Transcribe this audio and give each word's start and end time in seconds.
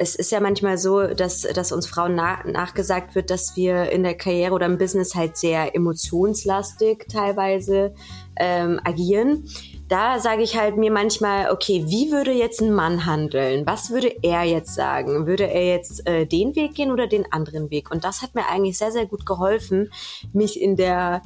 es 0.00 0.14
ist 0.14 0.30
ja 0.30 0.38
manchmal 0.38 0.78
so, 0.78 1.08
dass, 1.08 1.42
dass 1.42 1.72
uns 1.72 1.88
Frauen 1.88 2.14
na 2.14 2.38
nachgesagt 2.46 3.16
wird, 3.16 3.30
dass 3.30 3.56
wir 3.56 3.90
in 3.90 4.04
der 4.04 4.16
Karriere 4.16 4.54
oder 4.54 4.66
im 4.66 4.78
Business 4.78 5.16
halt 5.16 5.36
sehr 5.36 5.74
emotionslastig 5.74 7.06
teilweise 7.08 7.92
ähm, 8.36 8.80
agieren. 8.84 9.48
Da 9.88 10.20
sage 10.20 10.42
ich 10.42 10.56
halt 10.56 10.76
mir 10.76 10.92
manchmal, 10.92 11.50
okay, 11.50 11.84
wie 11.88 12.12
würde 12.12 12.30
jetzt 12.30 12.60
ein 12.60 12.72
Mann 12.72 13.06
handeln? 13.06 13.66
Was 13.66 13.90
würde 13.90 14.14
er 14.22 14.44
jetzt 14.44 14.74
sagen? 14.74 15.26
Würde 15.26 15.50
er 15.50 15.66
jetzt 15.66 16.06
äh, 16.06 16.26
den 16.26 16.54
Weg 16.54 16.74
gehen 16.74 16.92
oder 16.92 17.08
den 17.08 17.32
anderen 17.32 17.70
Weg? 17.70 17.90
Und 17.90 18.04
das 18.04 18.22
hat 18.22 18.36
mir 18.36 18.46
eigentlich 18.48 18.78
sehr, 18.78 18.92
sehr 18.92 19.06
gut 19.06 19.26
geholfen, 19.26 19.90
mich 20.32 20.60
in 20.62 20.76
der 20.76 21.22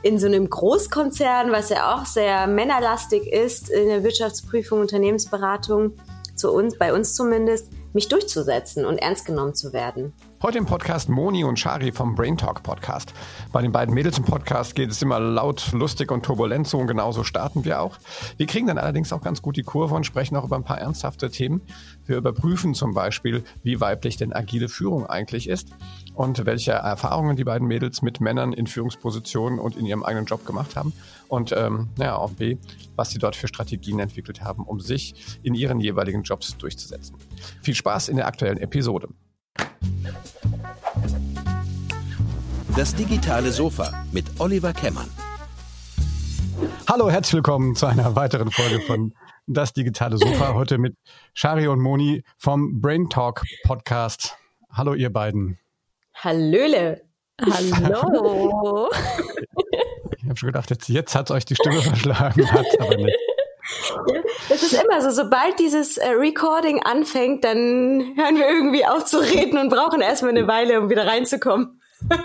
in 0.00 0.18
so 0.18 0.26
einem 0.26 0.48
Großkonzern, 0.48 1.50
was 1.50 1.70
ja 1.70 1.94
auch 1.94 2.04
sehr 2.04 2.46
männerlastig 2.46 3.26
ist, 3.26 3.70
in 3.70 3.88
der 3.88 4.04
Wirtschaftsprüfung, 4.04 4.80
Unternehmensberatung, 4.80 5.94
zu 6.36 6.52
uns, 6.52 6.76
bei 6.76 6.92
uns 6.92 7.14
zumindest, 7.14 7.70
mich 7.94 8.08
durchzusetzen 8.08 8.84
und 8.84 8.98
ernst 8.98 9.24
genommen 9.24 9.54
zu 9.54 9.72
werden. 9.72 10.12
Heute 10.42 10.58
im 10.58 10.66
Podcast 10.66 11.08
Moni 11.08 11.44
und 11.44 11.58
Shari 11.58 11.92
vom 11.92 12.16
Brain 12.16 12.36
Talk 12.36 12.62
Podcast. 12.64 13.14
Bei 13.52 13.62
den 13.62 13.70
beiden 13.70 13.94
Mädels 13.94 14.18
im 14.18 14.24
Podcast 14.24 14.74
geht 14.74 14.90
es 14.90 15.00
immer 15.00 15.20
laut, 15.20 15.70
lustig 15.72 16.10
und 16.10 16.24
turbulent 16.24 16.66
so 16.66 16.78
und 16.78 16.88
genauso 16.88 17.22
starten 17.22 17.64
wir 17.64 17.80
auch. 17.80 17.96
Wir 18.36 18.46
kriegen 18.46 18.66
dann 18.66 18.76
allerdings 18.76 19.12
auch 19.12 19.22
ganz 19.22 19.40
gut 19.40 19.56
die 19.56 19.62
Kurve 19.62 19.94
und 19.94 20.04
sprechen 20.04 20.36
auch 20.36 20.44
über 20.44 20.56
ein 20.56 20.64
paar 20.64 20.78
ernsthafte 20.78 21.30
Themen. 21.30 21.62
Wir 22.04 22.16
überprüfen 22.16 22.74
zum 22.74 22.94
Beispiel, 22.94 23.44
wie 23.62 23.80
weiblich 23.80 24.16
denn 24.16 24.34
agile 24.34 24.68
Führung 24.68 25.06
eigentlich 25.06 25.48
ist 25.48 25.68
und 26.14 26.44
welche 26.44 26.72
Erfahrungen 26.72 27.36
die 27.36 27.44
beiden 27.44 27.68
Mädels 27.68 28.02
mit 28.02 28.20
Männern 28.20 28.52
in 28.52 28.66
Führungspositionen 28.66 29.58
und 29.58 29.76
in 29.76 29.86
ihrem 29.86 30.02
eigenen 30.02 30.26
Job 30.26 30.44
gemacht 30.44 30.76
haben. 30.76 30.92
Und 31.34 31.52
ähm, 31.52 31.88
ja, 31.98 32.16
auch 32.16 32.30
B, 32.30 32.58
was 32.94 33.10
sie 33.10 33.18
dort 33.18 33.34
für 33.34 33.48
Strategien 33.48 33.98
entwickelt 33.98 34.42
haben, 34.42 34.62
um 34.62 34.78
sich 34.78 35.14
in 35.42 35.54
ihren 35.54 35.80
jeweiligen 35.80 36.22
Jobs 36.22 36.56
durchzusetzen. 36.56 37.16
Viel 37.60 37.74
Spaß 37.74 38.08
in 38.08 38.16
der 38.16 38.28
aktuellen 38.28 38.58
Episode. 38.58 39.08
Das 42.76 42.94
digitale 42.94 43.50
Sofa 43.50 44.04
mit 44.12 44.26
Oliver 44.38 44.72
Kemmern. 44.72 45.10
Hallo, 46.88 47.10
herzlich 47.10 47.34
willkommen 47.34 47.74
zu 47.74 47.86
einer 47.86 48.14
weiteren 48.14 48.52
Folge 48.52 48.80
von 48.80 49.12
Das 49.48 49.72
digitale 49.72 50.18
Sofa. 50.18 50.54
Heute 50.54 50.78
mit 50.78 50.94
Shari 51.32 51.66
und 51.66 51.80
Moni 51.80 52.22
vom 52.38 52.80
Brain 52.80 53.10
Talk 53.10 53.42
Podcast. 53.64 54.36
Hallo, 54.70 54.94
ihr 54.94 55.12
beiden. 55.12 55.58
Hallöle. 56.14 57.02
Hallo. 57.40 58.88
Ich 60.24 60.30
habe 60.30 60.38
schon 60.38 60.46
gedacht, 60.46 60.70
jetzt, 60.70 60.88
jetzt 60.88 61.14
hat 61.14 61.30
euch 61.30 61.44
die 61.44 61.54
Stimme 61.54 61.82
verschlagen, 61.82 62.50
hat 62.50 62.66
aber 62.80 62.96
nicht. 62.96 63.18
Ja, 64.08 64.22
das 64.48 64.62
ist 64.62 64.72
immer 64.72 65.00
so. 65.02 65.10
Sobald 65.10 65.58
dieses 65.58 65.96
äh, 65.96 66.08
Recording 66.08 66.82
anfängt, 66.82 67.44
dann 67.44 68.14
hören 68.16 68.36
wir 68.36 68.48
irgendwie 68.48 68.86
auf 68.86 69.04
zu 69.04 69.18
reden 69.18 69.58
und 69.58 69.70
brauchen 69.70 70.00
erstmal 70.00 70.30
eine 70.30 70.46
Weile, 70.46 70.80
um 70.80 70.90
wieder 70.90 71.06
reinzukommen. 71.06 71.80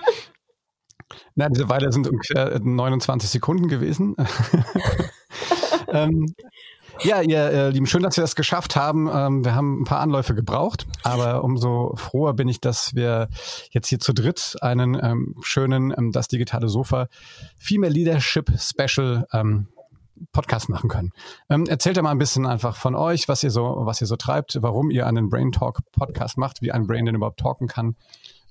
Na, 1.36 1.48
diese 1.50 1.70
Weile 1.70 1.92
sind 1.92 2.08
ungefähr 2.08 2.60
29 2.60 3.30
Sekunden 3.30 3.70
gewesen. 3.70 4.16
ähm, 5.88 6.34
ja, 7.02 7.22
ihr 7.22 7.40
äh, 7.40 7.70
Lieben, 7.70 7.86
schön, 7.86 8.04
dass 8.04 8.18
wir 8.18 8.22
das 8.22 8.36
geschafft 8.36 8.76
haben. 8.76 9.10
Ähm, 9.14 9.46
wir 9.46 9.56
haben 9.56 9.82
ein 9.82 9.86
paar 9.86 10.00
Anläufe 10.00 10.36
gebraucht, 10.36 10.86
aber 11.04 11.44
umso 11.44 11.96
froher 11.96 12.34
bin 12.34 12.48
ich, 12.48 12.60
dass 12.60 12.96
wir 12.96 13.30
jetzt 13.72 13.88
hier 13.88 14.00
zu 14.00 14.14
dritt 14.14 14.56
einen 14.62 15.00
ähm, 15.02 15.36
schönen 15.42 15.94
ähm, 15.98 16.12
Das 16.12 16.28
digitale 16.28 16.70
Sofa 16.70 17.08
Female 17.58 17.94
Leadership 17.94 18.52
Special 18.58 19.26
ähm, 19.34 19.68
Podcast 20.32 20.70
machen 20.70 20.90
können. 20.90 21.12
Ähm, 21.50 21.66
erzählt 21.66 21.96
ja 21.96 22.04
mal 22.04 22.12
ein 22.12 22.18
bisschen 22.18 22.46
einfach 22.46 22.76
von 22.76 22.96
euch, 22.96 23.28
was 23.28 23.44
ihr 23.44 23.52
so, 23.52 23.78
was 23.80 24.02
ihr 24.02 24.08
so 24.08 24.16
treibt, 24.16 24.58
warum 24.62 24.92
ihr 24.92 25.08
einen 25.08 25.30
Brain 25.30 25.52
Talk 25.52 25.80
Podcast 25.92 26.38
macht, 26.38 26.62
wie 26.62 26.72
ein 26.72 26.88
Brain 26.88 27.06
denn 27.06 27.16
überhaupt 27.16 27.40
talken 27.40 27.68
kann. 27.68 27.96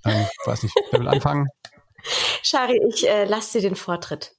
Ähm, 0.05 0.27
weiß 0.47 0.63
nicht, 0.63 0.75
wer 0.91 1.01
will 1.01 1.09
anfangen? 1.09 1.49
Shari, 2.43 2.81
ich 2.89 3.07
äh, 3.09 3.25
lasse 3.25 3.59
dir 3.59 3.69
den 3.69 3.77
Vortritt. 3.77 4.38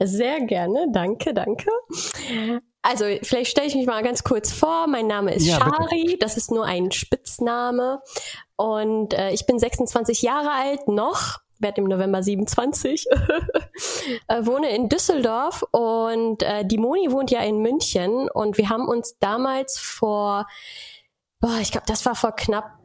Sehr 0.00 0.40
gerne, 0.40 0.86
danke, 0.92 1.34
danke. 1.34 1.70
Also 2.82 3.04
vielleicht 3.22 3.52
stelle 3.52 3.68
ich 3.68 3.76
mich 3.76 3.86
mal 3.86 4.02
ganz 4.02 4.24
kurz 4.24 4.52
vor. 4.52 4.88
Mein 4.88 5.06
Name 5.06 5.32
ist 5.34 5.46
ja, 5.46 5.58
Shari, 5.58 6.04
bitte. 6.04 6.18
das 6.18 6.36
ist 6.36 6.50
nur 6.50 6.64
ein 6.64 6.90
Spitzname. 6.90 8.02
Und 8.56 9.14
äh, 9.14 9.30
ich 9.30 9.46
bin 9.46 9.58
26 9.58 10.22
Jahre 10.22 10.50
alt 10.50 10.88
noch. 10.88 11.38
Werde 11.60 11.80
im 11.80 11.86
November 11.86 12.24
27, 12.24 13.06
äh, 14.26 14.44
wohne 14.44 14.74
in 14.74 14.88
Düsseldorf. 14.88 15.64
Und 15.70 16.42
äh, 16.42 16.64
die 16.64 16.78
Moni 16.78 17.12
wohnt 17.12 17.30
ja 17.30 17.40
in 17.40 17.58
München. 17.58 18.28
Und 18.28 18.58
wir 18.58 18.68
haben 18.68 18.88
uns 18.88 19.16
damals 19.20 19.78
vor, 19.78 20.48
boah, 21.40 21.58
ich 21.60 21.70
glaube, 21.70 21.86
das 21.86 22.04
war 22.04 22.16
vor 22.16 22.32
knapp 22.32 22.81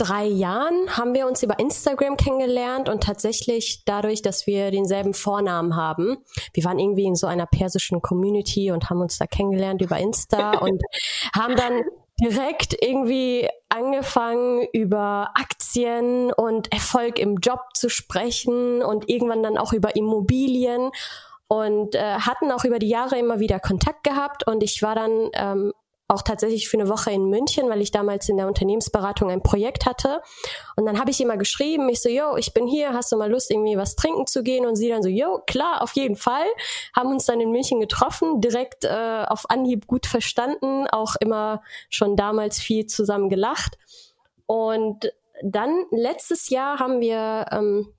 drei 0.00 0.24
Jahren 0.24 0.96
haben 0.96 1.14
wir 1.14 1.26
uns 1.26 1.42
über 1.42 1.58
Instagram 1.58 2.16
kennengelernt 2.16 2.88
und 2.88 3.02
tatsächlich 3.02 3.82
dadurch, 3.84 4.22
dass 4.22 4.46
wir 4.46 4.70
denselben 4.70 5.12
Vornamen 5.12 5.76
haben. 5.76 6.16
Wir 6.54 6.64
waren 6.64 6.78
irgendwie 6.78 7.04
in 7.04 7.16
so 7.16 7.26
einer 7.26 7.46
persischen 7.46 8.00
Community 8.00 8.72
und 8.72 8.88
haben 8.88 9.02
uns 9.02 9.18
da 9.18 9.26
kennengelernt 9.26 9.82
über 9.82 9.98
Insta 9.98 10.58
und 10.60 10.82
haben 11.34 11.54
dann 11.54 11.82
direkt 12.18 12.76
irgendwie 12.80 13.48
angefangen, 13.68 14.66
über 14.72 15.30
Aktien 15.34 16.32
und 16.32 16.72
Erfolg 16.72 17.18
im 17.18 17.36
Job 17.36 17.60
zu 17.74 17.90
sprechen 17.90 18.82
und 18.82 19.08
irgendwann 19.10 19.42
dann 19.42 19.58
auch 19.58 19.72
über 19.74 19.96
Immobilien 19.96 20.90
und 21.46 21.94
äh, 21.94 22.14
hatten 22.20 22.52
auch 22.52 22.64
über 22.64 22.78
die 22.78 22.88
Jahre 22.88 23.18
immer 23.18 23.38
wieder 23.38 23.60
Kontakt 23.60 24.04
gehabt 24.04 24.46
und 24.46 24.62
ich 24.62 24.82
war 24.82 24.94
dann 24.94 25.30
ähm, 25.34 25.72
auch 26.10 26.22
tatsächlich 26.22 26.68
für 26.68 26.78
eine 26.78 26.88
Woche 26.88 27.12
in 27.12 27.30
München, 27.30 27.68
weil 27.68 27.80
ich 27.80 27.92
damals 27.92 28.28
in 28.28 28.36
der 28.36 28.48
Unternehmensberatung 28.48 29.30
ein 29.30 29.42
Projekt 29.42 29.86
hatte. 29.86 30.20
Und 30.74 30.84
dann 30.84 30.98
habe 30.98 31.10
ich 31.12 31.20
immer 31.20 31.36
geschrieben, 31.36 31.88
ich 31.88 32.02
so, 32.02 32.08
yo, 32.08 32.36
ich 32.36 32.52
bin 32.52 32.66
hier, 32.66 32.92
hast 32.92 33.12
du 33.12 33.16
mal 33.16 33.30
Lust, 33.30 33.50
irgendwie 33.50 33.76
was 33.76 33.94
trinken 33.94 34.26
zu 34.26 34.42
gehen? 34.42 34.66
Und 34.66 34.74
sie 34.74 34.88
dann 34.88 35.04
so, 35.04 35.08
yo, 35.08 35.40
klar, 35.46 35.82
auf 35.82 35.92
jeden 35.92 36.16
Fall. 36.16 36.46
Haben 36.96 37.10
uns 37.10 37.26
dann 37.26 37.40
in 37.40 37.52
München 37.52 37.78
getroffen, 37.78 38.40
direkt 38.40 38.84
äh, 38.84 39.24
auf 39.26 39.48
Anhieb 39.48 39.86
gut 39.86 40.06
verstanden, 40.06 40.88
auch 40.88 41.14
immer 41.20 41.62
schon 41.88 42.16
damals 42.16 42.58
viel 42.58 42.86
zusammen 42.86 43.28
gelacht. 43.28 43.78
Und 44.46 45.12
dann 45.44 45.84
letztes 45.92 46.50
Jahr 46.50 46.80
haben 46.80 47.00
wir, 47.00 47.46
ähm, 47.52 47.94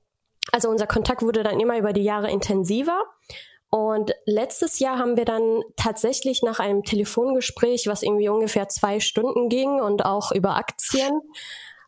also 0.52 0.70
unser 0.70 0.86
Kontakt 0.86 1.22
wurde 1.22 1.44
dann 1.44 1.62
immer 1.62 1.78
über 1.78 1.94
die 1.94 2.04
Jahre 2.04 2.30
intensiver. 2.30 3.06
Und 3.72 4.12
letztes 4.26 4.80
Jahr 4.80 5.00
haben 5.00 5.16
wir 5.16 5.24
dann 5.24 5.62
tatsächlich 5.78 6.44
nach 6.44 6.60
einem 6.60 6.84
Telefongespräch, 6.84 7.88
was 7.88 8.04
irgendwie 8.04 8.28
ungefähr 8.28 8.68
zwei 8.68 9.00
Stunden 9.00 9.48
ging 9.48 9.80
und 9.80 10.04
auch 10.04 10.34
über 10.34 10.58
Aktien, 10.58 11.22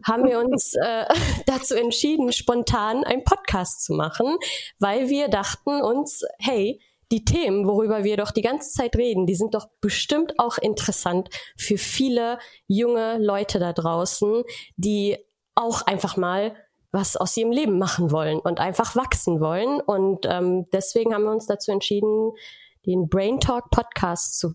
haben 0.05 0.23
wir 0.23 0.39
uns 0.39 0.75
äh, 0.75 1.05
dazu 1.45 1.75
entschieden, 1.75 2.31
spontan 2.31 3.03
einen 3.03 3.25
Podcast 3.25 3.83
zu 3.83 3.94
machen, 3.94 4.38
weil 4.79 5.09
wir 5.09 5.27
dachten 5.27 5.81
uns, 5.81 6.23
hey, 6.39 6.79
die 7.11 7.25
Themen, 7.25 7.67
worüber 7.67 8.05
wir 8.05 8.15
doch 8.15 8.31
die 8.31 8.41
ganze 8.41 8.71
Zeit 8.71 8.95
reden, 8.95 9.27
die 9.27 9.35
sind 9.35 9.53
doch 9.53 9.67
bestimmt 9.81 10.39
auch 10.39 10.57
interessant 10.57 11.29
für 11.57 11.77
viele 11.77 12.39
junge 12.67 13.17
Leute 13.19 13.59
da 13.59 13.73
draußen, 13.73 14.44
die 14.77 15.17
auch 15.53 15.83
einfach 15.83 16.17
mal 16.17 16.55
was 16.93 17.17
aus 17.17 17.35
ihrem 17.35 17.51
Leben 17.51 17.77
machen 17.79 18.11
wollen 18.11 18.39
und 18.39 18.59
einfach 18.59 18.95
wachsen 18.95 19.41
wollen. 19.41 19.81
Und 19.81 20.25
ähm, 20.29 20.65
deswegen 20.71 21.13
haben 21.13 21.23
wir 21.23 21.31
uns 21.31 21.47
dazu 21.47 21.71
entschieden, 21.71 22.31
den 22.85 23.09
Brain 23.09 23.39
Talk 23.39 23.69
Podcast 23.71 24.39
zu 24.39 24.53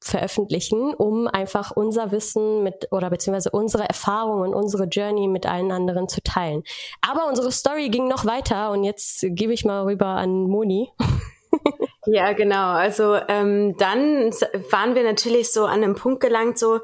veröffentlichen, 0.00 0.94
um 0.94 1.26
einfach 1.26 1.70
unser 1.72 2.12
Wissen 2.12 2.62
mit 2.62 2.92
oder 2.92 3.08
beziehungsweise 3.08 3.50
unsere 3.50 3.88
Erfahrungen, 3.88 4.54
unsere 4.54 4.84
Journey 4.84 5.26
mit 5.26 5.46
allen 5.46 5.72
anderen 5.72 6.08
zu 6.08 6.22
teilen. 6.22 6.62
Aber 7.00 7.26
unsere 7.26 7.50
Story 7.50 7.88
ging 7.88 8.06
noch 8.06 8.26
weiter 8.26 8.70
und 8.70 8.84
jetzt 8.84 9.24
gebe 9.30 9.54
ich 9.54 9.64
mal 9.64 9.84
rüber 9.84 10.08
an 10.08 10.42
Moni. 10.42 10.90
ja, 12.06 12.32
genau. 12.32 12.70
Also 12.70 13.16
ähm, 13.28 13.76
dann 13.76 14.30
waren 14.70 14.94
wir 14.94 15.02
natürlich 15.02 15.52
so 15.52 15.64
an 15.64 15.82
einem 15.82 15.94
Punkt 15.94 16.20
gelangt, 16.20 16.58
so 16.58 16.80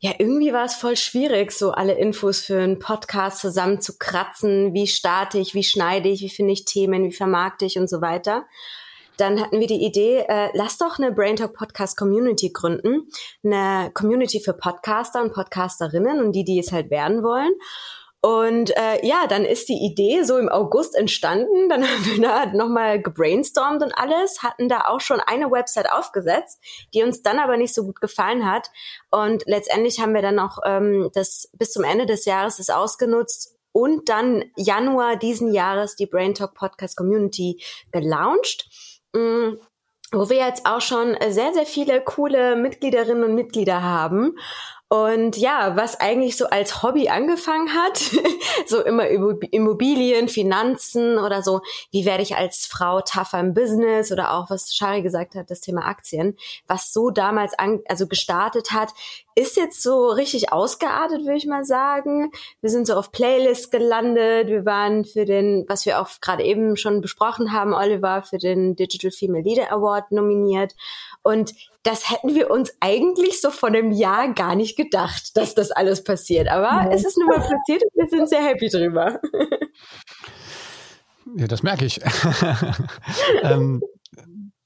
ja, 0.00 0.12
irgendwie 0.18 0.52
war 0.52 0.64
es 0.64 0.74
voll 0.74 0.96
schwierig, 0.96 1.52
so 1.52 1.70
alle 1.70 1.94
Infos 1.94 2.40
für 2.40 2.60
einen 2.60 2.80
Podcast 2.80 3.38
zusammen 3.38 3.80
zu 3.80 3.98
kratzen. 3.98 4.74
Wie 4.74 4.88
starte 4.88 5.38
ich, 5.38 5.54
wie 5.54 5.62
schneide 5.62 6.08
ich, 6.08 6.22
wie 6.22 6.28
finde 6.28 6.52
ich 6.52 6.64
Themen, 6.64 7.04
wie 7.04 7.12
vermarkte 7.12 7.66
ich 7.66 7.78
und 7.78 7.88
so 7.88 8.00
weiter. 8.00 8.44
Dann 9.16 9.40
hatten 9.40 9.60
wir 9.60 9.66
die 9.66 9.84
Idee, 9.84 10.24
äh, 10.26 10.48
lass 10.54 10.78
doch 10.78 10.98
eine 10.98 11.12
Brain 11.12 11.36
Talk 11.36 11.54
Podcast 11.54 11.96
Community 11.96 12.50
gründen. 12.50 13.08
Eine 13.44 13.90
Community 13.92 14.40
für 14.40 14.54
Podcaster 14.54 15.22
und 15.22 15.32
Podcasterinnen 15.32 16.18
und 16.18 16.32
die, 16.32 16.44
die 16.44 16.58
es 16.58 16.72
halt 16.72 16.90
werden 16.90 17.22
wollen. 17.22 17.52
Und 18.24 18.70
äh, 18.76 19.04
ja, 19.04 19.26
dann 19.26 19.44
ist 19.44 19.68
die 19.68 19.84
Idee 19.84 20.22
so 20.22 20.38
im 20.38 20.48
August 20.48 20.94
entstanden. 20.94 21.68
Dann 21.68 21.82
haben 21.88 22.04
wir 22.06 22.22
da 22.22 22.46
nochmal 22.46 23.02
gebrainstormt 23.02 23.82
und 23.82 23.92
alles, 23.98 24.42
hatten 24.44 24.68
da 24.68 24.86
auch 24.86 25.00
schon 25.00 25.18
eine 25.20 25.50
Website 25.50 25.90
aufgesetzt, 25.90 26.62
die 26.94 27.02
uns 27.02 27.22
dann 27.22 27.40
aber 27.40 27.56
nicht 27.56 27.74
so 27.74 27.84
gut 27.84 28.00
gefallen 28.00 28.48
hat. 28.48 28.70
Und 29.10 29.42
letztendlich 29.46 29.98
haben 29.98 30.14
wir 30.14 30.22
dann 30.22 30.38
auch 30.38 30.58
ähm, 30.64 31.10
das 31.14 31.50
bis 31.58 31.72
zum 31.72 31.82
Ende 31.82 32.06
des 32.06 32.24
Jahres 32.24 32.58
das 32.58 32.70
ausgenutzt 32.70 33.58
und 33.72 34.08
dann 34.08 34.44
Januar 34.56 35.16
diesen 35.16 35.52
Jahres 35.52 35.96
die 35.96 36.06
Brain 36.06 36.34
Talk 36.34 36.54
Podcast 36.54 36.96
Community 36.96 37.60
gelauncht. 37.90 38.68
Mm 39.12 39.54
wo 40.12 40.28
wir 40.28 40.36
jetzt 40.36 40.66
auch 40.66 40.80
schon 40.80 41.16
sehr, 41.30 41.54
sehr 41.54 41.64
viele 41.64 42.02
coole 42.02 42.54
Mitgliederinnen 42.54 43.24
und 43.24 43.34
Mitglieder 43.34 43.82
haben. 43.82 44.36
Und 44.92 45.38
ja, 45.38 45.74
was 45.74 45.98
eigentlich 46.00 46.36
so 46.36 46.48
als 46.48 46.82
Hobby 46.82 47.08
angefangen 47.08 47.72
hat, 47.72 47.98
so 48.66 48.84
immer 48.84 49.08
Immobilien, 49.08 50.28
Finanzen 50.28 51.16
oder 51.16 51.42
so, 51.42 51.62
wie 51.92 52.04
werde 52.04 52.22
ich 52.22 52.36
als 52.36 52.66
Frau 52.66 53.00
tougher 53.00 53.40
im 53.40 53.54
Business 53.54 54.12
oder 54.12 54.34
auch 54.34 54.50
was 54.50 54.74
Shari 54.74 55.00
gesagt 55.00 55.34
hat, 55.34 55.50
das 55.50 55.62
Thema 55.62 55.86
Aktien, 55.86 56.36
was 56.66 56.92
so 56.92 57.08
damals 57.08 57.58
an, 57.58 57.80
also 57.88 58.06
gestartet 58.06 58.72
hat, 58.72 58.92
ist 59.34 59.56
jetzt 59.56 59.82
so 59.82 60.08
richtig 60.08 60.52
ausgeartet, 60.52 61.20
würde 61.22 61.38
ich 61.38 61.46
mal 61.46 61.64
sagen. 61.64 62.30
Wir 62.60 62.68
sind 62.68 62.86
so 62.86 62.94
auf 62.94 63.12
Playlists 63.12 63.70
gelandet. 63.70 64.48
Wir 64.48 64.66
waren 64.66 65.06
für 65.06 65.24
den, 65.24 65.64
was 65.68 65.86
wir 65.86 66.02
auch 66.02 66.08
gerade 66.20 66.42
eben 66.42 66.76
schon 66.76 67.00
besprochen 67.00 67.52
haben, 67.52 67.72
Oliver, 67.72 68.24
für 68.24 68.36
den 68.36 68.76
Digital 68.76 69.10
Female 69.10 69.42
Leader 69.42 69.72
Award 69.72 70.12
nominiert. 70.12 70.74
Und 71.22 71.54
das 71.82 72.10
hätten 72.10 72.34
wir 72.34 72.50
uns 72.50 72.72
eigentlich 72.80 73.40
so 73.40 73.50
vor 73.50 73.68
einem 73.68 73.92
Jahr 73.92 74.32
gar 74.34 74.54
nicht 74.54 74.76
gedacht, 74.76 75.36
dass 75.36 75.54
das 75.54 75.70
alles 75.70 76.04
passiert. 76.04 76.48
Aber 76.48 76.84
ja. 76.84 76.90
es 76.90 77.04
ist 77.04 77.18
nun 77.18 77.28
mal 77.28 77.38
passiert 77.38 77.82
und 77.82 77.94
wir 77.94 78.08
sind 78.08 78.28
sehr 78.28 78.44
happy 78.44 78.68
drüber. 78.68 79.20
Ja, 81.36 81.46
das 81.46 81.62
merke 81.62 81.84
ich. 81.84 82.00
ähm, 83.42 83.80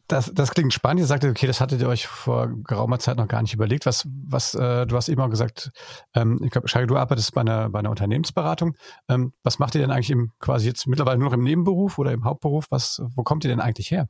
das, 0.08 0.32
das 0.32 0.52
klingt 0.52 0.72
spannend. 0.72 1.00
Ihr 1.00 1.06
sagtet, 1.06 1.30
okay, 1.30 1.46
das 1.46 1.60
hattet 1.60 1.80
ihr 1.80 1.88
euch 1.88 2.06
vor 2.06 2.48
geraumer 2.64 2.98
Zeit 2.98 3.16
noch 3.16 3.28
gar 3.28 3.42
nicht 3.42 3.54
überlegt. 3.54 3.86
Was, 3.86 4.06
was, 4.06 4.54
äh, 4.54 4.86
du 4.86 4.96
hast 4.96 5.08
eben 5.08 5.20
auch 5.20 5.30
gesagt, 5.30 5.70
ähm, 6.14 6.40
ich 6.44 6.50
glaube, 6.50 6.68
Shari, 6.68 6.86
du 6.86 6.96
arbeitest 6.96 7.34
bei 7.34 7.40
einer, 7.40 7.68
bei 7.70 7.80
einer 7.80 7.90
Unternehmensberatung. 7.90 8.76
Ähm, 9.08 9.32
was 9.42 9.58
macht 9.58 9.74
ihr 9.74 9.80
denn 9.80 9.90
eigentlich 9.90 10.10
im, 10.10 10.32
quasi 10.38 10.68
jetzt 10.68 10.86
mittlerweile 10.86 11.18
nur 11.18 11.28
noch 11.28 11.36
im 11.36 11.42
Nebenberuf 11.42 11.98
oder 11.98 12.12
im 12.12 12.24
Hauptberuf? 12.24 12.66
Was, 12.70 13.02
wo 13.14 13.22
kommt 13.22 13.44
ihr 13.44 13.48
denn 13.48 13.60
eigentlich 13.60 13.90
her? 13.90 14.08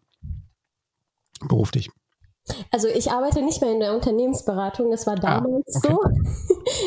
Beruflich. 1.41 1.91
Also 2.71 2.89
ich 2.89 3.11
arbeite 3.11 3.43
nicht 3.43 3.61
mehr 3.61 3.73
in 3.73 3.81
der 3.81 3.95
Unternehmensberatung, 3.95 4.91
das 4.91 5.07
war 5.07 5.15
ah, 5.15 5.41
damals 5.41 5.85
ah, 5.85 5.95
okay. 5.95 6.15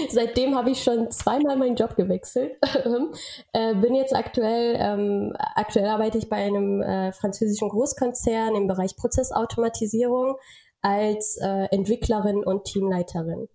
so. 0.08 0.10
Seitdem 0.10 0.56
habe 0.56 0.72
ich 0.72 0.84
schon 0.84 1.12
zweimal 1.12 1.58
meinen 1.58 1.76
Job 1.76 1.96
gewechselt. 1.96 2.58
äh, 3.54 3.76
bin 3.76 3.96
jetzt 3.96 4.16
aktuell, 4.16 4.76
ähm, 4.80 5.34
aktuell 5.56 5.88
arbeite 5.88 6.18
ich 6.18 6.30
bei 6.30 6.38
einem 6.38 6.82
äh, 6.82 7.12
französischen 7.12 7.70
Großkonzern 7.70 8.56
im 8.56 8.68
Bereich 8.68 8.96
Prozessautomatisierung 8.96 10.36
als 10.82 11.38
äh, 11.42 11.66
Entwicklerin 11.72 12.44
und 12.44 12.64
Teamleiterin. 12.64 13.48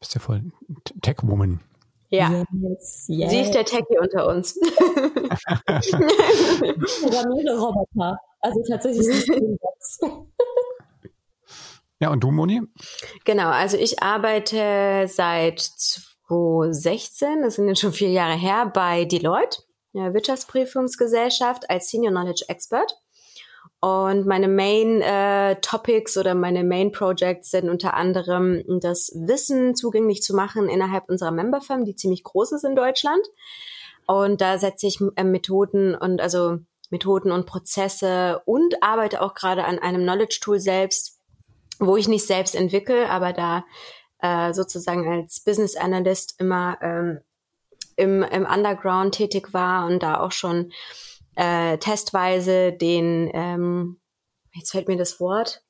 Bist 0.00 0.14
ja 0.14 0.20
voll 0.20 0.42
Tech-Woman. 1.00 1.60
Ja. 2.12 2.44
Yes, 2.52 3.06
yes. 3.08 3.30
Sie 3.30 3.40
ist 3.40 3.52
der 3.52 3.64
Techie 3.64 3.98
unter 3.98 4.28
uns. 4.28 4.54
Programmiere 7.00 7.58
Roboter. 7.58 8.18
Also 8.40 8.62
tatsächlich 8.68 9.06
ist 9.06 9.30
es 9.30 10.00
Ja, 12.00 12.10
und 12.10 12.22
du, 12.22 12.30
Moni? 12.32 12.60
Genau, 13.24 13.48
also 13.48 13.76
ich 13.76 14.02
arbeite 14.02 15.06
seit 15.08 15.60
2016, 15.60 17.42
das 17.42 17.54
sind 17.54 17.68
jetzt 17.68 17.80
schon 17.80 17.92
vier 17.92 18.10
Jahre 18.10 18.34
her, 18.36 18.66
bei 18.66 19.04
Deloitte, 19.04 19.62
der 19.94 20.12
Wirtschaftsprüfungsgesellschaft, 20.12 21.70
als 21.70 21.88
Senior 21.88 22.10
Knowledge 22.12 22.44
Expert. 22.48 22.92
Und 23.84 24.26
meine 24.26 24.46
Main 24.46 25.02
äh, 25.02 25.56
Topics 25.60 26.16
oder 26.16 26.36
meine 26.36 26.62
Main 26.62 26.92
Projects 26.92 27.50
sind 27.50 27.68
unter 27.68 27.94
anderem 27.94 28.62
das 28.80 29.10
Wissen 29.12 29.74
zugänglich 29.74 30.22
zu 30.22 30.36
machen 30.36 30.68
innerhalb 30.68 31.08
unserer 31.08 31.32
Memberfirm, 31.32 31.84
die 31.84 31.96
ziemlich 31.96 32.22
groß 32.22 32.52
ist 32.52 32.64
in 32.64 32.76
Deutschland. 32.76 33.26
Und 34.06 34.40
da 34.40 34.56
setze 34.58 34.86
ich 34.86 35.00
äh, 35.16 35.24
Methoden 35.24 35.96
und 35.96 36.20
also 36.20 36.58
Methoden 36.90 37.32
und 37.32 37.44
Prozesse 37.46 38.40
und 38.44 38.80
arbeite 38.84 39.20
auch 39.20 39.34
gerade 39.34 39.64
an 39.64 39.80
einem 39.80 40.02
Knowledge 40.02 40.38
Tool 40.40 40.60
selbst, 40.60 41.18
wo 41.80 41.96
ich 41.96 42.06
nicht 42.06 42.24
selbst 42.24 42.54
entwickle, 42.54 43.10
aber 43.10 43.32
da 43.32 43.64
äh, 44.20 44.54
sozusagen 44.54 45.10
als 45.10 45.40
Business 45.40 45.74
Analyst 45.74 46.36
immer 46.38 46.78
ähm, 46.82 47.18
im, 47.96 48.22
im 48.22 48.46
Underground 48.46 49.16
tätig 49.16 49.52
war 49.52 49.86
und 49.86 50.04
da 50.04 50.20
auch 50.20 50.30
schon 50.30 50.70
äh, 51.34 51.78
testweise 51.78 52.72
den, 52.72 53.30
ähm, 53.32 54.00
jetzt 54.54 54.72
fällt 54.72 54.88
mir 54.88 54.96
das 54.96 55.20
Wort, 55.20 55.62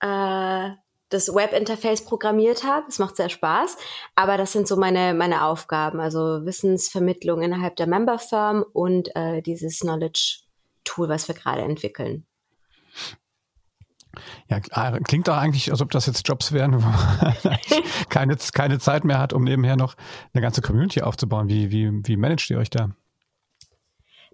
äh, 0.00 0.70
das 1.10 1.34
Webinterface 1.34 2.04
programmiert 2.04 2.64
habe. 2.64 2.86
Es 2.88 2.98
macht 2.98 3.16
sehr 3.16 3.28
Spaß. 3.28 3.76
Aber 4.14 4.36
das 4.36 4.52
sind 4.52 4.68
so 4.68 4.76
meine, 4.76 5.14
meine 5.14 5.44
Aufgaben. 5.44 6.00
Also 6.00 6.44
Wissensvermittlung 6.44 7.42
innerhalb 7.42 7.76
der 7.76 7.86
Member 7.86 8.18
Firm 8.18 8.64
und 8.72 9.14
äh, 9.16 9.42
dieses 9.42 9.80
Knowledge 9.80 10.40
Tool, 10.84 11.08
was 11.08 11.28
wir 11.28 11.34
gerade 11.34 11.62
entwickeln. 11.62 12.26
Ja, 14.48 14.60
klingt 15.00 15.28
doch 15.28 15.36
eigentlich, 15.36 15.70
als 15.70 15.80
ob 15.80 15.90
das 15.90 16.06
jetzt 16.06 16.26
Jobs 16.26 16.52
wären, 16.52 16.74
wo 16.82 16.86
man 16.86 17.56
keine, 18.08 18.36
keine 18.52 18.78
Zeit 18.78 19.04
mehr 19.04 19.18
hat, 19.18 19.32
um 19.32 19.44
nebenher 19.44 19.76
noch 19.76 19.94
eine 20.32 20.42
ganze 20.42 20.62
Community 20.62 21.02
aufzubauen. 21.02 21.48
Wie, 21.48 21.70
wie, 21.70 21.90
wie 22.06 22.16
managt 22.16 22.50
ihr 22.50 22.58
euch 22.58 22.70
da? 22.70 22.90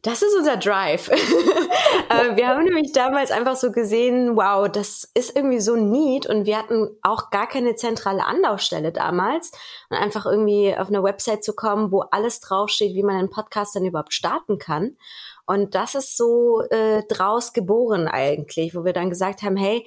Das 0.05 0.21
ist 0.21 0.37
unser 0.37 0.57
Drive. 0.57 1.11
Äh, 2.11 2.37
wir 2.37 2.49
haben 2.49 2.65
nämlich 2.65 2.93
damals 2.93 3.31
einfach 3.31 3.57
so 3.57 3.73
gesehen, 3.73 4.37
wow, 4.37 4.69
das 4.69 5.11
ist 5.15 5.35
irgendwie 5.35 5.61
so 5.61 5.75
neat 5.75 6.27
und 6.27 6.45
wir 6.45 6.59
hatten 6.59 6.91
auch 7.03 7.31
gar 7.31 7.49
keine 7.49 7.77
zentrale 7.77 8.27
Anlaufstelle 8.27 8.93
damals 8.93 9.53
und 9.89 9.97
einfach 9.97 10.27
irgendwie 10.27 10.77
auf 10.77 10.89
eine 10.89 11.03
Website 11.03 11.43
zu 11.45 11.55
kommen, 11.55 11.93
wo 11.93 12.01
alles 12.11 12.41
draufsteht, 12.41 12.95
wie 12.95 13.03
man 13.03 13.17
einen 13.17 13.31
Podcast 13.31 13.75
dann 13.75 13.87
überhaupt 13.87 14.13
starten 14.13 14.59
kann. 14.59 14.99
Und 15.47 15.75
das 15.75 15.95
ist 15.95 16.17
so 16.17 16.61
äh, 16.71 17.05
draus 17.09 17.55
geboren 17.55 18.07
eigentlich, 18.07 18.75
wo 18.75 18.85
wir 18.85 18.93
dann 18.93 19.09
gesagt 19.09 19.43
haben, 19.43 19.57
hey, 19.57 19.87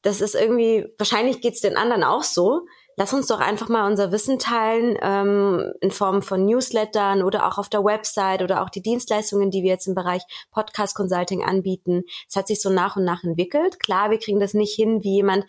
das 0.00 0.22
ist 0.22 0.34
irgendwie, 0.34 0.86
wahrscheinlich 0.96 1.42
geht's 1.42 1.60
den 1.60 1.76
anderen 1.76 2.04
auch 2.04 2.22
so 2.22 2.62
lass 2.98 3.14
uns 3.14 3.28
doch 3.28 3.38
einfach 3.38 3.68
mal 3.68 3.86
unser 3.86 4.10
Wissen 4.10 4.40
teilen 4.40 4.98
ähm, 5.00 5.72
in 5.80 5.92
Form 5.92 6.20
von 6.20 6.44
Newslettern 6.44 7.22
oder 7.22 7.46
auch 7.46 7.56
auf 7.56 7.68
der 7.68 7.84
Website 7.84 8.42
oder 8.42 8.62
auch 8.62 8.70
die 8.70 8.82
Dienstleistungen, 8.82 9.52
die 9.52 9.62
wir 9.62 9.70
jetzt 9.70 9.86
im 9.86 9.94
Bereich 9.94 10.22
Podcast 10.50 10.96
Consulting 10.96 11.44
anbieten. 11.44 12.02
Es 12.28 12.34
hat 12.34 12.48
sich 12.48 12.60
so 12.60 12.70
nach 12.70 12.96
und 12.96 13.04
nach 13.04 13.22
entwickelt. 13.22 13.78
Klar, 13.78 14.10
wir 14.10 14.18
kriegen 14.18 14.40
das 14.40 14.52
nicht 14.52 14.74
hin 14.74 15.04
wie 15.04 15.14
jemand, 15.14 15.46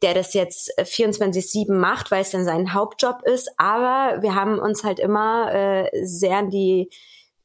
der 0.00 0.14
das 0.14 0.32
jetzt 0.32 0.72
24-7 0.78 1.74
macht, 1.74 2.10
weil 2.10 2.22
es 2.22 2.30
dann 2.30 2.44
sein 2.44 2.72
Hauptjob 2.72 3.22
ist. 3.22 3.50
Aber 3.58 4.22
wir 4.22 4.34
haben 4.34 4.58
uns 4.58 4.82
halt 4.82 4.98
immer 4.98 5.52
äh, 5.52 5.90
sehr 6.04 6.38
an 6.38 6.50
die 6.50 6.88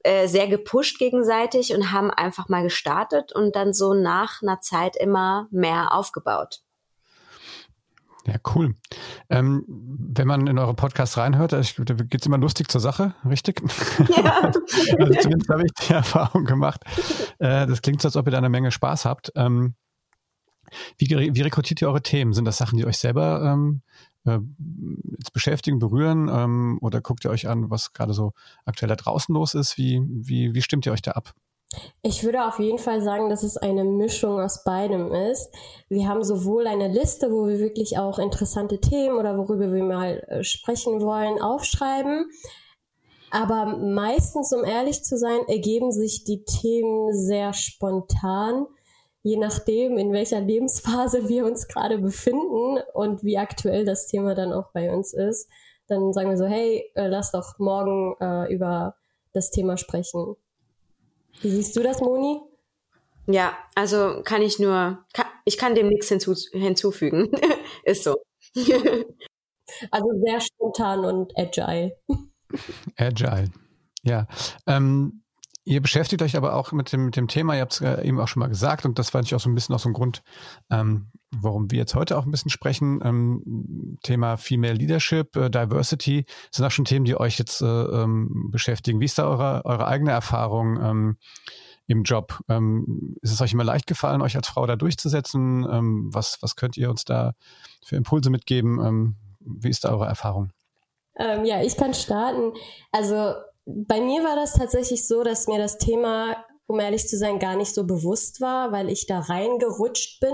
äh, 0.04 0.28
sehr 0.28 0.48
gepusht 0.48 1.00
gegenseitig 1.00 1.74
und 1.74 1.92
haben 1.92 2.12
einfach 2.12 2.48
mal 2.48 2.64
gestartet 2.64 3.34
und 3.34 3.58
dann 3.58 3.74
so 3.74 3.94
nach 3.94 4.42
einer 4.42 4.62
Zeit 4.62 4.96
immer 4.96 5.48
mehr 5.52 5.94
aufgebaut. 5.94 6.62
Ja, 8.26 8.36
cool. 8.56 8.76
Ähm, 9.30 9.66
wenn 9.68 10.28
man 10.28 10.48
in 10.48 10.58
eure 10.58 10.74
Podcasts 10.74 11.18
reinhört, 11.18 11.52
da 11.52 11.62
geht 11.62 12.22
es 12.22 12.26
immer 12.26 12.38
lustig 12.38 12.70
zur 12.72 12.80
Sache, 12.80 13.16
richtig? 13.28 13.62
Ja. 14.16 14.40
also 14.52 14.62
zumindest 15.20 15.50
habe 15.50 15.64
ich 15.66 15.74
die 15.74 15.94
Erfahrung 15.94 16.46
gemacht. 16.46 16.84
Äh, 17.40 17.68
das 17.68 17.82
klingt 17.82 18.02
so, 18.02 18.08
als 18.08 18.16
ob 18.16 18.28
ihr 18.28 18.32
da 18.32 18.38
eine 18.38 18.50
Menge 18.50 18.72
Spaß 18.72 19.04
habt. 19.06 19.34
Ähm, 19.36 19.76
wie, 20.98 21.10
wie, 21.10 21.42
rekrutiert 21.42 21.82
ihr 21.82 21.90
eure 21.90 22.02
Themen? 22.02 22.34
Sind 22.34 22.46
das 22.46 22.58
Sachen, 22.58 22.78
die 22.78 22.86
euch 22.86 22.98
selber 22.98 23.44
ähm, 23.44 23.82
äh, 24.26 24.40
jetzt 25.18 25.34
beschäftigen, 25.34 25.80
berühren? 25.80 26.30
Ähm, 26.32 26.80
oder 26.82 27.02
guckt 27.02 27.26
ihr 27.26 27.32
euch 27.32 27.48
an, 27.50 27.70
was 27.70 27.94
gerade 27.94 28.14
so 28.14 28.34
aktuell 28.66 28.90
da 28.90 28.96
draußen 28.96 29.34
los 29.34 29.54
ist? 29.54 29.78
Wie, 29.78 30.02
wie, 30.08 30.54
wie 30.54 30.62
stimmt 30.62 30.86
ihr 30.86 30.94
euch 30.94 31.02
da 31.02 31.12
ab? 31.12 31.34
Ich 32.02 32.24
würde 32.24 32.46
auf 32.46 32.60
jeden 32.60 32.78
Fall 32.78 33.02
sagen, 33.02 33.30
dass 33.30 33.44
es 33.44 33.58
eine 33.58 33.84
Mischung 33.84 34.40
aus 34.40 34.64
beidem 34.64 35.14
ist. 35.14 35.50
Wir 35.90 36.08
haben 36.08 36.24
sowohl 36.24 36.68
eine 36.68 36.88
Liste, 36.88 37.32
wo 37.32 37.48
wir 37.48 37.60
wirklich 37.60 37.98
auch 37.98 38.20
interessante 38.20 38.80
Themen 38.80 39.18
oder 39.18 39.38
worüber 39.38 39.72
wir 39.72 39.84
mal 39.84 40.24
äh, 40.28 40.44
sprechen 40.44 41.02
wollen, 41.02 41.42
aufschreiben. 41.42 42.30
Aber 43.32 43.78
meistens, 43.78 44.54
um 44.54 44.64
ehrlich 44.64 45.04
zu 45.04 45.18
sein, 45.18 45.40
ergeben 45.48 45.92
sich 45.92 46.24
die 46.24 46.44
Themen 46.44 47.14
sehr 47.14 47.54
spontan, 47.54 48.68
je 49.24 49.38
nachdem, 49.38 49.98
in 49.98 50.12
welcher 50.12 50.40
Lebensphase 50.40 51.28
wir 51.30 51.46
uns 51.46 51.68
gerade 51.68 51.98
befinden 51.98 52.80
und 52.94 53.24
wie 53.24 53.38
aktuell 53.38 53.86
das 53.86 54.06
Thema 54.08 54.36
dann 54.36 54.54
auch 54.54 54.72
bei 54.72 54.94
uns 54.94 55.14
ist. 55.14 55.50
Dann 55.88 56.14
sagen 56.14 56.30
wir 56.30 56.38
so, 56.38 56.46
hey, 56.46 56.92
äh, 56.96 57.08
lass 57.08 57.32
doch 57.32 57.58
morgen 57.58 58.16
äh, 58.20 58.54
über 58.54 58.96
das 59.32 59.50
Thema 59.50 59.78
sprechen. 59.78 60.36
Wie 61.42 61.50
siehst 61.50 61.76
du 61.76 61.84
das, 61.84 62.02
Moni? 62.02 62.42
Ja, 63.28 63.58
also 63.76 64.22
kann 64.24 64.42
ich 64.42 64.60
nur, 64.60 65.06
kann, 65.14 65.26
ich 65.46 65.58
kann 65.58 65.76
dem 65.76 65.88
nichts 65.88 66.10
hinzu, 66.10 66.36
hinzufügen. 66.52 67.32
Ist 67.84 68.04
so. 68.04 68.16
also 69.92 70.08
sehr 70.26 70.42
spontan 70.42 71.06
und 71.06 71.38
agile. 71.38 71.98
Agile, 72.98 73.50
ja. 74.04 74.28
Ähm, 74.68 75.23
Ihr 75.66 75.82
beschäftigt 75.82 76.22
euch 76.22 76.36
aber 76.36 76.56
auch 76.56 76.74
mit 76.74 76.92
dem, 76.92 77.06
mit 77.06 77.16
dem 77.16 77.30
Thema, 77.30 77.56
ihr 77.56 77.62
habt 77.62 77.80
es 77.80 78.04
eben 78.04 78.20
auch 78.20 78.28
schon 78.28 78.42
mal 78.42 78.50
gesagt, 78.50 78.86
und 78.86 79.00
das 79.00 79.12
fand 79.12 79.26
ich 79.26 79.36
auch 79.36 79.40
so 79.40 79.50
ein 79.50 79.56
bisschen 79.56 79.74
auch 79.74 79.80
so 79.80 79.90
ein 79.90 79.94
Grund, 79.94 80.22
ähm, 80.70 81.08
warum 81.32 81.72
wir 81.72 81.80
jetzt 81.80 81.96
heute 81.96 82.18
auch 82.18 82.26
ein 82.26 82.32
bisschen 82.32 82.52
sprechen. 82.52 83.00
Ähm, 83.04 83.98
Thema 84.04 84.36
Female 84.36 84.74
Leadership, 84.74 85.36
äh, 85.38 85.50
Diversity, 85.50 86.26
sind 86.52 86.66
auch 86.66 86.72
schon 86.72 86.86
Themen, 86.86 87.06
die 87.06 87.16
euch 87.16 87.40
jetzt 87.40 87.62
äh, 87.62 87.66
ähm, 87.66 88.50
beschäftigen. 88.52 89.00
Wie 89.00 89.06
ist 89.06 89.18
da 89.18 89.28
eure, 89.28 89.64
eure 89.64 89.88
eigene 89.88 90.12
Erfahrung? 90.12 90.80
Ähm, 90.82 91.18
im 91.88 92.04
Job. 92.04 92.40
Ähm, 92.50 93.18
ist 93.22 93.32
es 93.32 93.42
euch 93.42 93.54
immer 93.54 93.64
leicht 93.64 93.88
gefallen, 93.88 94.22
euch 94.22 94.36
als 94.36 94.48
Frau 94.48 94.66
da 94.66 94.76
durchzusetzen? 94.76 95.68
Ähm, 95.70 96.10
was, 96.14 96.42
was 96.42 96.56
könnt 96.56 96.78
ihr 96.78 96.90
uns 96.90 97.04
da 97.06 97.34
für 97.86 97.96
Impulse 97.96 98.30
mitgeben? 98.30 98.80
Ähm, 98.80 99.16
wie 99.40 99.70
ist 99.70 99.84
da 99.84 99.92
eure 99.92 100.06
Erfahrung? 100.06 100.52
Ähm, 101.18 101.46
ja, 101.46 101.62
ich 101.62 101.76
kann 101.78 101.94
starten. 101.94 102.54
Also 102.92 103.36
bei 103.66 104.02
mir 104.02 104.24
war 104.24 104.36
das 104.36 104.54
tatsächlich 104.54 105.08
so, 105.08 105.24
dass 105.24 105.48
mir 105.48 105.58
das 105.58 105.78
Thema, 105.78 106.44
um 106.68 106.80
ehrlich 106.80 107.08
zu 107.08 107.18
sein, 107.18 107.40
gar 107.40 107.56
nicht 107.56 107.74
so 107.74 107.86
bewusst 107.86 108.42
war, 108.42 108.72
weil 108.72 108.90
ich 108.90 109.08
da 109.08 109.20
reingerutscht 109.20 110.20
bin. 110.20 110.34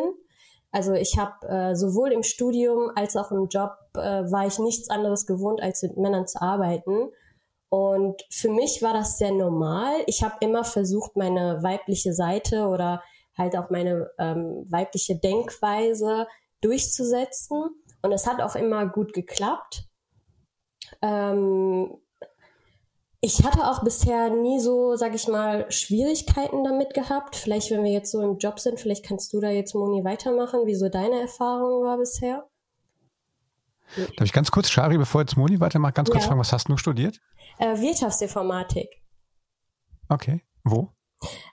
Also 0.72 0.94
ich 0.94 1.18
habe 1.18 1.48
äh, 1.48 1.76
sowohl 1.76 2.12
im 2.12 2.24
Studium 2.24 2.92
als 2.96 3.16
auch 3.16 3.32
im 3.32 3.48
Job 3.48 3.72
äh, 3.96 4.00
war 4.00 4.46
ich 4.46 4.60
nichts 4.60 4.90
anderes 4.90 5.26
gewohnt, 5.26 5.62
als 5.62 5.82
mit 5.82 5.98
Männern 5.98 6.28
zu 6.28 6.42
arbeiten. 6.42 7.10
Und 7.70 8.24
für 8.32 8.50
mich 8.50 8.82
war 8.82 8.94
das 8.94 9.18
sehr 9.18 9.32
normal. 9.32 9.94
Ich 10.08 10.24
habe 10.24 10.36
immer 10.42 10.64
versucht, 10.64 11.16
meine 11.16 11.62
weibliche 11.62 12.14
Seite 12.14 12.68
oder 12.68 13.04
halt 13.38 13.56
auch 13.56 13.70
meine 13.70 14.10
ähm, 14.18 14.66
weibliche 14.70 15.16
Denkweise 15.16 16.28
durchzusetzen. 16.62 17.70
Und 18.02 18.12
es 18.12 18.28
hat 18.28 18.42
auch 18.42 18.56
immer 18.56 18.88
gut 18.88 19.14
geklappt. 19.14 19.86
Ähm, 21.02 21.96
ich 23.22 23.44
hatte 23.44 23.68
auch 23.68 23.84
bisher 23.84 24.30
nie 24.30 24.60
so, 24.60 24.96
sag 24.96 25.14
ich 25.14 25.28
mal, 25.28 25.70
Schwierigkeiten 25.72 26.64
damit 26.64 26.94
gehabt. 26.94 27.36
Vielleicht, 27.36 27.70
wenn 27.70 27.84
wir 27.84 27.92
jetzt 27.92 28.12
so 28.12 28.22
im 28.22 28.38
Job 28.38 28.60
sind, 28.60 28.80
vielleicht 28.80 29.06
kannst 29.06 29.34
du 29.34 29.42
da 29.42 29.50
jetzt, 29.50 29.76
Moni, 29.76 30.04
weitermachen, 30.06 30.66
wie 30.66 30.76
so 30.76 30.88
deine 30.88 31.22
Erfahrung 31.22 31.84
war 31.84 31.98
bisher. 31.98 32.48
Darf 33.96 34.26
ich 34.26 34.34
ganz 34.34 34.52
kurz, 34.52 34.70
Shari, 34.70 34.98
bevor 34.98 35.22
jetzt 35.22 35.36
Moni 35.36 35.60
weitermacht, 35.60 35.96
ganz 35.96 36.10
kurz 36.10 36.24
ja. 36.24 36.28
fragen, 36.28 36.40
was 36.40 36.54
hast 36.54 36.70
du 36.70 36.78
studiert? 36.78 37.20
Äh, 37.58 37.82
Wirtschaftsinformatik. 37.82 38.90
Okay. 40.08 40.44
Wo? 40.64 40.90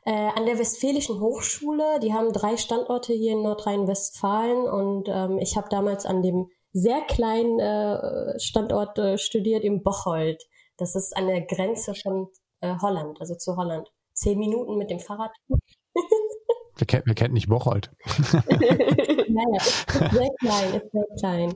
Äh, 0.04 0.12
an 0.36 0.46
der 0.46 0.58
Westfälischen 0.58 1.20
Hochschule. 1.20 1.98
Die 2.00 2.12
haben 2.12 2.32
drei 2.32 2.56
Standorte 2.56 3.12
hier 3.12 3.32
in 3.32 3.42
Nordrhein-Westfalen 3.42 4.68
und 4.68 5.08
ähm, 5.08 5.38
ich 5.38 5.56
habe 5.56 5.68
damals 5.68 6.06
an 6.06 6.22
dem 6.22 6.48
sehr 6.72 7.00
kleinen 7.02 7.58
äh, 7.58 8.38
Standort 8.38 8.98
äh, 8.98 9.18
studiert 9.18 9.64
im 9.64 9.82
Bocholt. 9.82 10.44
Das 10.76 10.94
ist 10.94 11.16
an 11.16 11.26
der 11.26 11.42
Grenze 11.42 11.94
von 11.94 12.28
äh, 12.60 12.74
Holland, 12.80 13.20
also 13.20 13.34
zu 13.34 13.56
Holland. 13.56 13.88
Zehn 14.14 14.38
Minuten 14.38 14.76
mit 14.76 14.90
dem 14.90 15.00
Fahrrad. 15.00 15.32
wir, 16.76 16.86
kennt, 16.86 17.06
wir 17.06 17.14
kennen 17.14 17.34
nicht 17.34 17.48
Bocholt. 17.48 17.90
naja, 18.32 19.56
ist 19.56 19.88
sehr 19.88 20.30
klein, 20.40 20.74
ist 20.74 20.92
sehr 20.92 21.06
klein. 21.18 21.54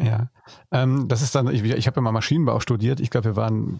Ja, 0.00 0.30
ähm, 0.72 1.06
das 1.06 1.22
ist 1.22 1.34
dann, 1.34 1.48
ich, 1.48 1.62
ich 1.62 1.86
habe 1.86 1.96
ja 1.96 2.02
mal 2.02 2.12
Maschinenbau 2.12 2.58
studiert. 2.58 2.98
Ich 2.98 3.10
glaube, 3.10 3.26
wir 3.26 3.36
waren 3.36 3.78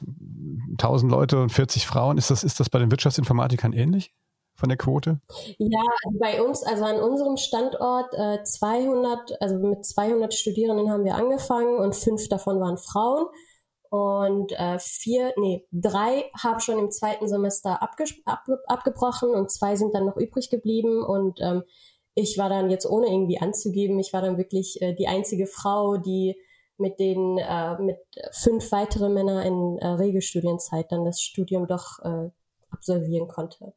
1000 0.72 1.10
Leute 1.10 1.40
und 1.42 1.50
40 1.50 1.86
Frauen. 1.86 2.16
Ist 2.16 2.30
das, 2.30 2.44
ist 2.44 2.60
das 2.60 2.70
bei 2.70 2.78
den 2.78 2.90
Wirtschaftsinformatikern 2.90 3.72
ähnlich? 3.72 4.14
von 4.56 4.70
der 4.70 4.78
Quote? 4.78 5.20
Ja, 5.58 5.82
also 6.04 6.18
bei 6.18 6.42
uns, 6.42 6.62
also 6.62 6.84
an 6.84 6.98
unserem 6.98 7.36
Standort 7.36 8.12
äh, 8.14 8.42
200, 8.42 9.42
also 9.42 9.58
mit 9.58 9.84
200 9.84 10.32
Studierenden 10.32 10.90
haben 10.90 11.04
wir 11.04 11.14
angefangen 11.14 11.76
und 11.76 11.94
fünf 11.94 12.28
davon 12.28 12.58
waren 12.58 12.78
Frauen 12.78 13.26
und 13.90 14.52
äh, 14.52 14.78
vier, 14.78 15.32
nee, 15.36 15.66
drei 15.72 16.30
haben 16.42 16.60
schon 16.60 16.78
im 16.78 16.90
zweiten 16.90 17.28
Semester 17.28 17.82
abge 17.82 18.04
ab, 18.24 18.44
abgebrochen 18.66 19.30
und 19.30 19.50
zwei 19.50 19.76
sind 19.76 19.94
dann 19.94 20.06
noch 20.06 20.16
übrig 20.16 20.50
geblieben 20.50 21.02
und 21.04 21.40
ähm, 21.40 21.62
ich 22.14 22.38
war 22.38 22.48
dann 22.48 22.70
jetzt 22.70 22.86
ohne 22.86 23.08
irgendwie 23.08 23.38
anzugeben, 23.38 23.98
ich 23.98 24.12
war 24.12 24.22
dann 24.22 24.38
wirklich 24.38 24.80
äh, 24.80 24.94
die 24.94 25.06
einzige 25.06 25.46
Frau, 25.46 25.96
die 25.98 26.36
mit 26.78 26.98
den 26.98 27.38
äh, 27.38 27.78
mit 27.78 27.98
fünf 28.32 28.70
weiteren 28.72 29.14
Männern 29.14 29.46
in 29.46 29.78
äh, 29.78 29.86
Regelstudienzeit 29.86 30.90
dann 30.92 31.04
das 31.04 31.20
Studium 31.20 31.66
doch 31.66 31.98
äh, 32.02 32.30
absolvieren 32.70 33.28
konnte. 33.28 33.72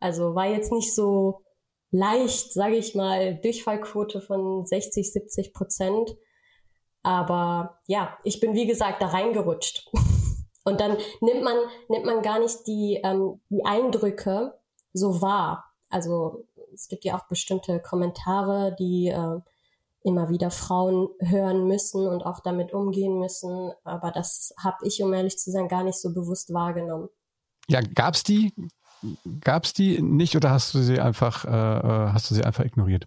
Also 0.00 0.34
war 0.34 0.46
jetzt 0.46 0.72
nicht 0.72 0.94
so 0.94 1.42
leicht, 1.90 2.52
sage 2.52 2.76
ich 2.76 2.94
mal, 2.94 3.36
Durchfallquote 3.36 4.20
von 4.20 4.66
60, 4.66 5.12
70 5.12 5.52
Prozent. 5.52 6.16
Aber 7.02 7.80
ja, 7.86 8.16
ich 8.24 8.40
bin 8.40 8.54
wie 8.54 8.66
gesagt 8.66 9.02
da 9.02 9.08
reingerutscht. 9.08 9.90
Und 10.64 10.80
dann 10.80 10.98
nimmt 11.20 11.42
man, 11.42 11.56
nimmt 11.88 12.04
man 12.04 12.20
gar 12.22 12.38
nicht 12.38 12.66
die, 12.66 13.00
ähm, 13.02 13.40
die 13.48 13.64
Eindrücke 13.64 14.58
so 14.92 15.22
wahr. 15.22 15.64
Also 15.88 16.44
es 16.74 16.88
gibt 16.88 17.04
ja 17.04 17.16
auch 17.16 17.26
bestimmte 17.26 17.80
Kommentare, 17.80 18.76
die 18.78 19.08
äh, 19.08 19.40
immer 20.02 20.28
wieder 20.28 20.50
Frauen 20.50 21.08
hören 21.20 21.66
müssen 21.66 22.06
und 22.06 22.22
auch 22.22 22.40
damit 22.40 22.72
umgehen 22.72 23.18
müssen. 23.18 23.72
Aber 23.84 24.10
das 24.10 24.54
habe 24.62 24.86
ich, 24.86 25.02
um 25.02 25.12
ehrlich 25.12 25.38
zu 25.38 25.50
sein, 25.50 25.68
gar 25.68 25.84
nicht 25.84 26.00
so 26.00 26.12
bewusst 26.12 26.52
wahrgenommen. 26.52 27.08
Ja, 27.68 27.80
gab 27.80 28.14
es 28.14 28.22
die? 28.22 28.52
Gab 29.40 29.64
es 29.64 29.72
die 29.72 30.02
nicht 30.02 30.36
oder 30.36 30.50
hast 30.50 30.74
du 30.74 30.80
sie 30.80 31.00
einfach, 31.00 31.44
äh, 31.44 31.48
äh, 31.48 32.12
hast 32.12 32.30
du 32.30 32.34
sie 32.34 32.44
einfach 32.44 32.64
ignoriert? 32.64 33.06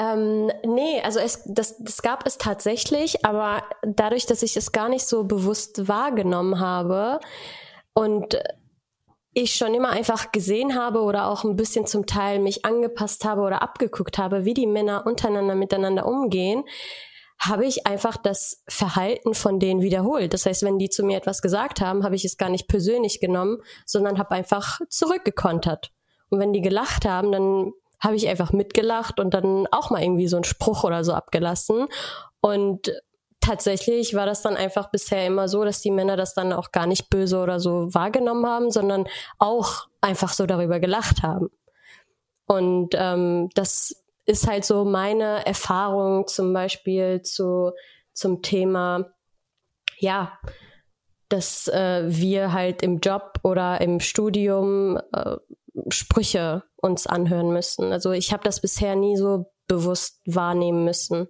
Ähm, 0.00 0.50
nee, 0.64 1.02
also 1.02 1.20
es, 1.20 1.42
das, 1.44 1.76
das 1.78 2.00
gab 2.00 2.26
es 2.26 2.38
tatsächlich, 2.38 3.22
aber 3.26 3.62
dadurch, 3.82 4.24
dass 4.24 4.42
ich 4.42 4.56
es 4.56 4.72
gar 4.72 4.88
nicht 4.88 5.04
so 5.04 5.24
bewusst 5.24 5.88
wahrgenommen 5.88 6.58
habe 6.58 7.20
und 7.92 8.38
ich 9.34 9.54
schon 9.54 9.74
immer 9.74 9.90
einfach 9.90 10.32
gesehen 10.32 10.74
habe 10.74 11.02
oder 11.02 11.28
auch 11.28 11.44
ein 11.44 11.54
bisschen 11.54 11.86
zum 11.86 12.06
Teil 12.06 12.38
mich 12.38 12.64
angepasst 12.64 13.26
habe 13.26 13.42
oder 13.42 13.60
abgeguckt 13.60 14.16
habe, 14.16 14.46
wie 14.46 14.54
die 14.54 14.66
Männer 14.66 15.06
untereinander 15.06 15.54
miteinander 15.54 16.06
umgehen, 16.06 16.64
habe 17.38 17.66
ich 17.66 17.86
einfach 17.86 18.16
das 18.16 18.64
Verhalten 18.68 19.34
von 19.34 19.60
denen 19.60 19.82
wiederholt. 19.82 20.32
Das 20.32 20.46
heißt, 20.46 20.62
wenn 20.62 20.78
die 20.78 20.88
zu 20.88 21.04
mir 21.04 21.18
etwas 21.18 21.42
gesagt 21.42 21.82
haben, 21.82 22.04
habe 22.04 22.14
ich 22.14 22.24
es 22.24 22.38
gar 22.38 22.48
nicht 22.48 22.68
persönlich 22.68 23.20
genommen, 23.20 23.58
sondern 23.84 24.18
habe 24.18 24.30
einfach 24.30 24.80
zurückgekontert. 24.88 25.92
Und 26.30 26.40
wenn 26.40 26.54
die 26.54 26.62
gelacht 26.62 27.04
haben, 27.04 27.32
dann 27.32 27.72
habe 28.00 28.16
ich 28.16 28.28
einfach 28.28 28.52
mitgelacht 28.52 29.20
und 29.20 29.34
dann 29.34 29.66
auch 29.70 29.90
mal 29.90 30.02
irgendwie 30.02 30.28
so 30.28 30.36
einen 30.36 30.44
Spruch 30.44 30.84
oder 30.84 31.04
so 31.04 31.12
abgelassen. 31.12 31.86
Und 32.40 32.92
tatsächlich 33.40 34.14
war 34.14 34.26
das 34.26 34.42
dann 34.42 34.56
einfach 34.56 34.90
bisher 34.90 35.26
immer 35.26 35.48
so, 35.48 35.64
dass 35.64 35.80
die 35.80 35.90
Männer 35.90 36.16
das 36.16 36.34
dann 36.34 36.52
auch 36.52 36.72
gar 36.72 36.86
nicht 36.86 37.10
böse 37.10 37.38
oder 37.38 37.60
so 37.60 37.92
wahrgenommen 37.92 38.46
haben, 38.46 38.70
sondern 38.70 39.06
auch 39.38 39.88
einfach 40.00 40.32
so 40.32 40.46
darüber 40.46 40.80
gelacht 40.80 41.22
haben. 41.22 41.50
Und 42.46 42.94
ähm, 42.94 43.48
das 43.54 43.94
ist 44.26 44.46
halt 44.46 44.64
so 44.64 44.84
meine 44.84 45.46
Erfahrung 45.46 46.26
zum 46.26 46.52
Beispiel 46.52 47.22
zu, 47.22 47.72
zum 48.12 48.42
Thema, 48.42 49.12
ja, 49.98 50.38
dass 51.28 51.68
äh, 51.68 52.04
wir 52.06 52.52
halt 52.52 52.82
im 52.82 52.98
Job 52.98 53.38
oder 53.42 53.80
im 53.80 54.00
Studium 54.00 54.98
äh, 55.12 55.36
Sprüche 55.88 56.64
uns 56.82 57.06
anhören 57.06 57.52
müssen. 57.52 57.92
Also 57.92 58.12
ich 58.12 58.32
habe 58.32 58.44
das 58.44 58.60
bisher 58.60 58.96
nie 58.96 59.16
so 59.16 59.52
bewusst 59.66 60.20
wahrnehmen 60.26 60.84
müssen. 60.84 61.28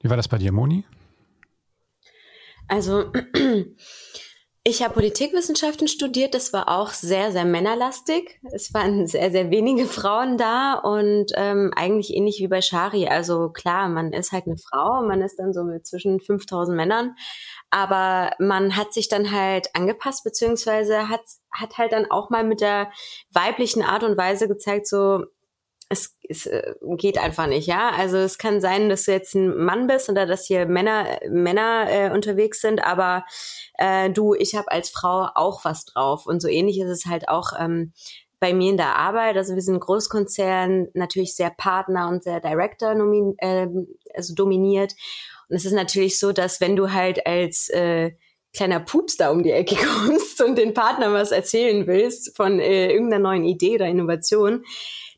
Wie 0.00 0.10
war 0.10 0.16
das 0.16 0.28
bei 0.28 0.38
dir, 0.38 0.52
Moni? 0.52 0.84
Also 2.68 3.12
Ich 4.68 4.82
habe 4.82 4.94
Politikwissenschaften 4.94 5.86
studiert, 5.86 6.34
das 6.34 6.52
war 6.52 6.68
auch 6.68 6.90
sehr, 6.90 7.30
sehr 7.30 7.44
männerlastig. 7.44 8.40
Es 8.50 8.74
waren 8.74 9.06
sehr, 9.06 9.30
sehr 9.30 9.52
wenige 9.52 9.86
Frauen 9.86 10.38
da 10.38 10.74
und 10.74 11.26
ähm, 11.36 11.70
eigentlich 11.76 12.12
ähnlich 12.12 12.40
wie 12.40 12.48
bei 12.48 12.60
Shari. 12.60 13.06
Also 13.06 13.50
klar, 13.50 13.88
man 13.88 14.12
ist 14.12 14.32
halt 14.32 14.46
eine 14.46 14.56
Frau, 14.56 15.06
man 15.06 15.22
ist 15.22 15.36
dann 15.36 15.52
so 15.52 15.62
mit 15.62 15.86
zwischen 15.86 16.18
5000 16.18 16.76
Männern, 16.76 17.14
aber 17.70 18.32
man 18.40 18.74
hat 18.74 18.92
sich 18.92 19.08
dann 19.08 19.30
halt 19.30 19.68
angepasst, 19.74 20.24
beziehungsweise 20.24 21.08
hat, 21.08 21.22
hat 21.52 21.78
halt 21.78 21.92
dann 21.92 22.10
auch 22.10 22.30
mal 22.30 22.42
mit 22.42 22.60
der 22.60 22.90
weiblichen 23.30 23.84
Art 23.84 24.02
und 24.02 24.18
Weise 24.18 24.48
gezeigt, 24.48 24.88
so, 24.88 25.26
es, 25.88 26.16
es 26.28 26.46
äh, 26.46 26.74
geht 26.96 27.18
einfach 27.18 27.46
nicht, 27.46 27.66
ja. 27.66 27.90
Also 27.90 28.16
es 28.16 28.38
kann 28.38 28.60
sein, 28.60 28.88
dass 28.88 29.04
du 29.04 29.12
jetzt 29.12 29.34
ein 29.34 29.56
Mann 29.56 29.86
bist 29.86 30.08
oder 30.08 30.26
dass 30.26 30.46
hier 30.46 30.66
Männer 30.66 31.18
Männer 31.30 31.86
äh, 31.88 32.10
unterwegs 32.10 32.60
sind, 32.60 32.84
aber 32.84 33.24
äh, 33.78 34.10
du, 34.10 34.34
ich 34.34 34.54
habe 34.54 34.70
als 34.70 34.90
Frau 34.90 35.28
auch 35.34 35.64
was 35.64 35.84
drauf 35.84 36.26
und 36.26 36.40
so 36.40 36.48
ähnlich 36.48 36.80
ist 36.80 36.90
es 36.90 37.06
halt 37.06 37.28
auch 37.28 37.52
ähm, 37.58 37.92
bei 38.40 38.52
mir 38.52 38.70
in 38.70 38.76
der 38.76 38.96
Arbeit. 38.96 39.36
Also 39.36 39.54
wir 39.54 39.62
sind 39.62 39.80
Großkonzern, 39.80 40.88
natürlich 40.94 41.34
sehr 41.36 41.50
Partner 41.50 42.08
und 42.08 42.24
sehr 42.24 42.40
Director 42.40 42.94
nomin 42.94 43.34
äh, 43.38 43.68
also 44.14 44.34
dominiert. 44.34 44.94
Und 45.48 45.56
es 45.56 45.64
ist 45.64 45.72
natürlich 45.72 46.18
so, 46.18 46.32
dass 46.32 46.60
wenn 46.60 46.76
du 46.76 46.92
halt 46.92 47.26
als 47.26 47.68
äh, 47.70 48.12
kleiner 48.52 48.80
Pups 48.80 49.16
da 49.16 49.30
um 49.30 49.42
die 49.42 49.52
Ecke 49.52 49.76
kommst 50.04 50.42
und 50.42 50.56
den 50.58 50.74
Partner 50.74 51.12
was 51.12 51.30
erzählen 51.30 51.86
willst 51.86 52.36
von 52.36 52.58
äh, 52.58 52.90
irgendeiner 52.90 53.22
neuen 53.22 53.44
Idee 53.44 53.76
oder 53.76 53.86
Innovation, 53.86 54.64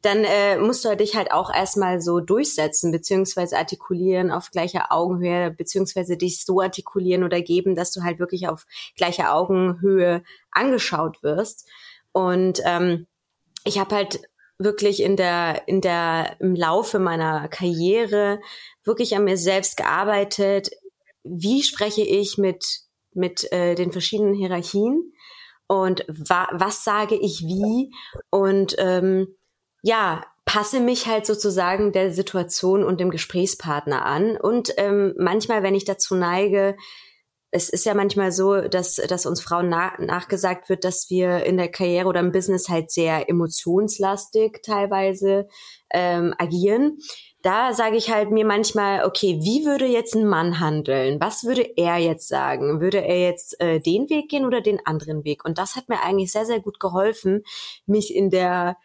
dann 0.03 0.25
äh, 0.25 0.59
musst 0.59 0.85
du 0.85 0.97
dich 0.97 1.17
halt 1.17 1.33
auch 1.33 1.53
erstmal 1.53 2.01
so 2.01 2.21
durchsetzen, 2.21 2.93
beziehungsweise 2.93 3.57
artikulieren 3.57 4.31
auf 4.31 4.51
gleicher 4.51 4.93
Augenhöhe, 4.93 5.51
beziehungsweise 5.51 6.17
dich 6.17 6.45
so 6.45 6.61
artikulieren 6.61 7.25
oder 7.25 7.41
geben, 7.41 7.75
dass 7.75 7.93
du 7.93 8.03
halt 8.03 8.19
wirklich 8.19 8.49
auf 8.49 8.67
gleicher 8.97 9.35
Augenhöhe 9.35 10.23
angeschaut 10.51 11.23
wirst. 11.23 11.69
Und 12.13 12.61
ähm, 12.65 13.07
ich 13.65 13.79
habe 13.79 13.95
halt 13.95 14.21
wirklich 14.59 15.03
in 15.03 15.17
der 15.17 15.67
in 15.67 15.81
der 15.81 16.37
im 16.41 16.55
Laufe 16.55 16.99
meiner 16.99 17.49
Karriere 17.49 18.41
wirklich 18.85 19.17
an 19.17 19.25
mir 19.25 19.37
selbst 19.37 19.77
gearbeitet. 19.77 20.71
Wie 21.25 21.63
spreche 21.63 22.03
ich 22.03 22.39
mit 22.39 22.81
mit 23.15 23.51
äh, 23.53 23.75
den 23.75 23.93
verschiedenen 23.93 24.35
Hierarchien? 24.35 25.13
und 25.69 26.05
wa 26.09 26.49
was 26.53 26.83
sage 26.83 27.15
ich 27.15 27.43
wie 27.43 27.95
und 28.31 28.75
ähm, 28.79 29.37
ja, 29.83 30.25
passe 30.45 30.81
mich 30.81 31.07
halt 31.07 31.27
sozusagen 31.27 31.93
der 31.93 32.11
Situation 32.11 32.83
und 32.83 33.01
dem 33.01 33.11
Gesprächspartner 33.11 34.07
an. 34.07 34.37
Und 34.37 34.73
ähm, 34.79 35.15
manchmal, 35.19 35.63
wenn 35.63 35.75
ich 35.75 35.85
dazu 35.85 36.15
neige, 36.15 36.75
es 37.51 37.69
ist 37.69 37.87
ja 37.87 37.95
manchmal 37.95 38.33
so, 38.33 38.61
dass, 38.63 38.97
dass 38.97 39.27
uns 39.27 39.41
Frauen 39.41 39.69
na 39.69 39.93
nachgesagt 39.99 40.69
wird, 40.69 40.85
dass 40.85 41.09
wir 41.09 41.45
in 41.45 41.57
der 41.57 41.71
Karriere 41.71 42.09
oder 42.09 42.21
im 42.21 42.33
Business 42.33 42.69
halt 42.69 42.91
sehr 42.91 43.29
emotionslastig 43.29 44.61
teilweise 44.63 45.49
ähm, 45.91 46.35
agieren. 46.39 46.99
Da 47.43 47.73
sage 47.73 47.97
ich 47.97 48.11
halt 48.11 48.31
mir 48.31 48.45
manchmal, 48.45 49.05
okay, 49.05 49.39
wie 49.43 49.65
würde 49.65 49.87
jetzt 49.87 50.15
ein 50.15 50.27
Mann 50.27 50.61
handeln? 50.61 51.21
Was 51.21 51.45
würde 51.45 51.63
er 51.77 51.97
jetzt 51.99 52.29
sagen? 52.29 52.81
Würde 52.81 53.03
er 53.03 53.21
jetzt 53.21 53.59
äh, 53.61 53.81
den 53.81 54.11
Weg 54.11 54.29
gehen 54.29 54.45
oder 54.45 54.61
den 54.61 54.85
anderen 54.85 55.25
Weg? 55.25 55.45
Und 55.45 55.57
das 55.57 55.77
hat 55.77 55.89
mir 55.89 56.03
eigentlich 56.03 56.33
sehr, 56.33 56.45
sehr 56.45 56.61
gut 56.61 56.81
geholfen, 56.81 57.45
mich 57.87 58.15
in 58.15 58.31
der 58.31 58.77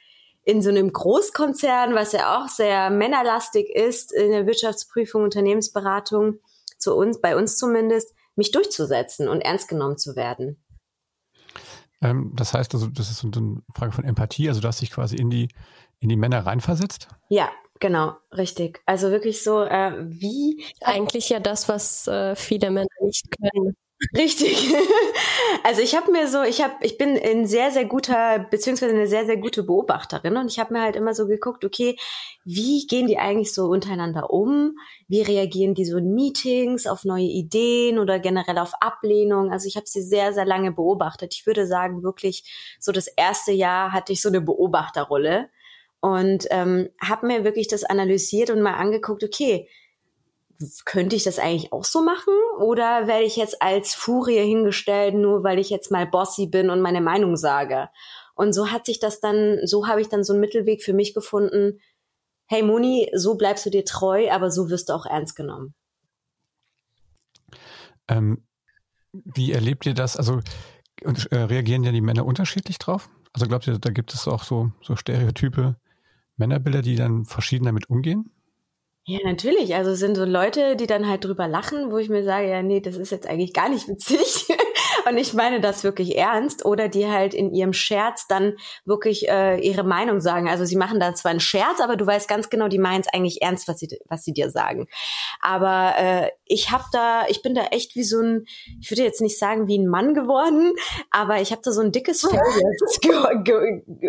in 0.43 0.61
so 0.61 0.69
einem 0.69 0.91
Großkonzern, 0.91 1.95
was 1.95 2.11
ja 2.11 2.37
auch 2.37 2.49
sehr 2.49 2.89
männerlastig 2.89 3.69
ist, 3.69 4.11
in 4.11 4.31
der 4.31 4.45
Wirtschaftsprüfung, 4.45 5.23
Unternehmensberatung, 5.23 6.39
zu 6.77 6.95
uns, 6.95 7.21
bei 7.21 7.37
uns 7.37 7.57
zumindest, 7.57 8.13
mich 8.35 8.51
durchzusetzen 8.51 9.27
und 9.27 9.41
ernst 9.41 9.69
genommen 9.69 9.97
zu 9.97 10.15
werden. 10.15 10.61
Ähm, 12.01 12.33
das 12.35 12.53
heißt 12.53 12.73
also, 12.73 12.87
das 12.87 13.09
ist 13.09 13.19
so 13.19 13.29
eine 13.33 13.61
Frage 13.75 13.93
von 13.93 14.03
Empathie, 14.03 14.49
also 14.49 14.59
du 14.59 14.67
hast 14.67 14.81
dich 14.81 14.91
quasi 14.91 15.15
in 15.15 15.29
die, 15.29 15.47
in 15.99 16.09
die 16.09 16.17
Männer 16.17 16.45
reinversetzt? 16.45 17.07
Ja, 17.29 17.49
genau, 17.79 18.17
richtig. 18.35 18.81
Also 18.85 19.11
wirklich 19.11 19.43
so, 19.43 19.63
äh, 19.63 19.93
wie. 20.05 20.65
Eigentlich 20.81 21.29
ja 21.29 21.39
das, 21.39 21.69
was 21.69 22.07
äh, 22.07 22.35
viele 22.35 22.69
Männer 22.69 22.87
nicht 23.01 23.25
können. 23.31 23.77
Richtig. 24.15 24.73
Also 25.65 25.81
ich 25.81 25.95
habe 25.95 26.11
mir 26.11 26.27
so, 26.27 26.41
ich 26.43 26.61
habe, 26.61 26.73
ich 26.81 26.97
bin 26.97 27.17
ein 27.17 27.45
sehr, 27.45 27.71
sehr 27.71 27.85
guter, 27.85 28.39
beziehungsweise 28.49 28.93
eine 28.93 29.07
sehr, 29.07 29.25
sehr 29.25 29.37
gute 29.37 29.63
Beobachterin 29.63 30.35
und 30.35 30.47
ich 30.47 30.59
habe 30.59 30.73
mir 30.73 30.81
halt 30.81 30.95
immer 30.95 31.13
so 31.13 31.25
geguckt, 31.27 31.63
okay, 31.63 31.95
wie 32.43 32.85
gehen 32.87 33.07
die 33.07 33.17
eigentlich 33.17 33.53
so 33.53 33.65
untereinander 33.67 34.29
um? 34.31 34.75
Wie 35.07 35.21
reagieren 35.21 35.73
die 35.73 35.85
so 35.85 35.97
in 35.97 36.13
Meetings 36.13 36.85
auf 36.87 37.05
neue 37.05 37.23
Ideen 37.25 37.97
oder 37.99 38.19
generell 38.19 38.57
auf 38.57 38.73
Ablehnung? 38.81 39.51
Also 39.51 39.67
ich 39.67 39.75
habe 39.77 39.87
sie 39.87 40.01
sehr, 40.01 40.33
sehr 40.33 40.45
lange 40.45 40.71
beobachtet. 40.71 41.33
Ich 41.35 41.45
würde 41.45 41.65
sagen, 41.67 42.03
wirklich 42.03 42.43
so 42.79 42.91
das 42.91 43.07
erste 43.07 43.51
Jahr 43.51 43.91
hatte 43.93 44.11
ich 44.11 44.21
so 44.21 44.29
eine 44.29 44.41
Beobachterrolle 44.41 45.49
und 46.01 46.45
ähm, 46.51 46.89
habe 47.01 47.27
mir 47.27 47.43
wirklich 47.45 47.67
das 47.67 47.83
analysiert 47.85 48.49
und 48.49 48.61
mal 48.61 48.73
angeguckt, 48.73 49.23
okay, 49.23 49.69
könnte 50.85 51.15
ich 51.15 51.23
das 51.23 51.39
eigentlich 51.39 51.71
auch 51.71 51.83
so 51.83 52.03
machen? 52.03 52.33
Oder 52.59 53.07
werde 53.07 53.23
ich 53.23 53.35
jetzt 53.35 53.61
als 53.61 53.93
Furie 53.93 54.39
hingestellt, 54.39 55.15
nur 55.15 55.43
weil 55.43 55.59
ich 55.59 55.69
jetzt 55.69 55.91
mal 55.91 56.05
bossy 56.05 56.47
bin 56.47 56.69
und 56.69 56.81
meine 56.81 57.01
Meinung 57.01 57.37
sage? 57.37 57.89
Und 58.35 58.53
so 58.53 58.71
hat 58.71 58.85
sich 58.85 58.99
das 58.99 59.19
dann, 59.19 59.59
so 59.65 59.87
habe 59.87 60.01
ich 60.01 60.09
dann 60.09 60.23
so 60.23 60.33
einen 60.33 60.39
Mittelweg 60.39 60.83
für 60.83 60.93
mich 60.93 61.13
gefunden. 61.13 61.79
Hey 62.45 62.63
Moni, 62.63 63.09
so 63.13 63.35
bleibst 63.35 63.65
du 63.65 63.69
dir 63.69 63.85
treu, 63.85 64.29
aber 64.31 64.51
so 64.51 64.69
wirst 64.69 64.89
du 64.89 64.93
auch 64.93 65.05
ernst 65.05 65.35
genommen. 65.35 65.73
Ähm, 68.07 68.43
wie 69.11 69.51
erlebt 69.51 69.85
ihr 69.85 69.93
das? 69.93 70.17
Also 70.17 70.41
und, 71.03 71.31
äh, 71.31 71.37
reagieren 71.37 71.83
ja 71.83 71.91
die 71.91 72.01
Männer 72.01 72.25
unterschiedlich 72.25 72.79
drauf? 72.79 73.09
Also 73.33 73.47
glaubt 73.47 73.67
ihr, 73.67 73.77
da 73.79 73.89
gibt 73.89 74.13
es 74.13 74.27
auch 74.27 74.43
so, 74.43 74.71
so 74.81 74.95
Stereotype 74.95 75.75
Männerbilder, 76.37 76.81
die 76.81 76.95
dann 76.95 77.25
verschieden 77.25 77.65
damit 77.65 77.89
umgehen? 77.89 78.31
Ja, 79.05 79.19
natürlich. 79.25 79.75
Also 79.75 79.91
es 79.91 79.99
sind 79.99 80.15
so 80.15 80.23
Leute, 80.23 80.75
die 80.77 80.87
dann 80.87 81.07
halt 81.07 81.25
drüber 81.25 81.47
lachen, 81.47 81.91
wo 81.91 81.97
ich 81.97 82.07
mir 82.09 82.23
sage, 82.23 82.47
ja, 82.49 82.61
nee, 82.63 82.79
das 82.79 82.95
ist 82.95 83.11
jetzt 83.11 83.27
eigentlich 83.27 83.53
gar 83.53 83.67
nicht 83.69 83.87
witzig. 83.89 84.45
und 85.09 85.17
ich 85.17 85.33
meine 85.33 85.59
das 85.59 85.83
wirklich 85.83 86.17
ernst. 86.17 86.65
Oder 86.65 86.87
die 86.87 87.07
halt 87.07 87.33
in 87.33 87.53
ihrem 87.53 87.73
Scherz 87.73 88.27
dann 88.27 88.53
wirklich 88.85 89.27
äh, 89.27 89.59
ihre 89.59 89.83
Meinung 89.83 90.21
sagen. 90.21 90.47
Also 90.47 90.65
sie 90.65 90.77
machen 90.77 90.99
da 90.99 91.13
zwar 91.15 91.31
einen 91.31 91.39
Scherz, 91.39 91.81
aber 91.81 91.95
du 91.95 92.05
weißt 92.05 92.27
ganz 92.27 92.49
genau, 92.49 92.67
die 92.67 92.79
meinen 92.79 93.01
es 93.01 93.07
eigentlich 93.13 93.41
ernst, 93.41 93.67
was 93.67 93.79
sie, 93.79 93.89
was 94.07 94.23
sie 94.23 94.33
dir 94.33 94.49
sagen. 94.49 94.87
Aber 95.41 95.93
äh, 95.97 96.29
ich 96.45 96.71
habe 96.71 96.85
da, 96.91 97.25
ich 97.27 97.41
bin 97.41 97.55
da 97.55 97.65
echt 97.65 97.95
wie 97.95 98.03
so 98.03 98.21
ein, 98.21 98.45
ich 98.79 98.91
würde 98.91 99.03
jetzt 99.03 99.21
nicht 99.21 99.39
sagen 99.39 99.67
wie 99.67 99.77
ein 99.77 99.87
Mann 99.87 100.13
geworden, 100.13 100.73
aber 101.11 101.41
ich 101.41 101.51
habe 101.51 101.61
da 101.63 101.71
so 101.71 101.81
ein 101.81 101.91
dickes 101.91 102.21
Fell 102.21 102.39
jetzt, 102.79 103.07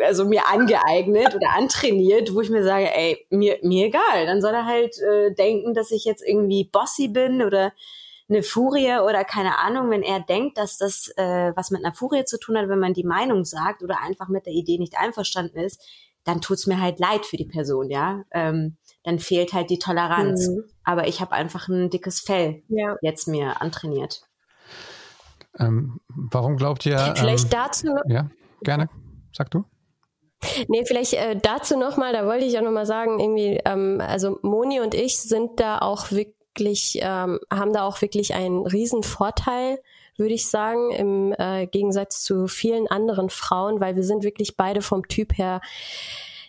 also 0.04 0.24
mir 0.24 0.48
angeeignet 0.48 1.34
oder 1.34 1.50
antrainiert, 1.56 2.34
wo 2.34 2.40
ich 2.40 2.50
mir 2.50 2.62
sage, 2.62 2.94
ey, 2.94 3.26
mir, 3.30 3.58
mir 3.62 3.86
egal, 3.86 4.26
dann 4.26 4.40
soll 4.40 4.52
er 4.52 4.66
halt 4.66 4.74
halt 4.74 4.98
äh, 5.00 5.34
denken, 5.34 5.74
dass 5.74 5.90
ich 5.90 6.04
jetzt 6.04 6.22
irgendwie 6.26 6.64
bossy 6.64 7.08
bin 7.08 7.42
oder 7.42 7.72
eine 8.28 8.42
Furie 8.42 9.00
oder 9.04 9.24
keine 9.24 9.58
Ahnung, 9.58 9.90
wenn 9.90 10.02
er 10.02 10.20
denkt, 10.20 10.56
dass 10.58 10.78
das 10.78 11.12
äh, 11.16 11.52
was 11.54 11.70
mit 11.70 11.84
einer 11.84 11.94
Furie 11.94 12.24
zu 12.24 12.38
tun 12.38 12.56
hat, 12.56 12.68
wenn 12.68 12.78
man 12.78 12.94
die 12.94 13.04
Meinung 13.04 13.44
sagt 13.44 13.82
oder 13.82 14.00
einfach 14.02 14.28
mit 14.28 14.46
der 14.46 14.52
Idee 14.52 14.78
nicht 14.78 14.96
einverstanden 14.96 15.58
ist, 15.58 15.82
dann 16.24 16.40
tut's 16.40 16.66
mir 16.66 16.80
halt 16.80 16.98
leid 16.98 17.26
für 17.26 17.36
die 17.36 17.44
Person, 17.44 17.90
ja. 17.90 18.24
Ähm, 18.30 18.78
dann 19.02 19.18
fehlt 19.18 19.52
halt 19.52 19.68
die 19.68 19.78
Toleranz. 19.78 20.48
Mhm. 20.48 20.64
Aber 20.82 21.06
ich 21.06 21.20
habe 21.20 21.32
einfach 21.32 21.68
ein 21.68 21.90
dickes 21.90 22.20
Fell 22.20 22.62
ja. 22.68 22.96
jetzt 23.02 23.28
mir 23.28 23.60
antrainiert. 23.60 24.22
Ähm, 25.58 26.00
warum 26.08 26.56
glaubt 26.56 26.84
ihr? 26.86 26.98
Vielleicht 27.16 27.44
ähm, 27.44 27.50
dazu. 27.50 27.88
Ja, 28.06 28.30
gerne. 28.62 28.88
Sag 29.32 29.50
du. 29.50 29.64
Nee, 30.68 30.84
vielleicht 30.86 31.14
äh, 31.14 31.36
dazu 31.36 31.78
nochmal, 31.78 32.12
da 32.12 32.26
wollte 32.26 32.44
ich 32.44 32.58
auch 32.58 32.62
nochmal 32.62 32.86
sagen, 32.86 33.18
irgendwie, 33.18 33.60
ähm, 33.64 34.00
also 34.00 34.38
Moni 34.42 34.80
und 34.80 34.94
ich 34.94 35.18
sind 35.18 35.58
da 35.60 35.78
auch 35.78 36.10
wirklich, 36.54 36.98
ähm, 37.02 37.40
haben 37.52 37.72
da 37.72 37.82
auch 37.82 38.00
wirklich 38.00 38.34
einen 38.34 38.66
riesen 38.66 39.02
Vorteil, 39.02 39.80
würde 40.16 40.34
ich 40.34 40.48
sagen, 40.48 40.92
im 40.92 41.34
äh, 41.36 41.66
Gegensatz 41.66 42.22
zu 42.22 42.46
vielen 42.46 42.86
anderen 42.86 43.28
Frauen, 43.28 43.80
weil 43.80 43.96
wir 43.96 44.04
sind 44.04 44.22
wirklich 44.22 44.56
beide 44.56 44.80
vom 44.80 45.08
Typ 45.08 45.36
her 45.36 45.60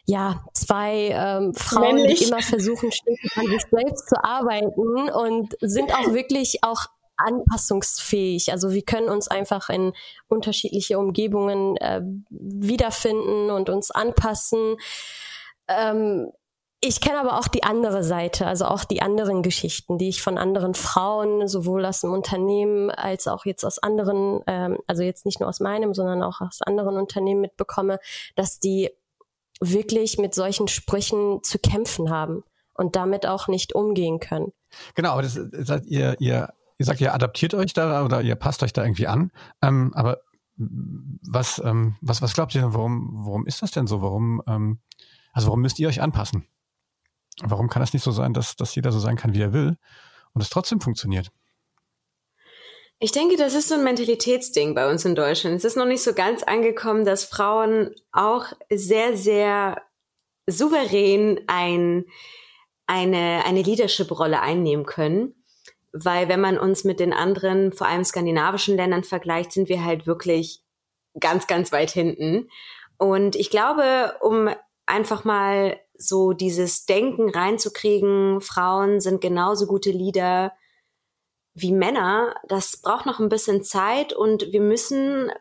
ja, 0.07 0.45
zwei 0.53 1.09
ähm, 1.11 1.55
Frauen, 1.55 1.95
Männlich. 1.95 2.19
die 2.19 2.25
immer 2.25 2.41
versuchen, 2.43 2.91
stetig 2.91 3.31
an 3.35 3.47
sich 3.47 3.63
selbst 3.71 4.07
zu 4.07 4.23
arbeiten 4.23 5.09
und 5.09 5.55
sind 5.61 5.91
auch 5.91 6.13
wirklich 6.13 6.59
auch 6.61 6.85
anpassungsfähig. 7.17 8.51
Also 8.51 8.71
wir 8.71 8.83
können 8.83 9.09
uns 9.09 9.27
einfach 9.27 9.69
in 9.69 9.93
unterschiedliche 10.27 10.99
Umgebungen 10.99 11.75
äh, 11.77 12.01
wiederfinden 12.29 13.49
und 13.49 13.71
uns 13.71 13.89
anpassen. 13.89 14.75
Ähm, 15.67 16.31
ich 16.87 17.01
kenne 17.01 17.19
aber 17.19 17.39
auch 17.39 17.47
die 17.47 17.63
andere 17.63 18.03
Seite, 18.03 18.47
also 18.47 18.65
auch 18.65 18.83
die 18.83 19.01
anderen 19.01 19.43
Geschichten, 19.43 19.97
die 19.97 20.09
ich 20.09 20.21
von 20.21 20.37
anderen 20.37 20.73
Frauen, 20.73 21.47
sowohl 21.47 21.85
aus 21.85 22.01
dem 22.01 22.13
Unternehmen 22.13 22.89
als 22.91 23.27
auch 23.27 23.45
jetzt 23.45 23.63
aus 23.63 23.79
anderen, 23.79 24.41
ähm, 24.47 24.77
also 24.87 25.03
jetzt 25.03 25.25
nicht 25.25 25.39
nur 25.39 25.49
aus 25.49 25.59
meinem, 25.59 25.93
sondern 25.93 26.23
auch 26.23 26.41
aus 26.41 26.61
anderen 26.61 26.97
Unternehmen 26.97 27.41
mitbekomme, 27.41 27.99
dass 28.35 28.59
die 28.59 28.89
wirklich 29.59 30.17
mit 30.17 30.33
solchen 30.33 30.67
Sprüchen 30.67 31.41
zu 31.43 31.59
kämpfen 31.59 32.09
haben 32.09 32.43
und 32.73 32.95
damit 32.95 33.25
auch 33.25 33.47
nicht 33.47 33.73
umgehen 33.73 34.19
können. 34.19 34.51
Genau, 34.95 35.11
aber 35.11 35.21
das, 35.21 35.39
das 35.51 35.85
ihr, 35.85 36.15
ihr 36.19 36.49
ihr 36.77 36.85
sagt, 36.85 37.01
ihr 37.01 37.13
adaptiert 37.13 37.53
euch 37.53 37.73
da 37.73 38.03
oder 38.03 38.21
ihr 38.21 38.35
passt 38.35 38.63
euch 38.63 38.73
da 38.73 38.83
irgendwie 38.83 39.07
an. 39.07 39.31
Ähm, 39.61 39.93
aber 39.93 40.19
was, 40.57 41.61
ähm, 41.63 41.95
was, 42.01 42.21
was 42.21 42.33
glaubt 42.33 42.55
ihr, 42.55 42.73
warum, 42.73 43.25
warum 43.25 43.45
ist 43.45 43.61
das 43.61 43.71
denn 43.71 43.87
so? 43.87 44.01
Warum, 44.01 44.41
ähm, 44.47 44.79
also 45.33 45.47
warum 45.47 45.61
müsst 45.61 45.79
ihr 45.79 45.87
euch 45.87 46.01
anpassen? 46.01 46.45
Warum 47.41 47.69
kann 47.69 47.81
es 47.81 47.93
nicht 47.93 48.03
so 48.03 48.11
sein, 48.11 48.33
dass, 48.33 48.55
dass 48.55 48.75
jeder 48.75 48.91
so 48.91 48.99
sein 48.99 49.17
kann, 49.17 49.33
wie 49.33 49.41
er 49.41 49.53
will 49.53 49.77
und 50.33 50.41
es 50.41 50.49
trotzdem 50.49 50.81
funktioniert? 50.81 51.31
Ich 52.99 53.11
denke, 53.11 53.35
das 53.35 53.53
ist 53.53 53.67
so 53.67 53.75
ein 53.75 53.83
Mentalitätsding 53.83 54.73
bei 54.73 54.89
uns 54.89 55.03
in 55.03 55.15
Deutschland. 55.15 55.57
Es 55.57 55.65
ist 55.65 55.75
noch 55.75 55.85
nicht 55.85 56.01
so 56.01 56.13
ganz 56.13 56.43
angekommen, 56.43 57.03
dass 57.03 57.25
Frauen 57.25 57.93
auch 58.13 58.45
sehr, 58.71 59.17
sehr 59.17 59.81
souverän 60.47 61.41
ein, 61.47 62.05
eine, 62.87 63.43
eine 63.45 63.61
Leadership-Rolle 63.63 64.41
einnehmen 64.41 64.85
können 64.85 65.35
weil 65.97 66.27
wenn 66.27 66.41
man 66.41 66.57
uns 66.57 66.83
mit 66.83 66.99
den 66.99 67.13
anderen, 67.13 67.71
vor 67.71 67.87
allem 67.87 68.03
skandinavischen 68.03 68.75
Ländern 68.75 69.05
vergleicht, 69.05 69.53
sind 69.53 69.69
wir 69.69 69.85
halt 69.85 70.05
wirklich 70.05 70.61
ganz, 71.17 71.47
ganz 71.47 71.71
weit 71.71 71.89
hinten. 71.89 72.49
Und 72.97 73.37
ich 73.37 73.49
glaube, 73.49 74.15
um 74.19 74.49
einfach 74.85 75.23
mal 75.23 75.79
so 75.97 76.33
dieses 76.33 76.85
Denken 76.85 77.29
reinzukriegen, 77.29 78.41
Frauen 78.41 78.99
sind 78.99 79.21
genauso 79.21 79.67
gute 79.67 79.91
Leader 79.91 80.53
wie 81.53 81.71
Männer, 81.71 82.35
das 82.47 82.81
braucht 82.81 83.05
noch 83.05 83.19
ein 83.19 83.29
bisschen 83.29 83.63
Zeit 83.63 84.11
und 84.13 84.51
wir 84.51 84.61
müssen 84.61 85.31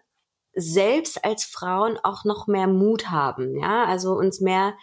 selbst 0.55 1.25
als 1.25 1.45
Frauen 1.45 1.99
auch 2.03 2.25
noch 2.25 2.47
mehr 2.47 2.69
Mut 2.69 3.11
haben, 3.11 3.59
ja, 3.59 3.85
also 3.85 4.13
uns 4.13 4.41
mehr 4.41 4.75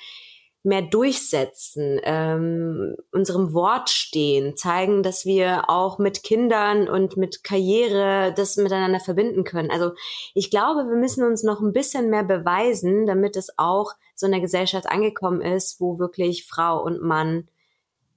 mehr 0.64 0.84
durchsetzen, 0.84 2.00
ähm, 2.04 2.96
unserem 3.12 3.54
Wort 3.54 3.90
stehen, 3.90 4.56
zeigen, 4.56 5.02
dass 5.02 5.26
wir 5.26 5.70
auch 5.70 5.98
mit 5.98 6.22
Kindern 6.22 6.88
und 6.88 7.18
mit 7.18 7.44
Karriere 7.44 8.34
das 8.36 8.58
miteinander 8.58 9.00
verbinden 9.00 9.44
können. 9.44 9.72
Also 9.72 9.94
ich 10.36 10.52
glaube, 10.52 10.88
wir 10.88 10.98
müssen 10.98 11.26
uns 11.26 11.44
noch 11.44 11.62
ein 11.62 11.74
bisschen 11.74 12.10
mehr 12.10 12.24
beweisen, 12.24 13.08
damit 13.08 13.36
es 13.36 13.58
auch 13.58 13.94
so 14.16 14.28
in 14.28 14.34
der 14.34 14.42
Gesellschaft 14.42 14.88
angekommen 14.88 15.42
ist, 15.42 15.82
wo 15.82 15.98
wirklich 15.98 16.46
Frau 16.46 16.84
und 16.84 17.02
Mann 17.02 17.48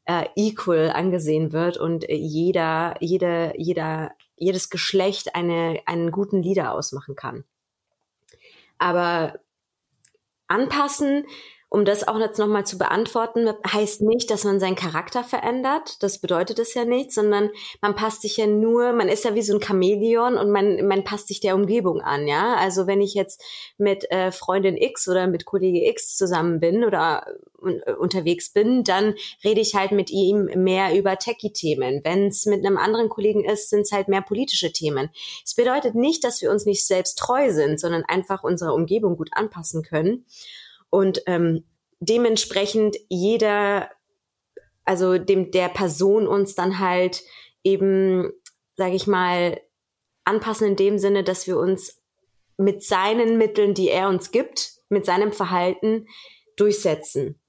äh, 0.05 0.27
equal 0.37 0.91
angesehen 0.91 1.53
wird 1.53 1.79
und 1.79 2.05
jeder, 2.09 2.95
jede, 3.01 3.55
jeder, 3.57 4.11
jedes 4.37 4.69
Geschlecht 4.69 5.35
eine, 5.35 5.81
einen 5.87 6.11
guten 6.11 6.43
Leader 6.43 6.73
ausmachen 6.73 7.17
kann. 7.17 7.45
Aber 8.79 9.39
anpassen 10.47 11.25
um 11.75 11.85
das 11.85 12.07
auch 12.07 12.21
jetzt 12.21 12.39
nochmal 12.39 12.65
zu 12.65 12.79
beantworten, 12.79 13.51
heißt 13.67 14.01
nicht, 14.03 14.31
dass 14.31 14.45
man 14.45 14.61
seinen 14.61 14.77
Charakter 14.77 15.25
verändert. 15.25 16.01
Das 16.05 16.19
bedeutet 16.19 16.61
es 16.61 16.73
ja 16.75 16.85
nicht, 16.85 17.13
sondern 17.13 17.51
man 17.83 17.97
passt 17.97 18.23
sich 18.23 18.37
ja 18.37 18.47
nur, 18.47 18.93
man 18.93 19.09
ist 19.09 19.25
ja 19.25 19.35
wie 19.35 19.43
so 19.43 19.55
ein 19.55 19.61
Chamäleon 19.61 20.37
und 20.37 20.51
man, 20.51 20.87
man 20.87 21.03
passt 21.03 21.27
sich 21.27 21.41
der 21.41 21.57
Umgebung 21.57 22.01
an, 22.01 22.29
ja. 22.29 22.55
Also 22.55 22.87
wenn 22.87 23.01
ich 23.01 23.15
jetzt 23.15 23.43
mit 23.77 24.09
äh, 24.13 24.31
Freundin 24.31 24.77
X 24.77 25.09
oder 25.09 25.27
mit 25.27 25.47
Kollege 25.47 25.89
X 25.91 26.17
zusammen 26.17 26.61
bin 26.61 26.85
oder 26.85 27.27
äh, 27.67 27.93
unterwegs 27.95 28.53
bin, 28.53 28.85
dann 28.85 29.15
rede 29.43 29.61
ich 29.61 29.75
halt 29.75 29.91
mit 29.91 30.11
ihm 30.11 30.45
mehr 30.55 30.97
über 30.97 31.19
Techie-Themen. 31.19 32.03
Wenn 32.05 32.29
es 32.29 32.47
mit 32.47 32.65
einem 32.65 32.77
anderen 32.77 33.09
Kollegen 33.09 33.45
ist, 33.45 33.71
sind 33.71 33.81
es 33.81 33.91
halt 33.91 34.07
mehr 34.07 34.23
politische 34.23 34.73
Themen. 34.73 35.11
Es 35.45 35.57
bedeutet 35.57 35.97
nicht, 35.97 36.23
dass 36.23 36.41
wir 36.41 36.53
uns 36.53 36.67
nicht 36.67 36.87
selbst 36.87 37.19
treu 37.19 37.51
sind, 37.51 37.81
sondern 37.81 38.05
einfach 38.05 38.45
unserer 38.45 38.75
Umgebung 38.75 39.17
gut 39.17 39.31
anpassen 39.33 39.83
können 39.83 40.25
und 40.95 41.23
ähm, 41.27 41.65
dementsprechend 41.99 42.97
jeder, 43.09 43.91
also 44.85 45.19
dem 45.19 45.51
der 45.51 45.69
Person 45.69 46.29
uns 46.29 46.55
dann 46.55 46.79
halt 46.79 47.25
eben, 47.65 48.31
sage 48.77 48.95
ich 48.95 49.09
mal, 49.09 49.61
anpassen 50.25 50.69
in 50.69 50.77
dem 50.77 50.99
Sinne, 50.99 51.25
dass 51.25 51.49
wir 51.49 51.59
uns 51.59 52.01
mit 52.57 52.85
seinen 52.85 53.39
Mitteln, 53.39 53.75
die 53.75 53.89
er 53.89 54.09
uns 54.09 54.31
gibt, 54.31 54.75
mit 54.89 55.05
seinem 55.05 55.33
Verhalten 55.33 56.07
durchsetzen, 56.57 57.41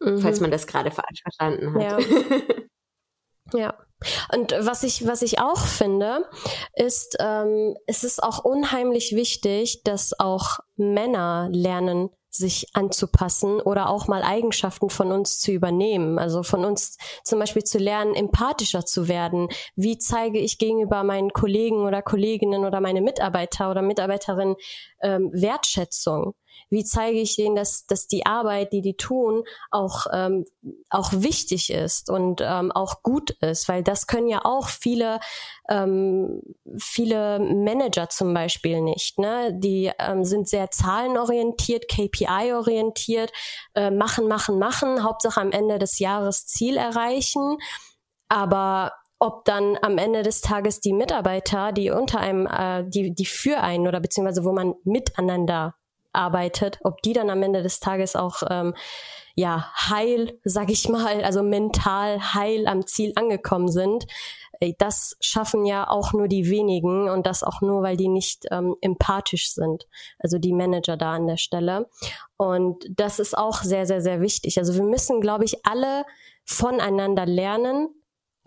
mhm. 0.00 0.18
falls 0.18 0.40
man 0.40 0.50
das 0.50 0.66
gerade 0.66 0.90
falsch 0.90 1.22
verstanden 1.22 1.74
hat. 1.74 2.02
Ja. 3.52 3.58
ja. 3.58 3.78
Und 4.34 4.52
was 4.58 4.82
ich, 4.82 5.06
was 5.06 5.22
ich 5.22 5.38
auch 5.38 5.64
finde, 5.64 6.28
ist, 6.74 7.16
ähm, 7.20 7.76
es 7.86 8.02
ist 8.02 8.22
auch 8.22 8.44
unheimlich 8.44 9.14
wichtig, 9.14 9.82
dass 9.84 10.18
auch 10.18 10.58
Männer 10.76 11.48
lernen, 11.52 12.10
sich 12.38 12.68
anzupassen 12.72 13.60
oder 13.60 13.90
auch 13.90 14.08
mal 14.08 14.22
Eigenschaften 14.22 14.88
von 14.88 15.12
uns 15.12 15.38
zu 15.38 15.52
übernehmen. 15.52 16.18
Also 16.18 16.42
von 16.42 16.64
uns 16.64 16.96
zum 17.22 17.38
Beispiel 17.38 17.64
zu 17.64 17.78
lernen, 17.78 18.14
empathischer 18.14 18.86
zu 18.86 19.08
werden. 19.08 19.48
Wie 19.76 19.98
zeige 19.98 20.38
ich 20.38 20.58
gegenüber 20.58 21.04
meinen 21.04 21.32
Kollegen 21.32 21.84
oder 21.86 22.00
Kolleginnen 22.00 22.64
oder 22.64 22.80
meine 22.80 23.02
Mitarbeiter 23.02 23.70
oder 23.70 23.82
Mitarbeiterinnen 23.82 24.56
ähm, 25.02 25.30
Wertschätzung? 25.32 26.34
Wie 26.70 26.84
zeige 26.84 27.18
ich 27.20 27.36
denen, 27.36 27.56
dass, 27.56 27.86
dass 27.86 28.06
die 28.06 28.26
Arbeit, 28.26 28.72
die 28.72 28.82
die 28.82 28.96
tun, 28.96 29.44
auch, 29.70 30.06
ähm, 30.12 30.44
auch 30.90 31.12
wichtig 31.12 31.70
ist 31.70 32.10
und 32.10 32.40
ähm, 32.42 32.72
auch 32.72 33.02
gut 33.02 33.30
ist? 33.40 33.68
Weil 33.68 33.82
das 33.82 34.06
können 34.06 34.28
ja 34.28 34.44
auch 34.44 34.68
viele, 34.68 35.20
ähm, 35.68 36.42
viele 36.76 37.38
Manager 37.38 38.08
zum 38.08 38.34
Beispiel 38.34 38.80
nicht. 38.80 39.18
Ne? 39.18 39.52
Die 39.54 39.90
ähm, 39.98 40.24
sind 40.24 40.48
sehr 40.48 40.70
zahlenorientiert, 40.70 41.88
KPI-orientiert, 41.88 43.32
äh, 43.74 43.90
machen, 43.90 44.28
machen, 44.28 44.58
machen, 44.58 45.02
Hauptsache 45.02 45.40
am 45.40 45.52
Ende 45.52 45.78
des 45.78 45.98
Jahres 45.98 46.46
Ziel 46.46 46.76
erreichen. 46.76 47.58
Aber 48.28 48.92
ob 49.18 49.44
dann 49.44 49.76
am 49.82 49.98
Ende 49.98 50.22
des 50.22 50.40
Tages 50.40 50.80
die 50.80 50.92
Mitarbeiter, 50.92 51.72
die 51.72 51.90
unter 51.90 52.20
einem, 52.20 52.46
äh, 52.46 52.84
die, 52.88 53.14
die 53.14 53.26
für 53.26 53.58
einen 53.60 53.88
oder 53.88 54.00
beziehungsweise 54.00 54.44
wo 54.44 54.52
man 54.52 54.74
miteinander 54.84 55.74
arbeitet, 56.18 56.78
ob 56.82 57.00
die 57.02 57.14
dann 57.14 57.30
am 57.30 57.42
Ende 57.42 57.62
des 57.62 57.80
Tages 57.80 58.16
auch 58.16 58.42
ähm, 58.50 58.74
ja 59.34 59.72
heil, 59.88 60.38
sag 60.44 60.68
ich 60.68 60.88
mal, 60.88 61.22
also 61.22 61.42
mental 61.42 62.34
heil 62.34 62.66
am 62.66 62.86
Ziel 62.86 63.12
angekommen 63.14 63.68
sind. 63.68 64.06
Das 64.78 65.16
schaffen 65.20 65.64
ja 65.64 65.88
auch 65.88 66.12
nur 66.12 66.26
die 66.26 66.50
wenigen 66.50 67.08
und 67.08 67.26
das 67.26 67.44
auch 67.44 67.60
nur, 67.60 67.82
weil 67.82 67.96
die 67.96 68.08
nicht 68.08 68.46
ähm, 68.50 68.74
empathisch 68.80 69.52
sind, 69.52 69.86
also 70.18 70.38
die 70.38 70.52
Manager 70.52 70.96
da 70.96 71.12
an 71.12 71.28
der 71.28 71.36
Stelle. 71.36 71.88
Und 72.36 72.84
das 72.90 73.20
ist 73.20 73.38
auch 73.38 73.62
sehr, 73.62 73.86
sehr, 73.86 74.00
sehr 74.00 74.20
wichtig. 74.20 74.58
Also 74.58 74.74
wir 74.74 74.82
müssen, 74.82 75.20
glaube 75.20 75.44
ich, 75.44 75.64
alle 75.64 76.04
voneinander 76.44 77.24
lernen, 77.24 77.88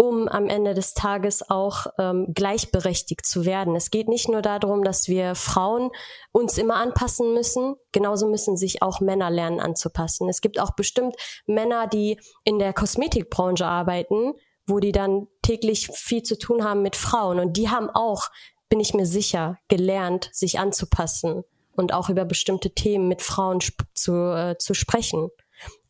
um 0.02 0.28
am 0.28 0.48
Ende 0.48 0.74
des 0.74 0.96
Tages 0.96 1.48
auch 1.52 1.86
ähm, 2.00 2.34
gleichberechtigt 2.34 3.24
zu 3.24 3.46
werden. 3.46 3.76
Es 3.76 3.92
geht 3.92 4.08
nicht 4.08 4.30
nur 4.30 4.42
darum, 4.42 4.84
dass 4.84 5.08
wir 5.08 5.36
Frauen 5.36 5.92
uns 6.32 6.58
immer 6.58 6.78
anpassen 6.78 7.36
müssen, 7.36 7.76
genauso 7.92 8.28
müssen 8.28 8.58
sich 8.58 8.82
auch 8.82 9.00
Männer 9.00 9.30
lernen 9.30 9.60
anzupassen. 9.60 10.28
Es 10.28 10.42
gibt 10.42 10.60
auch 10.60 10.72
bestimmt 10.72 11.16
Männer, 11.46 11.86
die 11.86 12.20
in 12.44 12.58
der 12.58 12.74
Kosmetikbranche 12.74 13.68
arbeiten, 13.68 14.34
wo 14.66 14.80
die 14.80 14.92
dann 14.92 15.28
täglich 15.44 15.90
viel 15.94 16.24
zu 16.24 16.36
tun 16.36 16.64
haben 16.64 16.82
mit 16.82 16.96
Frauen 16.96 17.40
und 17.40 17.56
die 17.56 17.70
haben 17.70 17.92
auch, 17.92 18.24
bin 18.70 18.80
ich 18.80 18.96
mir 18.96 19.06
sicher, 19.06 19.60
gelernt, 19.68 20.32
sich 20.34 20.58
anzupassen 20.58 21.44
und 21.76 21.94
auch 21.94 22.10
über 22.10 22.26
bestimmte 22.26 22.74
Themen 22.74 23.08
mit 23.08 23.22
Frauen 23.22 23.60
zu, 23.94 24.14
äh, 24.14 24.58
zu 24.58 24.74
sprechen. 24.74 25.30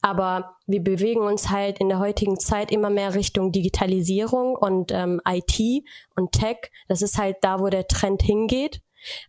Aber 0.02 0.58
wir 0.66 0.84
bewegen 0.84 1.22
uns 1.22 1.50
halt 1.50 1.80
in 1.80 1.90
der 1.90 2.00
heutigen 2.00 2.40
Zeit 2.40 2.72
immer 2.72 2.90
mehr 2.90 3.14
Richtung 3.14 3.52
Digitalisierung 3.52 4.56
und 4.56 4.92
ähm, 4.92 5.22
IT 5.28 5.86
und 6.16 6.32
Tech. 6.32 6.72
Das 6.88 7.02
ist 7.02 7.18
halt 7.18 7.38
da, 7.42 7.60
wo 7.60 7.68
der 7.70 7.88
Trend 7.88 8.24
hingeht. 8.24 8.82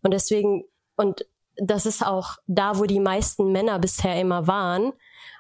Und 0.03 0.13
deswegen, 0.15 0.65
und 0.97 1.27
das 1.57 1.85
ist 1.85 2.05
auch 2.05 2.37
da, 2.47 2.79
wo 2.79 2.85
die 2.85 3.01
meisten 3.01 3.53
Männer 3.53 3.79
bisher 3.79 4.19
immer 4.19 4.47
waren. 4.47 4.93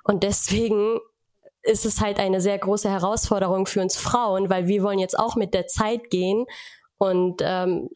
Und 0.04 0.22
deswegen 0.22 0.98
ist 1.62 1.86
es 1.86 2.00
halt 2.00 2.18
eine 2.18 2.40
sehr 2.40 2.58
große 2.58 2.90
Herausforderung 2.90 3.66
für 3.66 3.80
uns 3.80 3.96
Frauen, 3.96 4.50
weil 4.50 4.66
wir 4.66 4.82
wollen 4.82 4.98
jetzt 4.98 5.18
auch 5.18 5.36
mit 5.36 5.54
der 5.54 5.66
Zeit 5.66 6.10
gehen 6.10 6.46
und 6.98 7.40
ähm, 7.42 7.88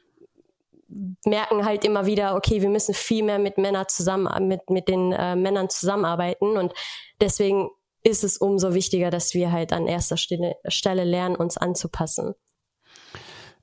merken 0.89 1.65
halt 1.65 1.85
immer 1.85 2.07
wieder, 2.07 2.37
okay, 2.37 2.63
wir 2.63 2.69
müssen 2.69 2.95
viel 2.95 3.25
mehr 3.25 3.39
mit 3.39 3.59
Männern 3.59 3.87
zusammen, 3.89 4.29
mit, 4.47 4.71
mit 4.71 4.89
den 4.89 5.13
äh, 5.13 5.37
Männern 5.37 5.69
zusammenarbeiten 5.69 6.57
und 6.57 6.73
deswegen 7.21 7.71
ist 8.03 8.23
es 8.23 8.37
umso 8.39 8.73
wichtiger, 8.73 9.11
dass 9.11 9.35
wir 9.35 9.51
halt 9.51 9.73
an 9.73 9.89
erster 9.89 10.17
Stelle, 10.17 10.55
Stelle 10.69 11.05
lernen, 11.05 11.35
uns 11.35 11.57
anzupassen. 11.57 12.35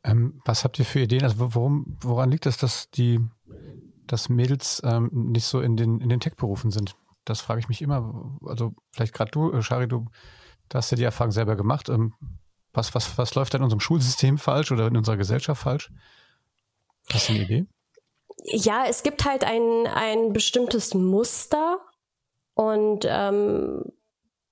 Ähm, 0.04 0.42
was 0.44 0.66
habt 0.66 0.80
ihr 0.80 0.86
für 0.86 1.00
Ideen? 1.00 1.24
Also 1.24 1.54
worum, 1.56 1.98
woran 2.02 2.30
liegt 2.30 2.46
es, 2.46 2.58
dass 2.58 2.90
die, 2.92 3.22
dass 4.06 4.28
Mädels 4.28 4.82
ähm, 4.84 5.10
nicht 5.14 5.46
so 5.46 5.62
in 5.62 5.78
den, 5.78 6.02
in 6.02 6.10
den 6.10 6.20
Tech-Berufen 6.20 6.72
sind? 6.72 6.96
Das 7.24 7.40
frage 7.40 7.62
ich 7.62 7.70
mich 7.70 7.82
immer. 7.82 8.38
Also 8.46 8.74
vielleicht 8.92 9.14
gerade 9.14 9.32
du, 9.32 9.54
äh, 9.54 9.62
Shari, 9.62 9.88
du, 9.88 10.08
du 10.68 10.78
hast 10.78 10.92
ja 10.92 10.98
die 10.98 11.04
Erfahrung 11.04 11.32
selber 11.32 11.56
gemacht. 11.56 11.88
Ähm, 11.88 12.14
was, 12.74 12.94
was, 12.96 13.18
was 13.18 13.36
läuft 13.36 13.54
da 13.54 13.60
in 13.60 13.64
unserem 13.64 13.80
Schulsystem 13.80 14.38
falsch 14.38 14.74
oder 14.74 14.88
in 14.88 14.98
unserer 14.98 15.16
Gesellschaft 15.16 15.62
falsch? 15.62 15.90
Hast 17.12 17.30
du 17.30 17.34
eine 17.34 17.44
Idee? 17.44 17.66
Ja, 18.46 18.86
es 18.88 19.04
gibt 19.04 19.26
halt 19.26 19.44
ein, 19.44 19.88
ein 19.88 20.34
bestimmtes 20.34 20.94
Muster 20.94 21.80
und 22.56 23.06
ähm, 23.08 23.84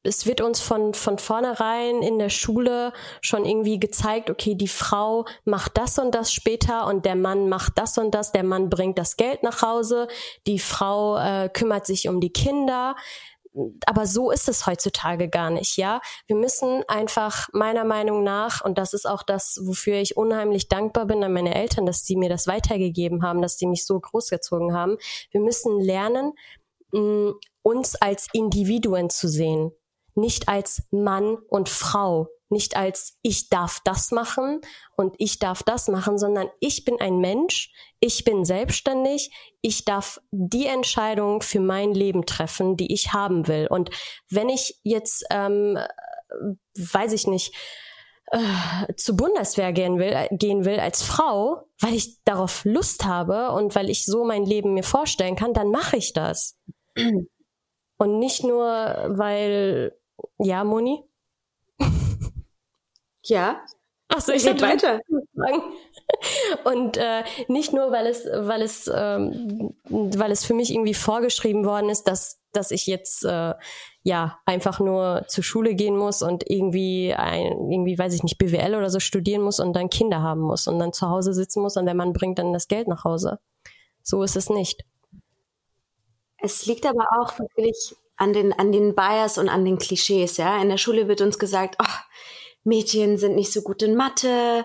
es 0.04 0.26
wird 0.26 0.42
uns 0.42 0.60
von, 0.60 0.94
von 0.94 1.20
vornherein 1.20 2.02
in 2.02 2.18
der 2.18 2.30
Schule 2.30 2.92
schon 3.22 3.46
irgendwie 3.46 3.80
gezeigt, 3.80 4.30
okay, 4.30 4.56
die 4.56 4.68
Frau 4.68 5.26
macht 5.46 5.78
das 5.78 6.00
und 6.00 6.16
das 6.16 6.34
später 6.34 6.88
und 6.88 7.06
der 7.06 7.16
Mann 7.16 7.50
macht 7.50 7.74
das 7.78 7.98
und 7.98 8.12
das, 8.12 8.32
der 8.32 8.44
Mann 8.44 8.70
bringt 8.70 8.98
das 8.98 9.16
Geld 9.18 9.44
nach 9.44 9.62
Hause, 9.62 10.08
die 10.48 10.60
Frau 10.60 11.18
äh, 11.18 11.50
kümmert 11.50 11.86
sich 11.86 12.08
um 12.08 12.20
die 12.20 12.34
Kinder 12.34 12.96
aber 13.86 14.06
so 14.06 14.32
ist 14.32 14.48
es 14.48 14.66
heutzutage 14.66 15.30
gar 15.30 15.50
nicht, 15.50 15.78
ja. 15.78 16.00
Wir 16.28 16.36
müssen 16.36 16.84
einfach 16.88 17.50
meiner 17.52 17.84
Meinung 17.84 18.24
nach, 18.24 18.64
und 18.64 18.78
das 18.78 18.94
ist 18.94 19.06
auch 19.06 19.24
das, 19.24 19.60
wofür 19.64 19.96
ich 19.96 20.16
unheimlich 20.16 20.70
dankbar 20.70 21.06
bin 21.06 21.24
an 21.24 21.34
meine 21.34 21.56
Eltern, 21.56 21.86
dass 21.86 22.06
sie 22.06 22.16
mir 22.16 22.30
das 22.30 22.48
weitergegeben 22.48 23.24
haben, 23.24 23.42
dass 23.42 23.58
sie 23.58 23.68
mich 23.68 23.86
so 23.86 24.00
großgezogen 24.00 24.74
haben. 24.74 24.98
Wir 25.32 25.42
müssen 25.42 25.80
lernen, 25.80 26.34
uns 27.62 27.96
als 27.96 28.28
Individuen 28.34 29.10
zu 29.10 29.28
sehen, 29.28 29.72
nicht 30.15 30.47
als 30.47 30.84
Mann 30.91 31.38
und 31.50 31.69
Frau, 31.69 32.28
nicht 32.50 32.76
als 32.76 33.17
ich 33.21 33.50
darf 33.50 33.80
das 33.84 34.12
machen 34.12 34.62
und 34.97 35.15
ich 35.17 35.39
darf 35.39 35.63
das 35.63 35.88
machen, 35.88 36.17
sondern 36.17 36.50
ich 36.60 36.84
bin 36.84 37.00
ein 37.00 37.19
Mensch, 37.19 37.71
ich 38.00 38.24
bin 38.24 38.43
selbstständig, 38.45 39.32
ich 39.62 39.86
darf 39.86 40.19
die 40.32 40.67
Entscheidung 40.67 41.41
für 41.41 41.60
mein 41.62 41.93
Leben 41.93 42.26
treffen, 42.26 42.76
die 42.76 42.93
ich 42.93 43.13
haben 43.13 43.47
will. 43.47 43.67
Und 43.69 43.89
wenn 44.30 44.50
ich 44.50 44.80
jetzt, 44.84 45.26
ähm, 45.30 45.78
weiß 46.76 47.13
ich 47.13 47.28
nicht, 47.28 47.56
äh, 48.32 48.93
zur 48.95 49.17
Bundeswehr 49.17 49.74
gehen 49.74 50.00
will, 50.00 50.13
äh, 50.13 50.28
gehen 50.32 50.63
will 50.65 50.80
als 50.80 51.04
Frau, 51.04 51.67
weil 51.80 51.93
ich 51.93 52.24
darauf 52.24 52.63
Lust 52.63 53.06
habe 53.06 53.52
und 53.52 53.76
weil 53.76 53.89
ich 53.89 54.06
so 54.06 54.24
mein 54.24 54.45
Leben 54.45 54.74
mir 54.74 54.84
vorstellen 54.84 55.36
kann, 55.36 55.54
dann 55.54 55.69
mache 55.69 55.97
ich 55.97 56.13
das. 56.13 56.58
Und 57.97 58.17
nicht 58.17 58.43
nur, 58.43 58.65
weil, 58.65 59.95
ja, 60.38 60.64
Moni? 60.64 61.04
Ja. 63.24 63.62
Achso, 64.08 64.34
ich 64.34 64.44
Geht 64.44 64.62
weiter. 64.62 65.00
Und 66.66 66.98
äh, 66.98 67.24
nicht 67.48 67.72
nur, 67.72 67.92
weil 67.92 68.08
es, 68.08 68.26
weil 68.26 68.62
es, 68.62 68.92
ähm, 68.94 69.74
weil 69.86 70.32
es 70.32 70.44
für 70.44 70.54
mich 70.54 70.74
irgendwie 70.74 70.94
vorgeschrieben 70.94 71.66
worden 71.66 71.90
ist, 71.90 72.04
dass, 72.08 72.40
dass 72.52 72.72
ich 72.72 72.88
jetzt 72.88 73.24
äh, 73.24 73.54
ja 74.04 74.40
einfach 74.46 74.80
nur 74.80 75.24
zur 75.28 75.44
Schule 75.44 75.76
gehen 75.76 75.96
muss 75.96 76.22
und 76.22 76.44
irgendwie 76.50 77.14
ein, 77.14 77.72
irgendwie, 77.72 77.98
weiß 77.98 78.14
ich 78.14 78.24
nicht, 78.24 78.38
BWL 78.38 78.76
oder 78.76 78.90
so 78.90 79.00
studieren 79.00 79.44
muss 79.44 79.60
und 79.62 79.74
dann 79.74 79.90
Kinder 79.90 80.22
haben 80.22 80.42
muss 80.42 80.68
und 80.68 80.78
dann 80.80 80.92
zu 80.92 81.10
Hause 81.10 81.34
sitzen 81.34 81.62
muss 81.62 81.78
und 81.78 81.86
der 81.86 81.96
Mann 81.96 82.12
bringt 82.12 82.38
dann 82.38 82.52
das 82.52 82.68
Geld 82.68 82.88
nach 82.90 83.06
Hause. 83.06 83.40
So 84.04 84.24
ist 84.24 84.36
es 84.36 84.50
nicht. 84.50 84.84
Es 86.38 86.66
liegt 86.66 86.86
aber 86.86 87.06
auch 87.20 87.38
wirklich 87.40 87.96
an 88.22 88.34
den, 88.34 88.54
an 88.54 88.72
den 88.72 88.94
Bias 88.94 89.40
und 89.40 89.50
an 89.50 89.66
den 89.66 89.80
Klischees, 89.80 90.38
ja. 90.38 90.62
In 90.62 90.70
der 90.70 90.78
Schule 90.78 91.08
wird 91.08 91.22
uns 91.22 91.40
gesagt, 91.40 91.76
oh, 91.82 92.00
Mädchen 92.64 93.18
sind 93.18 93.36
nicht 93.36 93.52
so 93.52 93.64
gut 93.64 93.82
in 93.82 93.96
Mathe, 93.96 94.64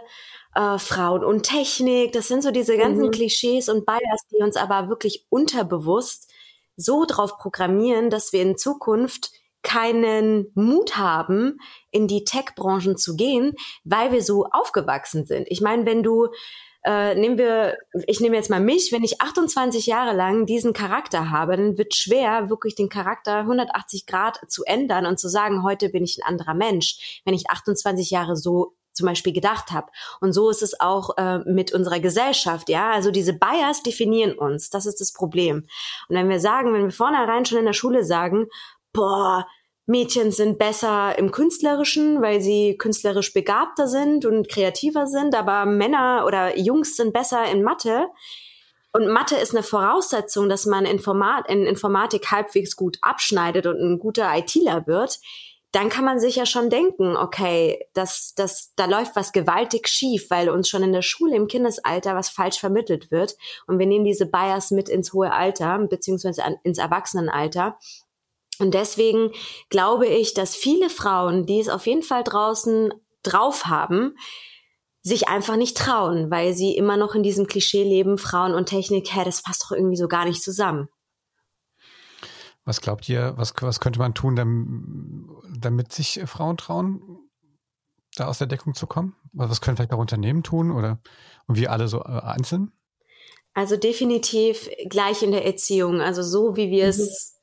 äh, 0.54 0.78
Frauen 0.78 1.24
und 1.24 1.44
Technik. 1.44 2.12
Das 2.12 2.28
sind 2.28 2.42
so 2.42 2.50
diese 2.50 2.76
ganzen 2.76 3.06
mhm. 3.06 3.10
Klischees 3.12 3.70
und 3.70 3.86
Bias, 3.86 4.26
die 4.30 4.42
uns 4.42 4.56
aber 4.56 4.90
wirklich 4.90 5.26
unterbewusst 5.30 6.30
so 6.76 7.06
drauf 7.06 7.38
programmieren, 7.38 8.10
dass 8.10 8.34
wir 8.34 8.42
in 8.42 8.58
Zukunft 8.58 9.30
keinen 9.62 10.52
Mut 10.54 10.98
haben, 10.98 11.58
in 11.90 12.06
die 12.06 12.24
Tech-Branchen 12.24 12.98
zu 12.98 13.16
gehen, 13.16 13.54
weil 13.84 14.12
wir 14.12 14.22
so 14.22 14.44
aufgewachsen 14.52 15.24
sind. 15.24 15.48
Ich 15.50 15.62
meine, 15.62 15.86
wenn 15.86 16.02
du 16.02 16.28
äh, 16.86 17.16
nehmen 17.16 17.36
wir, 17.36 17.76
ich 18.06 18.20
nehme 18.20 18.36
jetzt 18.36 18.48
mal 18.48 18.60
mich, 18.60 18.92
wenn 18.92 19.02
ich 19.02 19.20
28 19.20 19.86
Jahre 19.86 20.16
lang 20.16 20.46
diesen 20.46 20.72
Charakter 20.72 21.30
habe, 21.30 21.56
dann 21.56 21.76
wird 21.76 21.96
schwer, 21.96 22.48
wirklich 22.48 22.76
den 22.76 22.88
Charakter 22.88 23.40
180 23.40 24.06
Grad 24.06 24.38
zu 24.48 24.62
ändern 24.64 25.04
und 25.04 25.18
zu 25.18 25.28
sagen, 25.28 25.64
heute 25.64 25.88
bin 25.88 26.04
ich 26.04 26.18
ein 26.18 26.28
anderer 26.28 26.54
Mensch, 26.54 27.20
wenn 27.24 27.34
ich 27.34 27.50
28 27.50 28.10
Jahre 28.10 28.36
so 28.36 28.76
zum 28.92 29.06
Beispiel 29.06 29.32
gedacht 29.32 29.72
habe. 29.72 29.88
Und 30.20 30.32
so 30.32 30.48
ist 30.48 30.62
es 30.62 30.80
auch 30.80 31.16
äh, 31.18 31.38
mit 31.40 31.72
unserer 31.72 32.00
Gesellschaft, 32.00 32.68
ja. 32.68 32.92
Also 32.92 33.10
diese 33.10 33.34
Bias 33.34 33.82
definieren 33.82 34.38
uns. 34.38 34.70
Das 34.70 34.86
ist 34.86 35.00
das 35.00 35.12
Problem. 35.12 35.66
Und 36.08 36.16
wenn 36.16 36.28
wir 36.28 36.40
sagen, 36.40 36.72
wenn 36.72 36.84
wir 36.84 36.90
vornherein 36.90 37.44
schon 37.44 37.58
in 37.58 37.66
der 37.66 37.74
Schule 37.74 38.04
sagen, 38.04 38.46
boah, 38.92 39.46
Mädchen 39.86 40.32
sind 40.32 40.58
besser 40.58 41.16
im 41.18 41.30
Künstlerischen, 41.30 42.20
weil 42.20 42.40
sie 42.40 42.76
künstlerisch 42.76 43.32
begabter 43.32 43.86
sind 43.86 44.26
und 44.26 44.48
kreativer 44.48 45.06
sind, 45.06 45.34
aber 45.34 45.64
Männer 45.64 46.24
oder 46.26 46.58
Jungs 46.58 46.96
sind 46.96 47.12
besser 47.12 47.44
in 47.44 47.62
Mathe. 47.62 48.08
Und 48.92 49.08
Mathe 49.08 49.36
ist 49.36 49.54
eine 49.54 49.62
Voraussetzung, 49.62 50.48
dass 50.48 50.66
man 50.66 50.86
Informat 50.86 51.48
in 51.48 51.66
Informatik 51.66 52.30
halbwegs 52.30 52.76
gut 52.76 52.98
abschneidet 53.02 53.66
und 53.66 53.78
ein 53.78 53.98
guter 53.98 54.36
ITler 54.36 54.86
wird 54.86 55.20
dann 55.76 55.90
kann 55.90 56.06
man 56.06 56.18
sich 56.18 56.36
ja 56.36 56.46
schon 56.46 56.70
denken, 56.70 57.18
okay, 57.18 57.86
das, 57.92 58.32
das, 58.34 58.72
da 58.76 58.86
läuft 58.86 59.14
was 59.14 59.32
gewaltig 59.32 59.88
schief, 59.88 60.30
weil 60.30 60.48
uns 60.48 60.70
schon 60.70 60.82
in 60.82 60.94
der 60.94 61.02
Schule 61.02 61.36
im 61.36 61.48
Kindesalter 61.48 62.14
was 62.14 62.30
falsch 62.30 62.58
vermittelt 62.58 63.10
wird. 63.10 63.36
Und 63.66 63.78
wir 63.78 63.84
nehmen 63.84 64.06
diese 64.06 64.24
Bias 64.24 64.70
mit 64.70 64.88
ins 64.88 65.12
hohe 65.12 65.32
Alter, 65.32 65.78
beziehungsweise 65.86 66.42
ins 66.62 66.78
Erwachsenenalter. 66.78 67.76
Und 68.58 68.74
deswegen 68.74 69.30
glaube 69.70 70.06
ich, 70.06 70.34
dass 70.34 70.54
viele 70.54 70.90
Frauen, 70.90 71.46
die 71.46 71.60
es 71.60 71.68
auf 71.68 71.86
jeden 71.86 72.02
Fall 72.02 72.24
draußen 72.24 72.92
drauf 73.22 73.66
haben, 73.66 74.14
sich 75.02 75.28
einfach 75.28 75.56
nicht 75.56 75.76
trauen, 75.76 76.30
weil 76.30 76.54
sie 76.54 76.76
immer 76.76 76.96
noch 76.96 77.14
in 77.14 77.22
diesem 77.22 77.46
Klischee 77.46 77.84
leben, 77.84 78.18
Frauen 78.18 78.54
und 78.54 78.66
Technik, 78.66 79.14
hä, 79.14 79.22
das 79.24 79.42
passt 79.42 79.64
doch 79.64 79.72
irgendwie 79.72 79.96
so 79.96 80.08
gar 80.08 80.24
nicht 80.24 80.42
zusammen. 80.42 80.88
Was 82.64 82.80
glaubt 82.80 83.08
ihr, 83.08 83.34
was, 83.36 83.54
was 83.60 83.78
könnte 83.78 84.00
man 84.00 84.14
tun, 84.14 84.34
damit 85.56 85.92
sich 85.92 86.20
Frauen 86.26 86.56
trauen, 86.56 87.20
da 88.16 88.26
aus 88.26 88.38
der 88.38 88.48
Deckung 88.48 88.74
zu 88.74 88.88
kommen? 88.88 89.14
Was 89.32 89.60
können 89.60 89.76
vielleicht 89.76 89.92
auch 89.92 89.98
Unternehmen 89.98 90.42
tun 90.42 90.72
oder 90.72 90.98
und 91.46 91.56
wir 91.56 91.70
alle 91.70 91.86
so 91.86 92.00
äh, 92.00 92.22
einzeln? 92.22 92.72
Also 93.54 93.76
definitiv 93.76 94.68
gleich 94.88 95.22
in 95.22 95.30
der 95.30 95.46
Erziehung, 95.46 96.00
also 96.00 96.22
so 96.22 96.56
wie 96.56 96.70
wir 96.70 96.88
es 96.88 96.98
mhm 96.98 97.35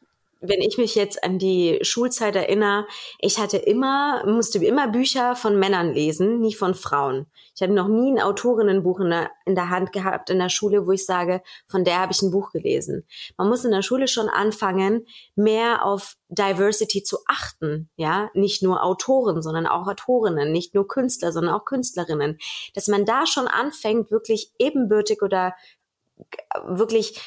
wenn 0.43 0.61
ich 0.61 0.77
mich 0.77 0.93
jetzt 0.95 1.23
an 1.23 1.39
die 1.39 1.79
Schulzeit 1.81 2.35
erinnere, 2.35 2.85
ich 3.19 3.39
hatte 3.39 3.57
immer, 3.57 4.25
musste 4.25 4.63
immer 4.63 4.89
Bücher 4.89 5.35
von 5.35 5.57
Männern 5.57 5.93
lesen, 5.93 6.41
nie 6.41 6.53
von 6.53 6.75
Frauen. 6.75 7.27
Ich 7.55 7.61
habe 7.61 7.73
noch 7.73 7.87
nie 7.87 8.11
ein 8.11 8.21
Autorinnenbuch 8.21 8.99
in 8.99 9.09
der, 9.09 9.31
in 9.45 9.55
der 9.55 9.69
Hand 9.69 9.93
gehabt 9.93 10.29
in 10.29 10.39
der 10.39 10.49
Schule, 10.49 10.85
wo 10.85 10.91
ich 10.91 11.05
sage, 11.05 11.41
von 11.67 11.85
der 11.85 11.99
habe 11.99 12.11
ich 12.11 12.21
ein 12.21 12.31
Buch 12.31 12.51
gelesen. 12.51 13.07
Man 13.37 13.47
muss 13.47 13.63
in 13.63 13.71
der 13.71 13.83
Schule 13.83 14.09
schon 14.09 14.27
anfangen, 14.27 15.05
mehr 15.35 15.85
auf 15.85 16.17
Diversity 16.27 17.03
zu 17.03 17.19
achten, 17.27 17.89
ja, 17.95 18.29
nicht 18.33 18.63
nur 18.63 18.83
Autoren, 18.83 19.41
sondern 19.41 19.65
auch 19.65 19.87
Autorinnen, 19.87 20.51
nicht 20.51 20.73
nur 20.73 20.87
Künstler, 20.87 21.31
sondern 21.31 21.53
auch 21.53 21.63
Künstlerinnen, 21.63 22.37
dass 22.73 22.87
man 22.87 23.05
da 23.05 23.25
schon 23.25 23.47
anfängt, 23.47 24.11
wirklich 24.11 24.51
ebenbürtig 24.59 25.21
oder 25.21 25.53
wirklich 26.65 27.21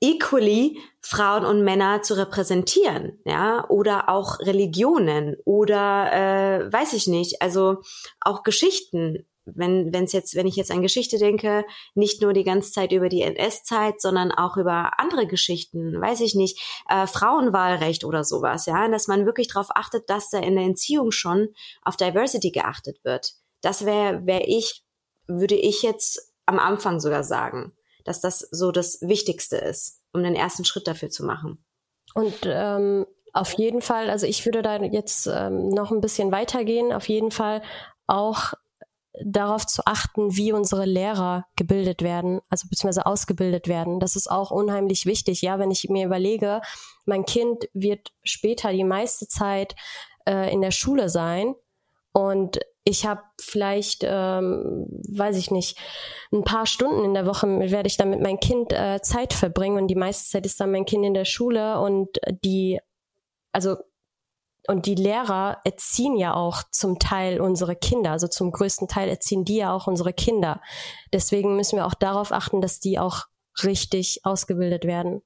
equally 0.00 0.80
Frauen 1.02 1.44
und 1.44 1.62
Männer 1.62 2.02
zu 2.02 2.16
repräsentieren, 2.16 3.18
ja, 3.24 3.68
oder 3.68 4.08
auch 4.08 4.40
Religionen 4.40 5.36
oder 5.44 6.12
äh, 6.12 6.72
weiß 6.72 6.94
ich 6.94 7.06
nicht, 7.06 7.42
also 7.42 7.78
auch 8.20 8.42
Geschichten. 8.42 9.26
Wenn 9.46 9.92
wenn 9.92 10.04
es 10.04 10.12
jetzt, 10.12 10.36
wenn 10.36 10.46
ich 10.46 10.54
jetzt 10.56 10.70
an 10.70 10.82
Geschichte 10.82 11.18
denke, 11.18 11.64
nicht 11.94 12.22
nur 12.22 12.32
die 12.32 12.44
ganze 12.44 12.70
Zeit 12.70 12.92
über 12.92 13.08
die 13.08 13.22
NS-Zeit, 13.22 14.00
sondern 14.00 14.30
auch 14.30 14.56
über 14.56 14.98
andere 14.98 15.26
Geschichten, 15.26 16.00
weiß 16.00 16.20
ich 16.20 16.34
nicht, 16.34 16.60
äh, 16.88 17.06
Frauenwahlrecht 17.06 18.04
oder 18.04 18.22
sowas, 18.22 18.66
ja, 18.66 18.88
dass 18.88 19.08
man 19.08 19.26
wirklich 19.26 19.48
darauf 19.48 19.68
achtet, 19.74 20.08
dass 20.08 20.30
da 20.30 20.38
in 20.38 20.56
der 20.56 20.64
Entziehung 20.64 21.10
schon 21.10 21.48
auf 21.82 21.96
Diversity 21.96 22.50
geachtet 22.50 22.98
wird. 23.02 23.32
Das 23.62 23.86
wäre, 23.86 24.24
wäre 24.26 24.44
ich, 24.46 24.84
würde 25.26 25.56
ich 25.56 25.82
jetzt 25.82 26.32
am 26.46 26.58
Anfang 26.58 27.00
sogar 27.00 27.24
sagen 27.24 27.72
dass 28.04 28.20
das 28.20 28.40
so 28.50 28.72
das 28.72 29.00
Wichtigste 29.00 29.56
ist, 29.56 30.00
um 30.12 30.22
den 30.22 30.34
ersten 30.34 30.64
Schritt 30.64 30.86
dafür 30.86 31.10
zu 31.10 31.24
machen. 31.24 31.64
Und 32.14 32.34
ähm, 32.44 33.06
auf 33.32 33.52
jeden 33.52 33.80
Fall, 33.80 34.10
also 34.10 34.26
ich 34.26 34.44
würde 34.44 34.62
da 34.62 34.76
jetzt 34.82 35.26
ähm, 35.26 35.68
noch 35.68 35.90
ein 35.90 36.00
bisschen 36.00 36.32
weitergehen, 36.32 36.92
auf 36.92 37.08
jeden 37.08 37.30
Fall 37.30 37.62
auch 38.06 38.54
darauf 39.24 39.66
zu 39.66 39.82
achten, 39.86 40.36
wie 40.36 40.52
unsere 40.52 40.84
Lehrer 40.84 41.46
gebildet 41.56 42.02
werden, 42.02 42.40
also 42.48 42.68
beziehungsweise 42.68 43.06
ausgebildet 43.06 43.68
werden. 43.68 44.00
Das 44.00 44.16
ist 44.16 44.30
auch 44.30 44.50
unheimlich 44.50 45.06
wichtig. 45.06 45.42
Ja, 45.42 45.58
wenn 45.58 45.70
ich 45.70 45.88
mir 45.88 46.06
überlege, 46.06 46.60
mein 47.06 47.24
Kind 47.24 47.68
wird 47.72 48.12
später 48.22 48.72
die 48.72 48.84
meiste 48.84 49.26
Zeit 49.26 49.74
äh, 50.26 50.52
in 50.52 50.60
der 50.60 50.70
Schule 50.70 51.08
sein 51.08 51.54
und 52.12 52.58
ich 52.84 53.06
habe 53.06 53.22
vielleicht, 53.40 54.02
ähm, 54.04 54.86
weiß 55.08 55.36
ich 55.36 55.50
nicht, 55.50 55.78
ein 56.32 56.44
paar 56.44 56.66
Stunden 56.66 57.04
in 57.04 57.14
der 57.14 57.26
Woche 57.26 57.46
werde 57.46 57.86
ich 57.86 57.96
dann 57.96 58.10
mit 58.10 58.20
meinem 58.20 58.40
Kind 58.40 58.72
äh, 58.72 59.00
Zeit 59.02 59.32
verbringen 59.32 59.76
und 59.76 59.88
die 59.88 59.96
meiste 59.96 60.28
Zeit 60.28 60.46
ist 60.46 60.60
dann 60.60 60.72
mein 60.72 60.86
Kind 60.86 61.04
in 61.04 61.14
der 61.14 61.24
Schule 61.26 61.78
und 61.80 62.08
die, 62.42 62.80
also 63.52 63.76
und 64.66 64.86
die 64.86 64.94
Lehrer 64.94 65.58
erziehen 65.64 66.16
ja 66.16 66.34
auch 66.34 66.62
zum 66.70 66.98
Teil 66.98 67.40
unsere 67.40 67.76
Kinder, 67.76 68.12
also 68.12 68.28
zum 68.28 68.52
größten 68.52 68.88
Teil 68.88 69.08
erziehen 69.08 69.44
die 69.44 69.56
ja 69.56 69.72
auch 69.72 69.86
unsere 69.86 70.12
Kinder. 70.12 70.60
Deswegen 71.12 71.56
müssen 71.56 71.76
wir 71.76 71.86
auch 71.86 71.94
darauf 71.94 72.30
achten, 72.30 72.60
dass 72.60 72.78
die 72.78 72.98
auch 72.98 73.26
richtig 73.64 74.20
ausgebildet 74.24 74.84
werden. 74.84 75.22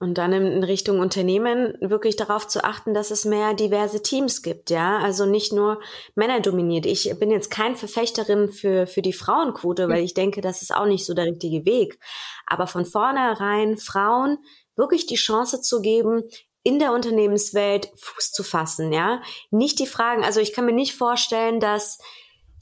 Und 0.00 0.18
dann 0.18 0.32
in 0.32 0.64
Richtung 0.64 0.98
Unternehmen 0.98 1.74
wirklich 1.80 2.16
darauf 2.16 2.48
zu 2.48 2.64
achten, 2.64 2.94
dass 2.94 3.10
es 3.10 3.24
mehr 3.24 3.54
diverse 3.54 4.02
Teams 4.02 4.42
gibt, 4.42 4.70
ja. 4.70 4.98
Also 4.98 5.24
nicht 5.24 5.52
nur 5.52 5.80
Männer 6.14 6.40
dominiert. 6.40 6.84
Ich 6.84 7.16
bin 7.18 7.30
jetzt 7.30 7.50
kein 7.50 7.76
Verfechterin 7.76 8.50
für, 8.50 8.86
für 8.86 9.02
die 9.02 9.12
Frauenquote, 9.12 9.88
weil 9.88 10.02
ich 10.02 10.12
denke, 10.12 10.40
das 10.40 10.62
ist 10.62 10.74
auch 10.74 10.86
nicht 10.86 11.06
so 11.06 11.14
der 11.14 11.26
richtige 11.26 11.64
Weg. 11.64 11.98
Aber 12.46 12.66
von 12.66 12.84
vornherein 12.84 13.76
Frauen 13.76 14.38
wirklich 14.76 15.06
die 15.06 15.14
Chance 15.14 15.60
zu 15.60 15.80
geben, 15.80 16.24
in 16.64 16.78
der 16.78 16.92
Unternehmenswelt 16.92 17.90
Fuß 17.96 18.32
zu 18.32 18.42
fassen, 18.42 18.92
ja. 18.92 19.22
Nicht 19.50 19.78
die 19.78 19.86
Fragen, 19.86 20.24
also 20.24 20.40
ich 20.40 20.52
kann 20.52 20.66
mir 20.66 20.72
nicht 20.72 20.94
vorstellen, 20.94 21.60
dass 21.60 21.98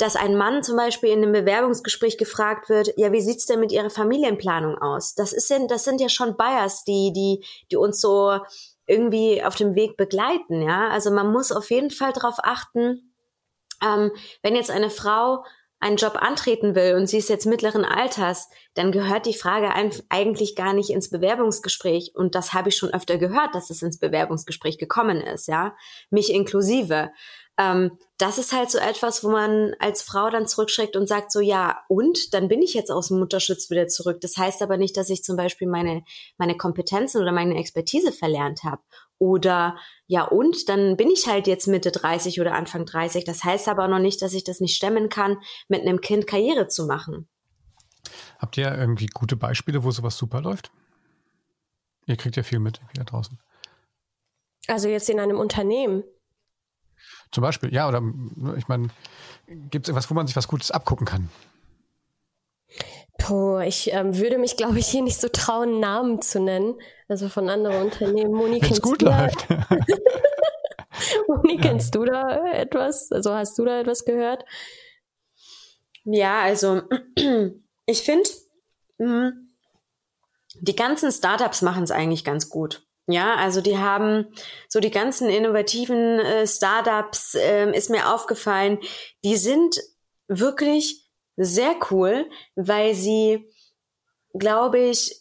dass 0.02 0.16
ein 0.16 0.36
Mann 0.36 0.64
zum 0.64 0.76
Beispiel 0.76 1.10
in 1.10 1.22
einem 1.22 1.32
Bewerbungsgespräch 1.32 2.18
gefragt 2.18 2.68
wird, 2.68 2.92
ja, 2.96 3.12
wie 3.12 3.20
sieht's 3.20 3.46
denn 3.46 3.60
mit 3.60 3.70
Ihrer 3.70 3.88
Familienplanung 3.88 4.76
aus? 4.76 5.14
Das 5.14 5.32
ist 5.32 5.48
ja, 5.48 5.64
das 5.68 5.84
sind 5.84 6.00
ja 6.00 6.08
schon 6.08 6.36
Bias, 6.36 6.82
die, 6.82 7.12
die, 7.12 7.44
die 7.70 7.76
uns 7.76 8.00
so 8.00 8.40
irgendwie 8.86 9.44
auf 9.44 9.54
dem 9.54 9.76
Weg 9.76 9.96
begleiten, 9.96 10.60
ja. 10.60 10.88
Also 10.88 11.12
man 11.12 11.30
muss 11.30 11.52
auf 11.52 11.70
jeden 11.70 11.90
Fall 11.90 12.12
darauf 12.12 12.36
achten, 12.42 13.14
ähm, 13.80 14.10
wenn 14.42 14.56
jetzt 14.56 14.70
eine 14.70 14.90
Frau 14.90 15.44
einen 15.78 15.96
Job 15.96 16.14
antreten 16.20 16.76
will 16.76 16.94
und 16.94 17.08
sie 17.08 17.18
ist 17.18 17.28
jetzt 17.28 17.46
mittleren 17.46 17.84
Alters, 17.84 18.48
dann 18.74 18.92
gehört 18.92 19.26
die 19.26 19.34
Frage 19.34 19.72
eigentlich 20.08 20.54
gar 20.54 20.74
nicht 20.74 20.90
ins 20.90 21.10
Bewerbungsgespräch. 21.10 22.12
Und 22.14 22.36
das 22.36 22.52
habe 22.52 22.68
ich 22.68 22.76
schon 22.76 22.94
öfter 22.94 23.18
gehört, 23.18 23.54
dass 23.54 23.68
es 23.68 23.82
ins 23.82 23.98
Bewerbungsgespräch 23.98 24.78
gekommen 24.78 25.20
ist, 25.20 25.48
ja. 25.48 25.74
Mich 26.10 26.32
inklusive. 26.32 27.10
Ähm, 27.62 27.92
das 28.18 28.38
ist 28.38 28.52
halt 28.52 28.70
so 28.70 28.78
etwas, 28.78 29.22
wo 29.22 29.30
man 29.30 29.74
als 29.78 30.02
Frau 30.02 30.30
dann 30.30 30.46
zurückschreckt 30.46 30.96
und 30.96 31.06
sagt 31.06 31.30
so, 31.30 31.40
ja, 31.40 31.80
und 31.88 32.34
dann 32.34 32.48
bin 32.48 32.62
ich 32.62 32.74
jetzt 32.74 32.90
aus 32.90 33.08
dem 33.08 33.18
Mutterschutz 33.18 33.70
wieder 33.70 33.86
zurück. 33.88 34.20
Das 34.20 34.36
heißt 34.36 34.62
aber 34.62 34.76
nicht, 34.76 34.96
dass 34.96 35.10
ich 35.10 35.22
zum 35.22 35.36
Beispiel 35.36 35.68
meine, 35.68 36.02
meine 36.38 36.56
Kompetenzen 36.56 37.20
oder 37.20 37.32
meine 37.32 37.56
Expertise 37.56 38.12
verlernt 38.12 38.64
habe. 38.64 38.82
Oder 39.18 39.76
ja, 40.06 40.24
und 40.24 40.68
dann 40.68 40.96
bin 40.96 41.10
ich 41.10 41.28
halt 41.28 41.46
jetzt 41.46 41.68
Mitte 41.68 41.92
30 41.92 42.40
oder 42.40 42.54
Anfang 42.54 42.84
30. 42.84 43.24
Das 43.24 43.44
heißt 43.44 43.68
aber 43.68 43.86
noch 43.86 44.00
nicht, 44.00 44.20
dass 44.22 44.34
ich 44.34 44.44
das 44.44 44.60
nicht 44.60 44.74
stemmen 44.74 45.08
kann, 45.08 45.38
mit 45.68 45.82
einem 45.82 46.00
Kind 46.00 46.26
Karriere 46.26 46.68
zu 46.68 46.86
machen. 46.86 47.28
Habt 48.38 48.56
ihr 48.56 48.76
irgendwie 48.76 49.06
gute 49.06 49.36
Beispiele, 49.36 49.84
wo 49.84 49.90
sowas 49.92 50.16
super 50.16 50.40
läuft? 50.40 50.72
Ihr 52.06 52.16
kriegt 52.16 52.36
ja 52.36 52.42
viel 52.42 52.58
mit 52.58 52.80
hier 52.96 53.04
draußen. 53.04 53.38
Also 54.66 54.88
jetzt 54.88 55.08
in 55.08 55.20
einem 55.20 55.38
Unternehmen. 55.38 56.02
Zum 57.32 57.42
Beispiel, 57.42 57.72
ja, 57.72 57.88
oder 57.88 58.02
ich 58.56 58.68
meine, 58.68 58.88
gibt 59.70 59.86
es 59.86 59.90
etwas, 59.90 60.10
wo 60.10 60.14
man 60.14 60.26
sich 60.26 60.36
was 60.36 60.48
Gutes 60.48 60.70
abgucken 60.70 61.06
kann? 61.06 61.30
Puh, 63.18 63.60
ich 63.60 63.92
ähm, 63.92 64.16
würde 64.18 64.38
mich, 64.38 64.56
glaube 64.56 64.78
ich, 64.78 64.86
hier 64.86 65.02
nicht 65.02 65.20
so 65.20 65.28
trauen, 65.28 65.80
Namen 65.80 66.20
zu 66.22 66.40
nennen. 66.40 66.74
Also 67.08 67.28
von 67.28 67.48
anderen 67.48 67.82
Unternehmen. 67.82 68.32
Moni, 68.32 68.60
Wenn's 68.60 68.82
gut 68.82 69.02
läuft. 69.02 69.46
Moni, 71.28 71.58
kennst 71.58 71.94
du 71.94 72.04
da 72.04 72.52
etwas? 72.52 73.12
Also 73.12 73.34
hast 73.34 73.58
du 73.58 73.64
da 73.64 73.80
etwas 73.80 74.04
gehört? 74.04 74.44
Ja, 76.04 76.42
also 76.42 76.82
ich 77.86 78.02
finde, 78.02 78.28
hm, 78.98 79.54
die 80.60 80.76
ganzen 80.76 81.12
Startups 81.12 81.62
machen 81.62 81.84
es 81.84 81.90
eigentlich 81.90 82.24
ganz 82.24 82.48
gut. 82.48 82.86
Ja, 83.08 83.34
also 83.34 83.60
die 83.60 83.78
haben 83.78 84.26
so 84.68 84.78
die 84.78 84.90
ganzen 84.90 85.28
innovativen 85.28 86.20
äh, 86.20 86.46
Startups, 86.46 87.34
äh, 87.34 87.70
ist 87.76 87.90
mir 87.90 88.12
aufgefallen, 88.12 88.78
die 89.24 89.36
sind 89.36 89.80
wirklich 90.28 91.08
sehr 91.36 91.74
cool, 91.90 92.30
weil 92.54 92.94
sie, 92.94 93.50
glaube 94.34 94.78
ich, 94.78 95.20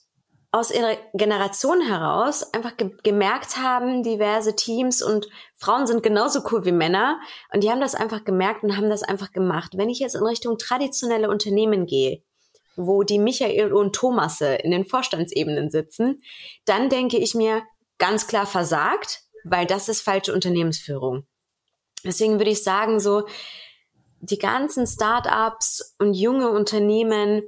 aus 0.51 0.69
ihrer 0.69 0.97
Generation 1.13 1.81
heraus 1.81 2.53
einfach 2.53 2.75
ge 2.75 2.91
gemerkt 3.03 3.57
haben, 3.57 4.03
diverse 4.03 4.55
Teams 4.55 5.01
und 5.01 5.27
Frauen 5.55 5.87
sind 5.87 6.03
genauso 6.03 6.41
cool 6.51 6.65
wie 6.65 6.73
Männer 6.73 7.19
und 7.53 7.63
die 7.63 7.71
haben 7.71 7.79
das 7.79 7.95
einfach 7.95 8.25
gemerkt 8.25 8.63
und 8.63 8.75
haben 8.75 8.89
das 8.89 9.01
einfach 9.01 9.31
gemacht. 9.31 9.73
Wenn 9.77 9.89
ich 9.89 9.99
jetzt 9.99 10.15
in 10.15 10.25
Richtung 10.25 10.57
traditionelle 10.57 11.29
Unternehmen 11.29 11.85
gehe, 11.85 12.21
wo 12.75 13.03
die 13.03 13.19
Michael 13.19 13.73
und 13.73 13.93
Thomasse 13.93 14.55
in 14.55 14.71
den 14.71 14.85
Vorstandsebenen 14.85 15.69
sitzen, 15.69 16.21
dann 16.65 16.89
denke 16.89 17.17
ich 17.17 17.35
mir 17.35 17.63
ganz 17.97 18.27
klar 18.27 18.45
versagt, 18.45 19.21
weil 19.43 19.65
das 19.65 19.89
ist 19.89 20.01
falsche 20.01 20.33
Unternehmensführung. 20.33 21.25
Deswegen 22.03 22.39
würde 22.39 22.51
ich 22.51 22.63
sagen, 22.63 22.99
so 22.99 23.27
die 24.19 24.39
ganzen 24.39 24.87
Startups 24.87 25.95
und 25.99 26.13
junge 26.13 26.49
Unternehmen, 26.49 27.43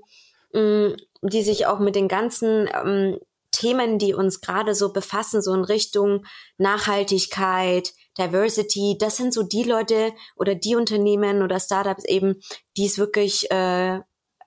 mm, 0.53 0.93
die 1.21 1.43
sich 1.43 1.65
auch 1.65 1.79
mit 1.79 1.95
den 1.95 2.07
ganzen 2.07 2.69
ähm, 2.73 3.19
Themen, 3.51 3.99
die 3.99 4.13
uns 4.13 4.41
gerade 4.41 4.73
so 4.73 4.91
befassen, 4.91 5.41
so 5.41 5.53
in 5.53 5.63
Richtung 5.63 6.25
Nachhaltigkeit, 6.57 7.93
Diversity, 8.17 8.97
das 8.99 9.17
sind 9.17 9.33
so 9.33 9.43
die 9.43 9.63
Leute 9.63 10.13
oder 10.35 10.55
die 10.55 10.75
Unternehmen 10.75 11.41
oder 11.41 11.59
Startups 11.59 12.05
eben, 12.05 12.41
die 12.77 12.85
es 12.85 12.97
wirklich 12.97 13.49
äh, 13.51 13.99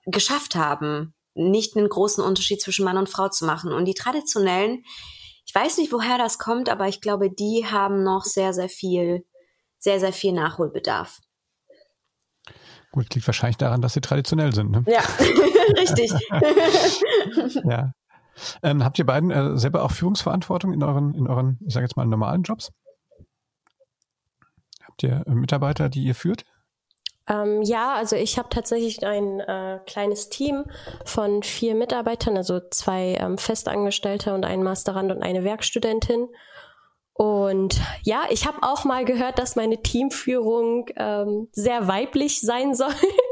geschafft 0.07 0.55
haben, 0.55 1.13
nicht 1.35 1.77
einen 1.77 1.87
großen 1.87 2.23
Unterschied 2.23 2.61
zwischen 2.61 2.85
Mann 2.85 2.97
und 2.97 3.09
Frau 3.09 3.29
zu 3.29 3.45
machen. 3.45 3.71
Und 3.71 3.85
die 3.85 3.93
traditionellen, 3.93 4.83
ich 5.45 5.53
weiß 5.53 5.77
nicht, 5.77 5.93
woher 5.93 6.17
das 6.17 6.39
kommt, 6.39 6.69
aber 6.69 6.87
ich 6.87 7.01
glaube, 7.01 7.29
die 7.29 7.65
haben 7.69 8.03
noch 8.03 8.23
sehr, 8.23 8.53
sehr 8.53 8.69
viel, 8.69 9.25
sehr, 9.77 9.99
sehr 9.99 10.13
viel 10.13 10.33
Nachholbedarf. 10.33 11.19
Gut, 12.91 13.13
liegt 13.13 13.27
wahrscheinlich 13.27 13.57
daran, 13.57 13.81
dass 13.81 13.93
sie 13.93 14.01
traditionell 14.01 14.55
sind. 14.55 14.71
Ne? 14.71 14.83
Ja, 14.87 15.01
richtig. 15.77 16.11
ja. 17.63 17.91
Ähm, 18.63 18.83
habt 18.83 18.97
ihr 18.97 19.05
beiden 19.05 19.31
äh, 19.31 19.57
selber 19.57 19.83
auch 19.83 19.91
Führungsverantwortung 19.91 20.73
in 20.73 20.83
euren, 20.83 21.13
in 21.13 21.27
euren, 21.27 21.59
ich 21.65 21.73
sage 21.73 21.85
jetzt 21.85 21.97
mal, 21.97 22.05
normalen 22.05 22.43
Jobs? 22.43 22.71
Habt 24.83 25.03
ihr 25.03 25.23
äh, 25.27 25.31
Mitarbeiter, 25.31 25.89
die 25.89 26.03
ihr 26.03 26.15
führt? 26.15 26.45
Ähm, 27.29 27.61
ja, 27.61 27.93
also 27.93 28.15
ich 28.15 28.37
habe 28.37 28.49
tatsächlich 28.49 29.05
ein 29.05 29.39
äh, 29.39 29.79
kleines 29.85 30.29
Team 30.29 30.65
von 31.05 31.43
vier 31.43 31.75
Mitarbeitern, 31.75 32.37
also 32.37 32.61
zwei 32.71 33.17
ähm, 33.19 33.37
Festangestellte 33.37 34.33
und 34.33 34.45
ein 34.45 34.63
Masterand 34.63 35.11
und 35.11 35.21
eine 35.21 35.43
Werkstudentin. 35.43 36.29
Und 37.13 37.81
ja, 38.03 38.25
ich 38.29 38.45
habe 38.45 38.59
auch 38.61 38.85
mal 38.85 39.03
gehört, 39.03 39.39
dass 39.39 39.55
meine 39.55 39.81
Teamführung 39.81 40.85
ähm, 40.95 41.49
sehr 41.51 41.87
weiblich 41.87 42.41
sein 42.41 42.75
soll. 42.75 42.93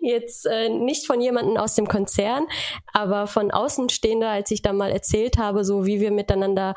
Jetzt 0.00 0.46
äh, 0.46 0.68
nicht 0.68 1.06
von 1.06 1.20
jemandem 1.20 1.56
aus 1.56 1.74
dem 1.74 1.88
Konzern, 1.88 2.46
aber 2.92 3.26
von 3.26 3.50
Außenstehender, 3.50 4.28
als 4.28 4.50
ich 4.50 4.62
da 4.62 4.72
mal 4.72 4.90
erzählt 4.90 5.38
habe, 5.38 5.64
so 5.64 5.86
wie 5.86 6.00
wir 6.00 6.10
miteinander 6.10 6.74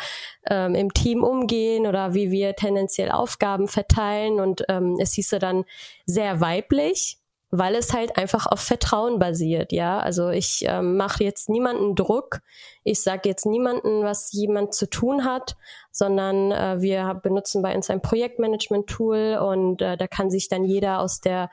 ähm, 0.49 0.75
im 0.75 0.93
Team 0.93 1.23
umgehen 1.23 1.87
oder 1.87 2.13
wie 2.13 2.31
wir 2.31 2.55
tendenziell 2.55 3.11
Aufgaben 3.11 3.67
verteilen. 3.67 4.39
Und 4.39 4.63
ähm, 4.69 4.97
es 4.99 5.13
hieße 5.13 5.39
dann 5.39 5.65
sehr 6.05 6.41
weiblich 6.41 7.21
weil 7.51 7.75
es 7.75 7.91
halt 7.93 8.17
einfach 8.17 8.47
auf 8.47 8.61
Vertrauen 8.61 9.19
basiert, 9.19 9.73
ja. 9.73 9.99
Also 9.99 10.29
ich 10.29 10.63
ähm, 10.65 10.95
mache 10.95 11.23
jetzt 11.25 11.49
niemanden 11.49 11.95
Druck, 11.95 12.39
ich 12.85 13.03
sage 13.03 13.27
jetzt 13.27 13.45
niemanden, 13.45 14.03
was 14.03 14.31
jemand 14.31 14.73
zu 14.73 14.89
tun 14.89 15.25
hat, 15.25 15.57
sondern 15.91 16.51
äh, 16.51 16.81
wir 16.81 17.19
benutzen 17.21 17.61
bei 17.61 17.75
uns 17.75 17.89
ein 17.89 18.01
Projektmanagement-Tool 18.01 19.37
und 19.45 19.81
äh, 19.81 19.97
da 19.97 20.07
kann 20.07 20.31
sich 20.31 20.47
dann 20.47 20.63
jeder 20.63 21.01
aus 21.01 21.19
der 21.19 21.49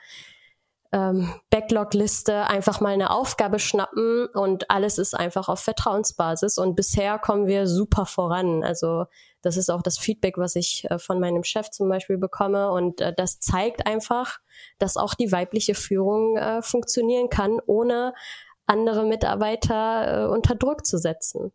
ähm, 0.92 1.32
Backlog-Liste 1.50 2.46
einfach 2.46 2.80
mal 2.80 2.94
eine 2.94 3.10
Aufgabe 3.10 3.58
schnappen 3.58 4.26
und 4.32 4.70
alles 4.70 4.98
ist 4.98 5.14
einfach 5.14 5.48
auf 5.48 5.60
Vertrauensbasis 5.60 6.56
und 6.58 6.76
bisher 6.76 7.18
kommen 7.18 7.46
wir 7.46 7.66
super 7.66 8.06
voran. 8.06 8.64
Also 8.64 9.04
das 9.42 9.56
ist 9.56 9.70
auch 9.70 9.82
das 9.82 9.98
Feedback, 9.98 10.38
was 10.38 10.56
ich 10.56 10.86
äh, 10.90 10.98
von 10.98 11.20
meinem 11.20 11.44
Chef 11.44 11.70
zum 11.70 11.88
Beispiel 11.88 12.16
bekomme 12.16 12.70
und 12.70 13.00
äh, 13.00 13.12
das 13.14 13.38
zeigt 13.40 13.86
einfach, 13.86 14.38
dass 14.78 14.96
auch 14.96 15.14
die 15.14 15.30
weibliche 15.30 15.74
Führung 15.74 16.36
äh, 16.36 16.62
funktionieren 16.62 17.28
kann, 17.28 17.60
ohne 17.66 18.14
andere 18.66 19.04
Mitarbeiter 19.04 20.30
unter 20.30 20.54
Druck 20.54 20.84
zu 20.84 20.98
setzen. 20.98 21.52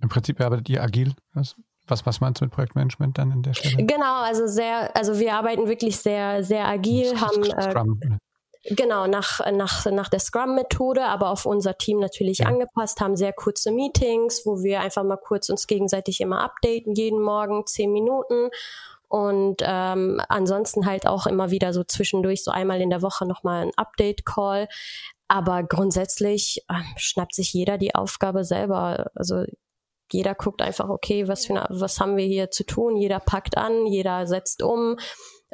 Im 0.00 0.08
Prinzip 0.08 0.40
arbeitet 0.40 0.68
ihr 0.68 0.82
agil. 0.82 1.14
Was? 1.34 1.56
Was, 1.86 2.06
was 2.06 2.20
meinst 2.20 2.40
du 2.40 2.44
mit 2.44 2.54
Projektmanagement 2.54 3.18
dann 3.18 3.32
in 3.32 3.42
der 3.42 3.54
Stelle? 3.54 3.84
Genau, 3.84 4.22
also 4.22 4.46
sehr, 4.46 4.94
also 4.96 5.18
wir 5.18 5.34
arbeiten 5.34 5.68
wirklich 5.68 5.98
sehr, 5.98 6.44
sehr 6.44 6.66
agil, 6.66 7.20
haben 7.20 7.44
Scrum. 7.44 8.00
Äh, 8.02 8.74
genau 8.74 9.06
nach, 9.06 9.40
nach, 9.52 9.86
nach 9.86 10.08
der 10.08 10.20
Scrum-Methode, 10.20 11.04
aber 11.04 11.30
auf 11.30 11.46
unser 11.46 11.76
Team 11.76 11.98
natürlich 11.98 12.38
ja. 12.38 12.46
angepasst, 12.46 13.00
haben 13.00 13.16
sehr 13.16 13.32
kurze 13.32 13.72
Meetings, 13.72 14.42
wo 14.44 14.62
wir 14.62 14.80
einfach 14.80 15.02
mal 15.02 15.16
kurz 15.16 15.48
uns 15.48 15.66
gegenseitig 15.66 16.20
immer 16.20 16.42
updaten, 16.42 16.94
jeden 16.94 17.20
Morgen 17.20 17.66
zehn 17.66 17.92
Minuten. 17.92 18.50
Und 19.08 19.56
ähm, 19.60 20.22
ansonsten 20.28 20.86
halt 20.86 21.06
auch 21.06 21.26
immer 21.26 21.50
wieder 21.50 21.74
so 21.74 21.84
zwischendurch, 21.84 22.44
so 22.44 22.50
einmal 22.50 22.80
in 22.80 22.88
der 22.88 23.02
Woche 23.02 23.26
nochmal 23.26 23.64
ein 23.66 23.72
Update-Call. 23.76 24.68
Aber 25.28 25.62
grundsätzlich 25.64 26.64
äh, 26.68 26.74
schnappt 26.96 27.34
sich 27.34 27.52
jeder 27.52 27.76
die 27.76 27.94
Aufgabe 27.94 28.44
selber. 28.44 29.10
Also 29.14 29.44
jeder 30.12 30.34
guckt 30.34 30.62
einfach, 30.62 30.88
okay, 30.88 31.28
was, 31.28 31.46
für 31.46 31.54
eine, 31.54 31.66
was 31.70 32.00
haben 32.00 32.16
wir 32.16 32.26
hier 32.26 32.50
zu 32.50 32.64
tun? 32.64 32.96
Jeder 32.96 33.20
packt 33.20 33.56
an, 33.56 33.86
jeder 33.86 34.26
setzt 34.26 34.62
um. 34.62 34.98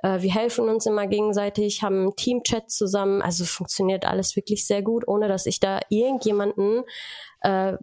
Äh, 0.02 0.22
wir 0.22 0.32
helfen 0.32 0.68
uns 0.68 0.86
immer 0.86 1.06
gegenseitig, 1.06 1.82
haben 1.82 2.14
Teamchat 2.16 2.70
zusammen. 2.70 3.22
Also 3.22 3.44
funktioniert 3.44 4.04
alles 4.04 4.36
wirklich 4.36 4.66
sehr 4.66 4.82
gut, 4.82 5.06
ohne 5.06 5.28
dass 5.28 5.46
ich 5.46 5.60
da 5.60 5.80
irgendjemanden 5.88 6.84
äh, 7.40 7.74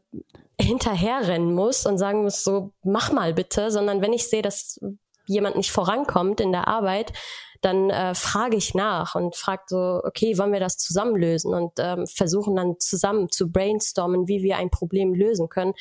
hinterherrennen 0.59 1.53
muss 1.53 1.85
und 1.85 1.97
sagen 1.97 2.23
muss, 2.23 2.43
so 2.43 2.71
mach 2.83 3.11
mal 3.11 3.33
bitte, 3.33 3.71
sondern 3.71 4.01
wenn 4.01 4.13
ich 4.13 4.29
sehe, 4.29 4.41
dass 4.41 4.79
jemand 5.27 5.57
nicht 5.57 5.71
vorankommt 5.71 6.39
in 6.39 6.51
der 6.51 6.67
Arbeit, 6.67 7.11
dann 7.61 7.89
äh, 7.89 8.13
frage 8.13 8.55
ich 8.57 8.75
nach 8.75 9.15
und 9.15 9.35
frage 9.35 9.63
so, 9.65 10.01
okay, 10.03 10.38
wollen 10.38 10.53
wir 10.53 10.59
das 10.59 10.77
zusammen 10.77 11.15
lösen 11.15 11.53
und 11.53 11.71
ähm, 11.79 12.05
versuchen 12.05 12.55
dann 12.55 12.75
zusammen 12.79 13.29
zu 13.31 13.51
brainstormen, 13.51 14.27
wie 14.27 14.43
wir 14.43 14.57
ein 14.57 14.69
Problem 14.69 15.13
lösen 15.13 15.49
können 15.49 15.73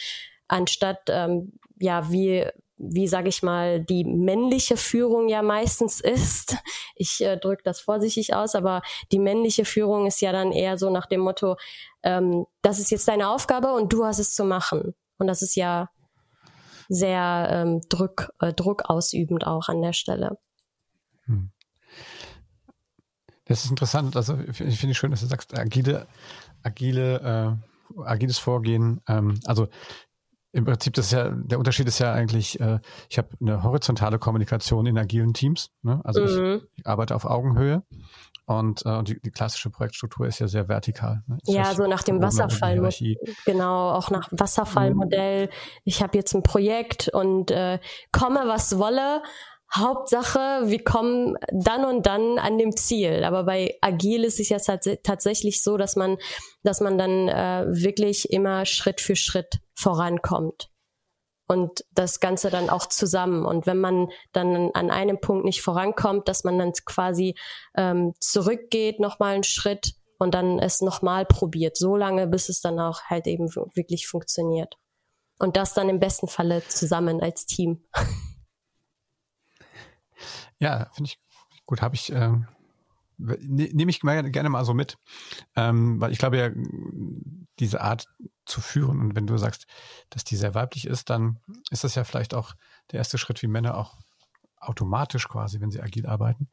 anstatt 0.48 1.02
ähm, 1.08 1.52
ja 1.78 2.10
wie 2.10 2.46
wie 2.76 3.06
sage 3.06 3.28
ich 3.28 3.42
mal 3.42 3.80
die 3.80 4.04
männliche 4.04 4.76
Führung 4.76 5.28
ja 5.28 5.42
meistens 5.42 6.00
ist. 6.00 6.56
Ich 6.96 7.20
äh, 7.20 7.36
drücke 7.36 7.64
das 7.64 7.80
vorsichtig 7.80 8.34
aus, 8.34 8.54
aber 8.54 8.80
die 9.10 9.18
männliche 9.18 9.64
Führung 9.64 10.06
ist 10.06 10.20
ja 10.20 10.30
dann 10.30 10.52
eher 10.52 10.78
so 10.78 10.90
nach 10.90 11.06
dem 11.06 11.22
Motto, 11.22 11.56
ähm, 12.04 12.46
das 12.62 12.78
ist 12.78 12.92
jetzt 12.92 13.08
deine 13.08 13.30
Aufgabe 13.30 13.72
und 13.72 13.92
du 13.92 14.04
hast 14.04 14.20
es 14.20 14.32
zu 14.32 14.44
machen. 14.44 14.94
Und 15.18 15.26
das 15.26 15.42
ist 15.42 15.56
ja 15.56 15.90
sehr 16.88 17.48
ähm, 17.50 17.80
Druck, 17.88 18.32
äh, 18.38 18.52
Druck 18.52 18.88
ausübend 18.88 19.44
auch 19.44 19.68
an 19.68 19.82
der 19.82 19.92
Stelle. 19.92 20.38
Hm. 21.24 21.50
Das 23.46 23.64
ist 23.64 23.70
interessant. 23.70 24.16
Also 24.16 24.38
ich 24.38 24.56
finde 24.56 24.90
es 24.92 24.96
schön, 24.96 25.10
dass 25.10 25.20
du 25.20 25.26
sagst, 25.26 25.58
agile, 25.58 26.06
agile, 26.62 27.58
äh, 27.98 28.02
agiles 28.02 28.38
Vorgehen. 28.38 29.00
Ähm, 29.08 29.40
also 29.46 29.66
im 30.54 30.64
Prinzip, 30.64 30.94
das 30.94 31.06
ist 31.06 31.12
ja, 31.12 31.30
der 31.30 31.58
Unterschied 31.58 31.88
ist 31.88 31.98
ja 31.98 32.12
eigentlich, 32.12 32.60
äh, 32.60 32.78
ich 33.10 33.18
habe 33.18 33.28
eine 33.40 33.64
horizontale 33.64 34.20
Kommunikation 34.20 34.86
in 34.86 34.96
agilen 34.96 35.34
Teams. 35.34 35.70
Ne? 35.82 36.00
Also 36.04 36.20
mhm. 36.22 36.62
ich, 36.72 36.78
ich, 36.78 36.86
arbeite 36.86 37.16
auf 37.16 37.24
Augenhöhe 37.24 37.82
und 38.46 38.86
äh, 38.86 39.02
die, 39.02 39.20
die 39.20 39.32
klassische 39.32 39.70
Projektstruktur 39.70 40.28
ist 40.28 40.38
ja 40.38 40.46
sehr 40.46 40.68
vertikal. 40.68 41.22
Ne? 41.26 41.38
Ja, 41.46 41.74
so 41.74 41.88
nach 41.88 42.04
dem 42.04 42.22
Wasserfallmodell. 42.22 43.16
Genau, 43.46 43.90
auch 43.90 44.10
nach 44.10 44.28
Wasserfallmodell. 44.30 45.50
Ich 45.82 46.02
habe 46.02 46.16
jetzt 46.16 46.34
ein 46.34 46.44
Projekt 46.44 47.08
und 47.08 47.50
äh, 47.50 47.80
komme, 48.12 48.44
was 48.46 48.78
wolle. 48.78 49.22
Hauptsache, 49.72 50.62
wir 50.64 50.84
kommen 50.84 51.36
dann 51.50 51.84
und 51.84 52.06
dann 52.06 52.38
an 52.38 52.58
dem 52.58 52.76
Ziel. 52.76 53.24
Aber 53.24 53.44
bei 53.44 53.76
Agil 53.80 54.24
ist 54.24 54.38
es 54.38 54.48
ja 54.48 54.58
tatsächlich 54.58 55.62
so, 55.62 55.76
dass 55.76 55.96
man, 55.96 56.16
dass 56.62 56.80
man 56.80 56.96
dann 56.96 57.28
äh, 57.28 57.66
wirklich 57.68 58.30
immer 58.30 58.66
Schritt 58.66 59.00
für 59.00 59.16
Schritt 59.16 59.60
vorankommt. 59.74 60.70
Und 61.46 61.84
das 61.92 62.20
Ganze 62.20 62.50
dann 62.50 62.70
auch 62.70 62.86
zusammen. 62.86 63.44
Und 63.44 63.66
wenn 63.66 63.78
man 63.78 64.08
dann 64.32 64.70
an 64.72 64.90
einem 64.90 65.20
Punkt 65.20 65.44
nicht 65.44 65.60
vorankommt, 65.60 66.28
dass 66.28 66.44
man 66.44 66.58
dann 66.58 66.72
quasi 66.86 67.34
ähm, 67.76 68.14
zurückgeht, 68.18 68.98
nochmal 68.98 69.34
einen 69.34 69.44
Schritt 69.44 69.94
und 70.18 70.34
dann 70.34 70.58
es 70.58 70.80
nochmal 70.80 71.26
probiert, 71.26 71.76
so 71.76 71.96
lange, 71.96 72.26
bis 72.26 72.48
es 72.48 72.60
dann 72.60 72.78
auch 72.80 73.02
halt 73.10 73.26
eben 73.26 73.48
wirklich 73.74 74.06
funktioniert. 74.06 74.76
Und 75.38 75.56
das 75.56 75.74
dann 75.74 75.88
im 75.88 75.98
besten 75.98 76.28
Falle 76.28 76.62
zusammen 76.68 77.20
als 77.20 77.44
Team. 77.44 77.84
Ja, 80.64 80.88
finde 80.94 81.10
ich 81.10 81.18
gut. 81.66 81.82
Habe 81.82 81.94
ich 81.94 82.10
äh, 82.10 82.32
ne, 83.18 83.68
nehme 83.72 83.90
ich 83.90 84.00
gerne 84.00 84.48
mal 84.48 84.64
so 84.64 84.72
mit, 84.72 84.96
ähm, 85.56 86.00
weil 86.00 86.10
ich 86.10 86.16
glaube 86.16 86.38
ja, 86.38 86.48
diese 87.58 87.82
Art 87.82 88.06
zu 88.46 88.62
führen 88.62 88.98
und 88.98 89.14
wenn 89.14 89.26
du 89.26 89.36
sagst, 89.36 89.66
dass 90.08 90.24
die 90.24 90.36
sehr 90.36 90.54
weiblich 90.54 90.86
ist, 90.86 91.10
dann 91.10 91.38
ist 91.70 91.84
das 91.84 91.96
ja 91.96 92.04
vielleicht 92.04 92.32
auch 92.32 92.54
der 92.92 92.98
erste 92.98 93.18
Schritt, 93.18 93.42
wie 93.42 93.46
Männer 93.46 93.76
auch 93.76 93.98
automatisch 94.58 95.28
quasi, 95.28 95.60
wenn 95.60 95.70
sie 95.70 95.82
agil 95.82 96.06
arbeiten, 96.06 96.48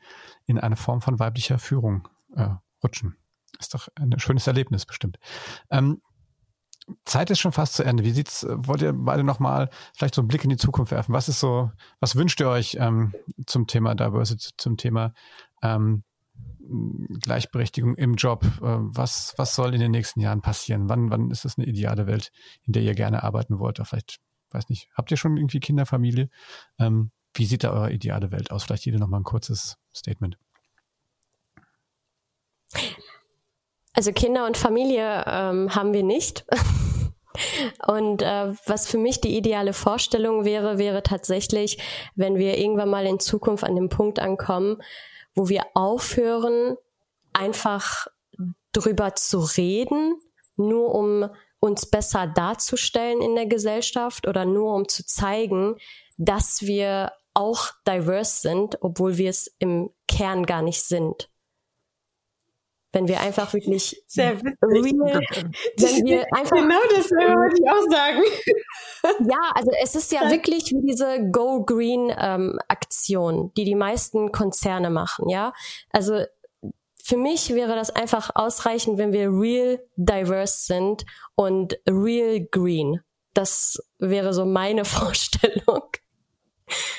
in 0.46 0.60
eine 0.60 0.76
Form 0.76 1.00
von 1.02 1.18
weiblicher 1.18 1.58
Führung 1.58 2.10
äh, 2.36 2.50
rutschen. 2.84 3.16
Ist 3.60 3.74
doch 3.74 3.88
ein 3.96 4.20
schönes 4.20 4.46
Erlebnis 4.46 4.86
bestimmt. 4.86 5.20
Ähm, 5.70 6.02
Zeit 7.06 7.30
ist 7.30 7.40
schon 7.40 7.52
fast 7.52 7.74
zu 7.74 7.84
Ende. 7.84 8.04
Wie 8.04 8.12
sieht's? 8.12 8.46
Wollt 8.50 8.82
ihr 8.82 8.94
beide 8.94 9.24
nochmal 9.24 9.70
vielleicht 9.96 10.16
so 10.16 10.22
einen 10.22 10.28
Blick 10.28 10.44
in 10.44 10.50
die 10.50 10.58
Zukunft 10.58 10.92
werfen? 10.92 11.14
Was 11.14 11.30
ist 11.30 11.40
so, 11.40 11.72
was 12.00 12.16
wünscht 12.16 12.40
ihr 12.40 12.50
euch 12.50 12.78
ähm, 12.80 13.14
zum 13.46 13.68
Thema 13.68 13.96
Diversity, 13.96 14.50
zum 14.58 14.78
Thema 14.78 15.14
ähm, 15.62 16.04
Gleichberechtigung 17.20 17.96
im 17.96 18.16
Job? 18.16 18.44
Äh, 18.44 18.50
was, 18.62 19.34
was 19.38 19.56
soll 19.56 19.74
in 19.74 19.80
den 19.80 19.92
nächsten 19.92 20.20
Jahren 20.20 20.42
passieren? 20.42 20.90
Wann, 20.90 21.10
wann 21.12 21.32
ist 21.32 21.46
es 21.46 21.58
eine 21.58 21.68
ideale 21.68 22.08
Welt, 22.08 22.32
in 22.64 22.74
der 22.74 22.84
ihr 22.84 22.96
gerne 22.96 23.24
arbeiten 23.24 23.60
wollt? 23.60 23.80
Oder 23.80 23.86
vielleicht, 23.86 24.20
weiß 24.52 24.70
nicht, 24.70 24.90
habt 24.94 25.12
ihr 25.12 25.18
schon 25.18 25.38
irgendwie 25.38 25.60
Kinder, 25.60 25.86
Familie? 25.86 26.30
Ähm, 26.80 27.12
wie 27.34 27.46
sieht 27.46 27.64
da 27.64 27.72
eure 27.72 27.94
ideale 27.94 28.32
Welt 28.32 28.52
aus? 28.52 28.64
Vielleicht 28.64 28.86
jede 28.86 29.00
nochmal 29.00 29.22
ein 29.22 29.26
kurzes 29.26 29.78
Statement. 29.96 30.38
Also 33.94 34.12
Kinder 34.14 34.46
und 34.46 34.58
Familie 34.58 35.24
ähm, 35.28 35.76
haben 35.76 35.94
wir 35.94 36.04
nicht. 36.04 36.46
Und 37.88 38.22
äh, 38.22 38.54
was 38.66 38.88
für 38.88 38.98
mich 38.98 39.22
die 39.22 39.38
ideale 39.38 39.74
Vorstellung 39.74 40.44
wäre, 40.46 40.78
wäre 40.78 41.02
tatsächlich, 41.02 41.78
wenn 42.16 42.36
wir 42.36 42.58
irgendwann 42.58 42.90
mal 42.90 43.06
in 43.06 43.20
Zukunft 43.20 43.64
an 43.64 43.76
dem 43.76 43.90
Punkt 43.90 44.20
ankommen, 44.20 44.82
wo 45.34 45.48
wir 45.48 45.64
aufhören, 45.74 46.76
einfach 47.34 48.08
drüber 48.74 49.16
zu 49.16 49.40
reden, 49.40 50.20
nur 50.58 50.94
um 50.94 51.30
uns 51.60 51.86
besser 51.86 52.28
darzustellen 52.28 53.22
in 53.22 53.36
der 53.36 53.46
Gesellschaft 53.46 54.28
oder 54.28 54.46
nur 54.46 54.74
um 54.74 54.88
zu 54.88 55.06
zeigen, 55.06 55.78
dass 56.18 56.64
wir 56.64 57.14
auch 57.34 57.68
diverse 57.88 58.42
sind, 58.42 58.78
obwohl 58.82 59.18
wir 59.18 59.30
es 59.30 59.56
im 59.60 59.90
Kern 60.08 60.46
gar 60.46 60.62
nicht 60.62 60.84
sind 60.84 61.31
wenn 62.94 63.08
wir 63.08 63.22
einfach 63.22 63.54
wirklich 63.54 64.04
Sehr 64.08 64.34
real, 64.34 64.54
wenn 64.62 66.06
wir 66.06 66.26
einfach 66.34 66.56
genau 66.56 66.80
das 66.90 67.10
wollte 67.12 67.62
ich 67.62 67.70
auch 67.70 67.90
sagen. 67.90 69.30
Ja, 69.30 69.52
also 69.56 69.72
es 69.82 69.96
ist 69.96 70.12
ja 70.12 70.30
wirklich 70.30 70.72
wie 70.72 70.86
diese 70.86 71.30
Go 71.32 71.64
Green 71.64 72.14
ähm, 72.18 72.60
Aktion, 72.68 73.52
die 73.56 73.64
die 73.64 73.76
meisten 73.76 74.32
Konzerne 74.32 74.90
machen, 74.90 75.30
ja. 75.30 75.54
Also 75.92 76.26
für 77.04 77.18
mich 77.18 77.54
wäre 77.54 77.76
das 77.76 77.90
einfach 77.90 78.32
ausreichend, 78.36 78.98
wenn 78.98 79.12
wir 79.12 79.30
real 79.30 79.80
diverse 79.96 80.66
sind 80.66 81.06
und 81.36 81.78
real 81.90 82.46
green. 82.52 83.02
Das 83.34 83.80
wäre 84.00 84.34
so 84.34 84.46
meine 84.46 84.86
Vorstellung. 84.86 85.84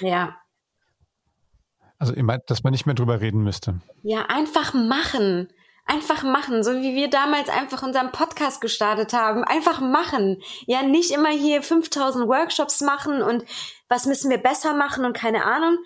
Ja. 0.01 0.37
Also 1.99 2.15
ihr 2.15 2.25
meint, 2.25 2.43
dass 2.51 2.65
man 2.65 2.73
nicht 2.73 2.85
mehr 2.85 2.97
drüber 2.97 3.21
reden 3.21 3.45
müsste. 3.45 3.81
Ja, 4.03 4.27
einfach 4.27 4.75
machen. 4.75 5.49
Einfach 5.93 6.23
machen, 6.23 6.65
so 6.65 6.73
wie 6.81 6.95
wir 6.95 7.11
damals 7.11 7.51
einfach 7.51 7.83
unseren 7.83 8.13
Podcast 8.13 8.63
gestartet 8.63 9.13
haben. 9.13 9.45
Einfach 9.45 9.83
machen. 9.83 10.41
Ja, 10.65 10.83
nicht 10.83 11.11
immer 11.11 11.29
hier 11.29 11.63
5000 11.63 12.27
Workshops 12.29 12.81
machen 12.81 13.21
und 13.21 13.45
was 13.91 14.07
müssen 14.07 14.31
wir 14.31 14.39
besser 14.39 14.73
machen 14.73 15.05
und 15.05 15.13
keine 15.13 15.45
Ahnung, 15.45 15.77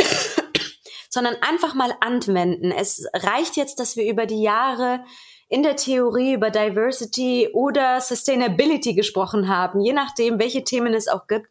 sondern 1.08 1.36
einfach 1.40 1.74
mal 1.74 1.94
anwenden. 2.00 2.72
Es 2.72 3.06
reicht 3.14 3.56
jetzt, 3.56 3.78
dass 3.78 3.96
wir 3.96 4.10
über 4.10 4.26
die 4.26 4.42
Jahre 4.42 5.04
in 5.48 5.62
der 5.62 5.76
Theorie 5.76 6.32
über 6.32 6.50
Diversity 6.50 7.48
oder 7.52 8.00
Sustainability 8.00 8.94
gesprochen 8.94 9.46
haben, 9.46 9.80
je 9.80 9.92
nachdem, 9.92 10.40
welche 10.40 10.64
Themen 10.64 10.94
es 10.94 11.06
auch 11.06 11.28
gibt. 11.28 11.46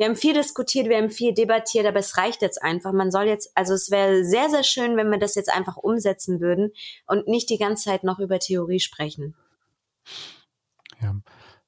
Wir 0.00 0.06
haben 0.06 0.16
viel 0.16 0.32
diskutiert, 0.32 0.88
wir 0.88 0.96
haben 0.96 1.10
viel 1.10 1.34
debattiert, 1.34 1.84
aber 1.84 1.98
es 1.98 2.16
reicht 2.16 2.40
jetzt 2.40 2.62
einfach. 2.62 2.90
Man 2.94 3.10
soll 3.10 3.24
jetzt, 3.24 3.52
also 3.54 3.74
es 3.74 3.90
wäre 3.90 4.24
sehr, 4.24 4.48
sehr 4.48 4.62
schön, 4.62 4.96
wenn 4.96 5.10
wir 5.10 5.18
das 5.18 5.34
jetzt 5.34 5.52
einfach 5.52 5.76
umsetzen 5.76 6.40
würden 6.40 6.72
und 7.06 7.28
nicht 7.28 7.50
die 7.50 7.58
ganze 7.58 7.84
Zeit 7.84 8.02
noch 8.02 8.18
über 8.18 8.38
Theorie 8.38 8.80
sprechen. 8.80 9.34
Ja. 11.02 11.16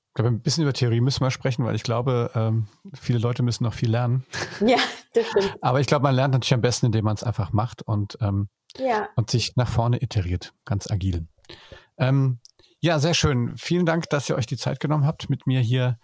Ich 0.09 0.15
glaube, 0.15 0.31
ein 0.31 0.41
bisschen 0.41 0.63
über 0.63 0.73
Theorie 0.73 1.03
müssen 1.03 1.21
wir 1.21 1.31
sprechen, 1.31 1.67
weil 1.67 1.75
ich 1.75 1.83
glaube, 1.83 2.31
ähm, 2.35 2.69
viele 2.99 3.19
Leute 3.19 3.43
müssen 3.43 3.65
noch 3.65 3.75
viel 3.75 3.91
lernen. 3.91 4.25
Ja, 4.67 4.79
das 5.13 5.27
stimmt. 5.27 5.55
Aber 5.61 5.81
ich 5.81 5.87
glaube, 5.87 6.05
man 6.05 6.15
lernt 6.15 6.33
natürlich 6.33 6.55
am 6.55 6.63
besten, 6.63 6.87
indem 6.87 7.05
man 7.05 7.17
es 7.17 7.25
einfach 7.25 7.53
macht 7.53 7.83
und, 7.83 8.17
ähm, 8.23 8.49
ja. 8.79 9.11
und 9.15 9.31
sich 9.31 9.57
nach 9.57 9.69
vorne 9.69 10.03
iteriert, 10.03 10.55
ganz 10.65 10.91
agil. 10.91 11.27
Ähm, 11.99 12.41
ja, 12.81 12.99
sehr 12.99 13.13
schön. 13.13 13.59
Vielen 13.59 13.85
Dank, 13.85 14.09
dass 14.09 14.31
ihr 14.31 14.37
euch 14.37 14.47
die 14.47 14.57
Zeit 14.57 14.81
genommen 14.81 15.05
habt, 15.05 15.29
mit 15.29 15.47
mir 15.47 15.61
hier 15.61 15.99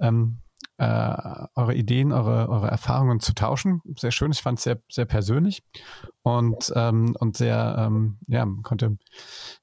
ähm, 0.00 0.38
äh, 0.78 1.46
eure 1.54 1.74
Ideen, 1.74 2.12
eure, 2.12 2.48
eure 2.48 2.68
Erfahrungen 2.68 3.20
zu 3.20 3.34
tauschen. 3.34 3.80
Sehr 3.96 4.10
schön. 4.10 4.32
Ich 4.32 4.42
fand 4.42 4.58
es 4.58 4.64
sehr, 4.64 4.80
sehr 4.90 5.04
persönlich 5.04 5.62
und, 6.22 6.72
ähm, 6.74 7.14
und 7.18 7.36
sehr, 7.36 7.76
ähm, 7.78 8.18
ja, 8.26 8.46
konnte 8.62 8.98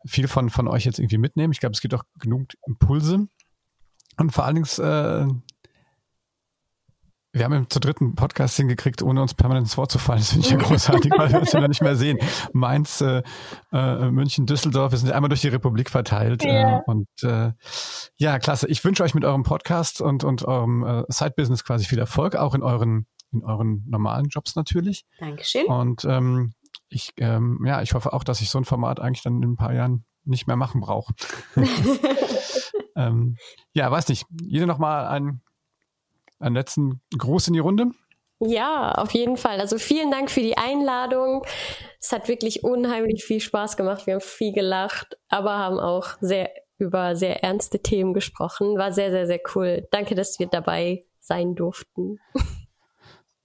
viel 0.05 0.27
von, 0.27 0.49
von 0.49 0.67
euch 0.67 0.85
jetzt 0.85 0.99
irgendwie 0.99 1.17
mitnehmen. 1.17 1.51
Ich 1.51 1.59
glaube, 1.59 1.73
es 1.73 1.81
gibt 1.81 1.93
auch 1.93 2.03
genug 2.19 2.47
Impulse. 2.65 3.27
Und 4.17 4.31
vor 4.31 4.45
allen 4.45 4.55
Dingen 4.55 4.67
äh, 4.79 5.27
wir 7.33 7.45
haben 7.45 7.69
zur 7.69 7.79
dritten 7.79 8.15
Podcast 8.15 8.57
hingekriegt, 8.57 9.01
ohne 9.01 9.21
uns 9.21 9.33
permanent 9.33 9.65
ins 9.65 9.77
Wort 9.77 9.91
zu 9.91 9.99
fallen. 9.99 10.19
Das 10.19 10.31
finde 10.31 10.45
ich 10.45 10.51
ja 10.51 10.57
großartig, 10.57 11.11
weil 11.15 11.31
wir 11.31 11.39
uns 11.39 11.53
ja 11.53 11.65
nicht 11.65 11.81
mehr 11.81 11.95
sehen. 11.95 12.17
Mainz, 12.51 12.99
äh, 12.99 13.23
äh, 13.71 14.11
München, 14.11 14.45
Düsseldorf, 14.45 14.91
wir 14.91 14.97
sind 14.97 15.11
einmal 15.11 15.29
durch 15.29 15.41
die 15.41 15.47
Republik 15.47 15.89
verteilt. 15.89 16.43
Ja. 16.43 16.79
Äh, 16.79 16.81
und 16.87 17.07
äh, 17.23 17.53
ja, 18.17 18.39
klasse. 18.39 18.67
Ich 18.67 18.83
wünsche 18.83 19.03
euch 19.03 19.13
mit 19.13 19.23
eurem 19.23 19.43
Podcast 19.43 20.01
und, 20.01 20.25
und 20.25 20.43
eurem 20.43 20.83
äh, 20.83 21.03
Side-Business 21.07 21.63
quasi 21.63 21.85
viel 21.85 21.99
Erfolg, 21.99 22.35
auch 22.35 22.53
in 22.53 22.63
euren, 22.63 23.07
in 23.31 23.43
euren 23.43 23.85
normalen 23.87 24.27
Jobs 24.27 24.55
natürlich. 24.55 25.05
Dankeschön. 25.19 25.67
Und 25.67 26.03
ähm, 26.03 26.53
ich, 26.89 27.13
ähm, 27.15 27.63
ja, 27.65 27.81
ich 27.81 27.93
hoffe 27.93 28.11
auch, 28.11 28.25
dass 28.25 28.41
ich 28.41 28.49
so 28.49 28.57
ein 28.57 28.65
Format 28.65 28.99
eigentlich 28.99 29.23
dann 29.23 29.41
in 29.41 29.51
ein 29.51 29.57
paar 29.57 29.73
Jahren 29.73 30.03
nicht 30.25 30.47
mehr 30.47 30.57
machen 30.57 30.81
brauche. 30.81 31.13
ähm, 32.97 33.37
ja, 33.71 33.89
weiß 33.89 34.09
nicht. 34.09 34.25
Jede 34.41 34.67
nochmal 34.67 35.07
ein 35.07 35.41
einen 36.41 36.55
letzten 36.55 37.01
Gruß 37.17 37.47
in 37.47 37.53
die 37.53 37.59
Runde? 37.59 37.91
Ja, 38.39 38.93
auf 38.93 39.11
jeden 39.11 39.37
Fall. 39.37 39.59
Also 39.59 39.77
vielen 39.77 40.09
Dank 40.09 40.31
für 40.31 40.41
die 40.41 40.57
Einladung. 40.57 41.45
Es 41.99 42.11
hat 42.11 42.27
wirklich 42.27 42.63
unheimlich 42.63 43.23
viel 43.23 43.39
Spaß 43.39 43.77
gemacht. 43.77 44.07
Wir 44.07 44.15
haben 44.15 44.21
viel 44.21 44.51
gelacht, 44.51 45.15
aber 45.29 45.57
haben 45.57 45.79
auch 45.79 46.17
sehr 46.21 46.49
über 46.79 47.15
sehr 47.15 47.43
ernste 47.43 47.79
Themen 47.79 48.15
gesprochen. 48.15 48.77
War 48.77 48.91
sehr, 48.91 49.11
sehr, 49.11 49.27
sehr 49.27 49.39
cool. 49.55 49.87
Danke, 49.91 50.15
dass 50.15 50.39
wir 50.39 50.47
dabei 50.47 51.05
sein 51.19 51.53
durften. 51.53 52.17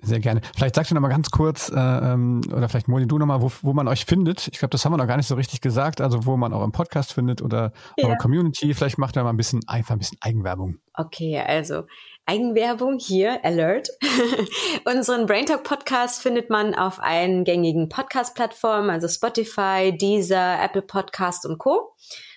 Sehr 0.03 0.20
gerne. 0.20 0.42
Vielleicht 0.55 0.74
sagst 0.74 0.90
du 0.90 0.94
noch 0.94 1.01
mal 1.01 1.09
ganz 1.09 1.30
kurz, 1.30 1.70
äh, 1.70 1.74
ähm, 1.74 2.42
oder 2.53 2.68
vielleicht 2.68 2.86
Moni, 2.86 3.09
du 3.09 3.18
noch 3.18 3.26
mal, 3.26 3.40
wo, 3.40 3.51
wo 3.62 3.72
man 3.72 3.88
euch 3.88 4.05
findet. 4.05 4.47
Ich 4.49 4.59
glaube, 4.59 4.70
das 4.70 4.84
haben 4.84 4.92
wir 4.92 4.99
noch 4.99 5.07
gar 5.07 5.16
nicht 5.16 5.26
so 5.26 5.34
richtig 5.34 5.62
gesagt. 5.62 6.01
Also 6.01 6.26
wo 6.26 6.36
man 6.36 6.53
euren 6.53 6.70
Podcast 6.70 7.14
findet 7.14 7.40
oder 7.40 7.72
ja. 7.97 8.07
eure 8.07 8.16
Community. 8.18 8.74
Vielleicht 8.74 8.99
macht 8.99 9.16
ihr 9.16 9.24
mal 9.24 9.30
ein 9.30 9.38
bisschen 9.38 9.66
einfach 9.66 9.94
ein 9.94 9.99
bisschen 9.99 10.18
Eigenwerbung. 10.20 10.78
Okay, 10.92 11.38
also 11.38 11.84
Eigenwerbung 12.26 12.99
hier, 12.99 13.44
Alert. 13.44 13.88
Unseren 14.84 15.26
Brain 15.26 15.47
Talk 15.47 15.64
Podcast 15.64 16.20
findet 16.20 16.51
man 16.51 16.74
auf 16.74 17.01
allen 17.03 17.44
gängigen 17.44 17.88
Podcast-Plattformen, 17.88 18.90
also 18.90 19.09
Spotify, 19.09 19.97
Deezer, 19.97 20.62
Apple 20.62 20.82
Podcast 20.82 21.47
und 21.47 21.59
Co. 21.59 21.94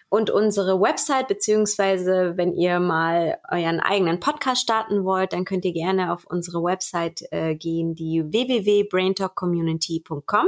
Und 0.09 0.31
unsere 0.31 0.81
Website, 0.81 1.27
beziehungsweise 1.27 2.33
wenn 2.35 2.53
ihr 2.53 2.79
mal 2.79 3.37
euren 3.49 3.79
eigenen 3.79 4.19
Podcast 4.19 4.63
starten 4.63 5.05
wollt, 5.05 5.33
dann 5.33 5.45
könnt 5.45 5.65
ihr 5.65 5.73
gerne 5.73 6.11
auf 6.11 6.25
unsere 6.25 6.63
Website 6.63 7.21
äh, 7.31 7.53
gehen, 7.55 7.93
die 7.93 8.23
www.braintalkcommunity.com. 8.25 10.47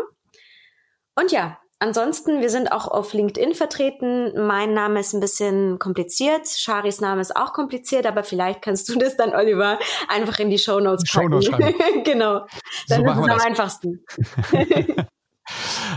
Und 1.15 1.31
ja, 1.31 1.59
Ansonsten, 1.83 2.41
wir 2.41 2.51
sind 2.51 2.71
auch 2.71 2.87
auf 2.87 3.11
LinkedIn 3.11 3.55
vertreten. 3.55 4.45
Mein 4.45 4.75
Name 4.75 4.99
ist 4.99 5.13
ein 5.13 5.19
bisschen 5.19 5.79
kompliziert. 5.79 6.47
Sharis 6.47 7.01
Name 7.01 7.21
ist 7.21 7.35
auch 7.35 7.53
kompliziert, 7.53 8.05
aber 8.05 8.23
vielleicht 8.23 8.61
kannst 8.61 8.87
du 8.87 8.95
das 8.99 9.17
dann, 9.17 9.33
Oliver, 9.33 9.79
einfach 10.07 10.37
in 10.37 10.51
die 10.51 10.59
Show 10.59 10.79
Notes 10.79 11.11
packen. 11.11 11.41
Show 11.41 11.57
genau. 12.03 12.45
Dann 12.87 13.03
so 13.03 13.05
ist 13.05 13.11
es 13.11 13.17
am 13.17 13.25
das. 13.25 13.43
einfachsten. 13.43 14.05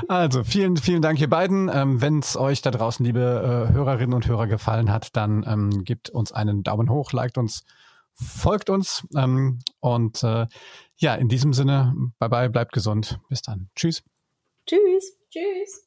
Also 0.08 0.44
vielen, 0.44 0.76
vielen 0.76 1.02
Dank 1.02 1.20
ihr 1.20 1.28
beiden. 1.28 1.70
Ähm, 1.72 2.00
Wenn 2.00 2.18
es 2.18 2.36
euch 2.36 2.62
da 2.62 2.70
draußen, 2.70 3.04
liebe 3.04 3.68
äh, 3.70 3.72
Hörerinnen 3.72 4.14
und 4.14 4.26
Hörer, 4.26 4.46
gefallen 4.46 4.92
hat, 4.92 5.16
dann 5.16 5.44
ähm, 5.46 5.84
gebt 5.84 6.10
uns 6.10 6.32
einen 6.32 6.62
Daumen 6.62 6.90
hoch, 6.90 7.12
liked 7.12 7.38
uns, 7.38 7.64
folgt 8.14 8.70
uns. 8.70 9.06
Ähm, 9.16 9.60
und 9.80 10.22
äh, 10.22 10.46
ja, 10.96 11.14
in 11.14 11.28
diesem 11.28 11.52
Sinne, 11.52 11.94
bye 12.18 12.28
bye, 12.28 12.50
bleibt 12.50 12.72
gesund. 12.72 13.18
Bis 13.28 13.42
dann. 13.42 13.70
Tschüss. 13.74 14.02
Tschüss. 14.66 15.16
Tschüss. 15.30 15.82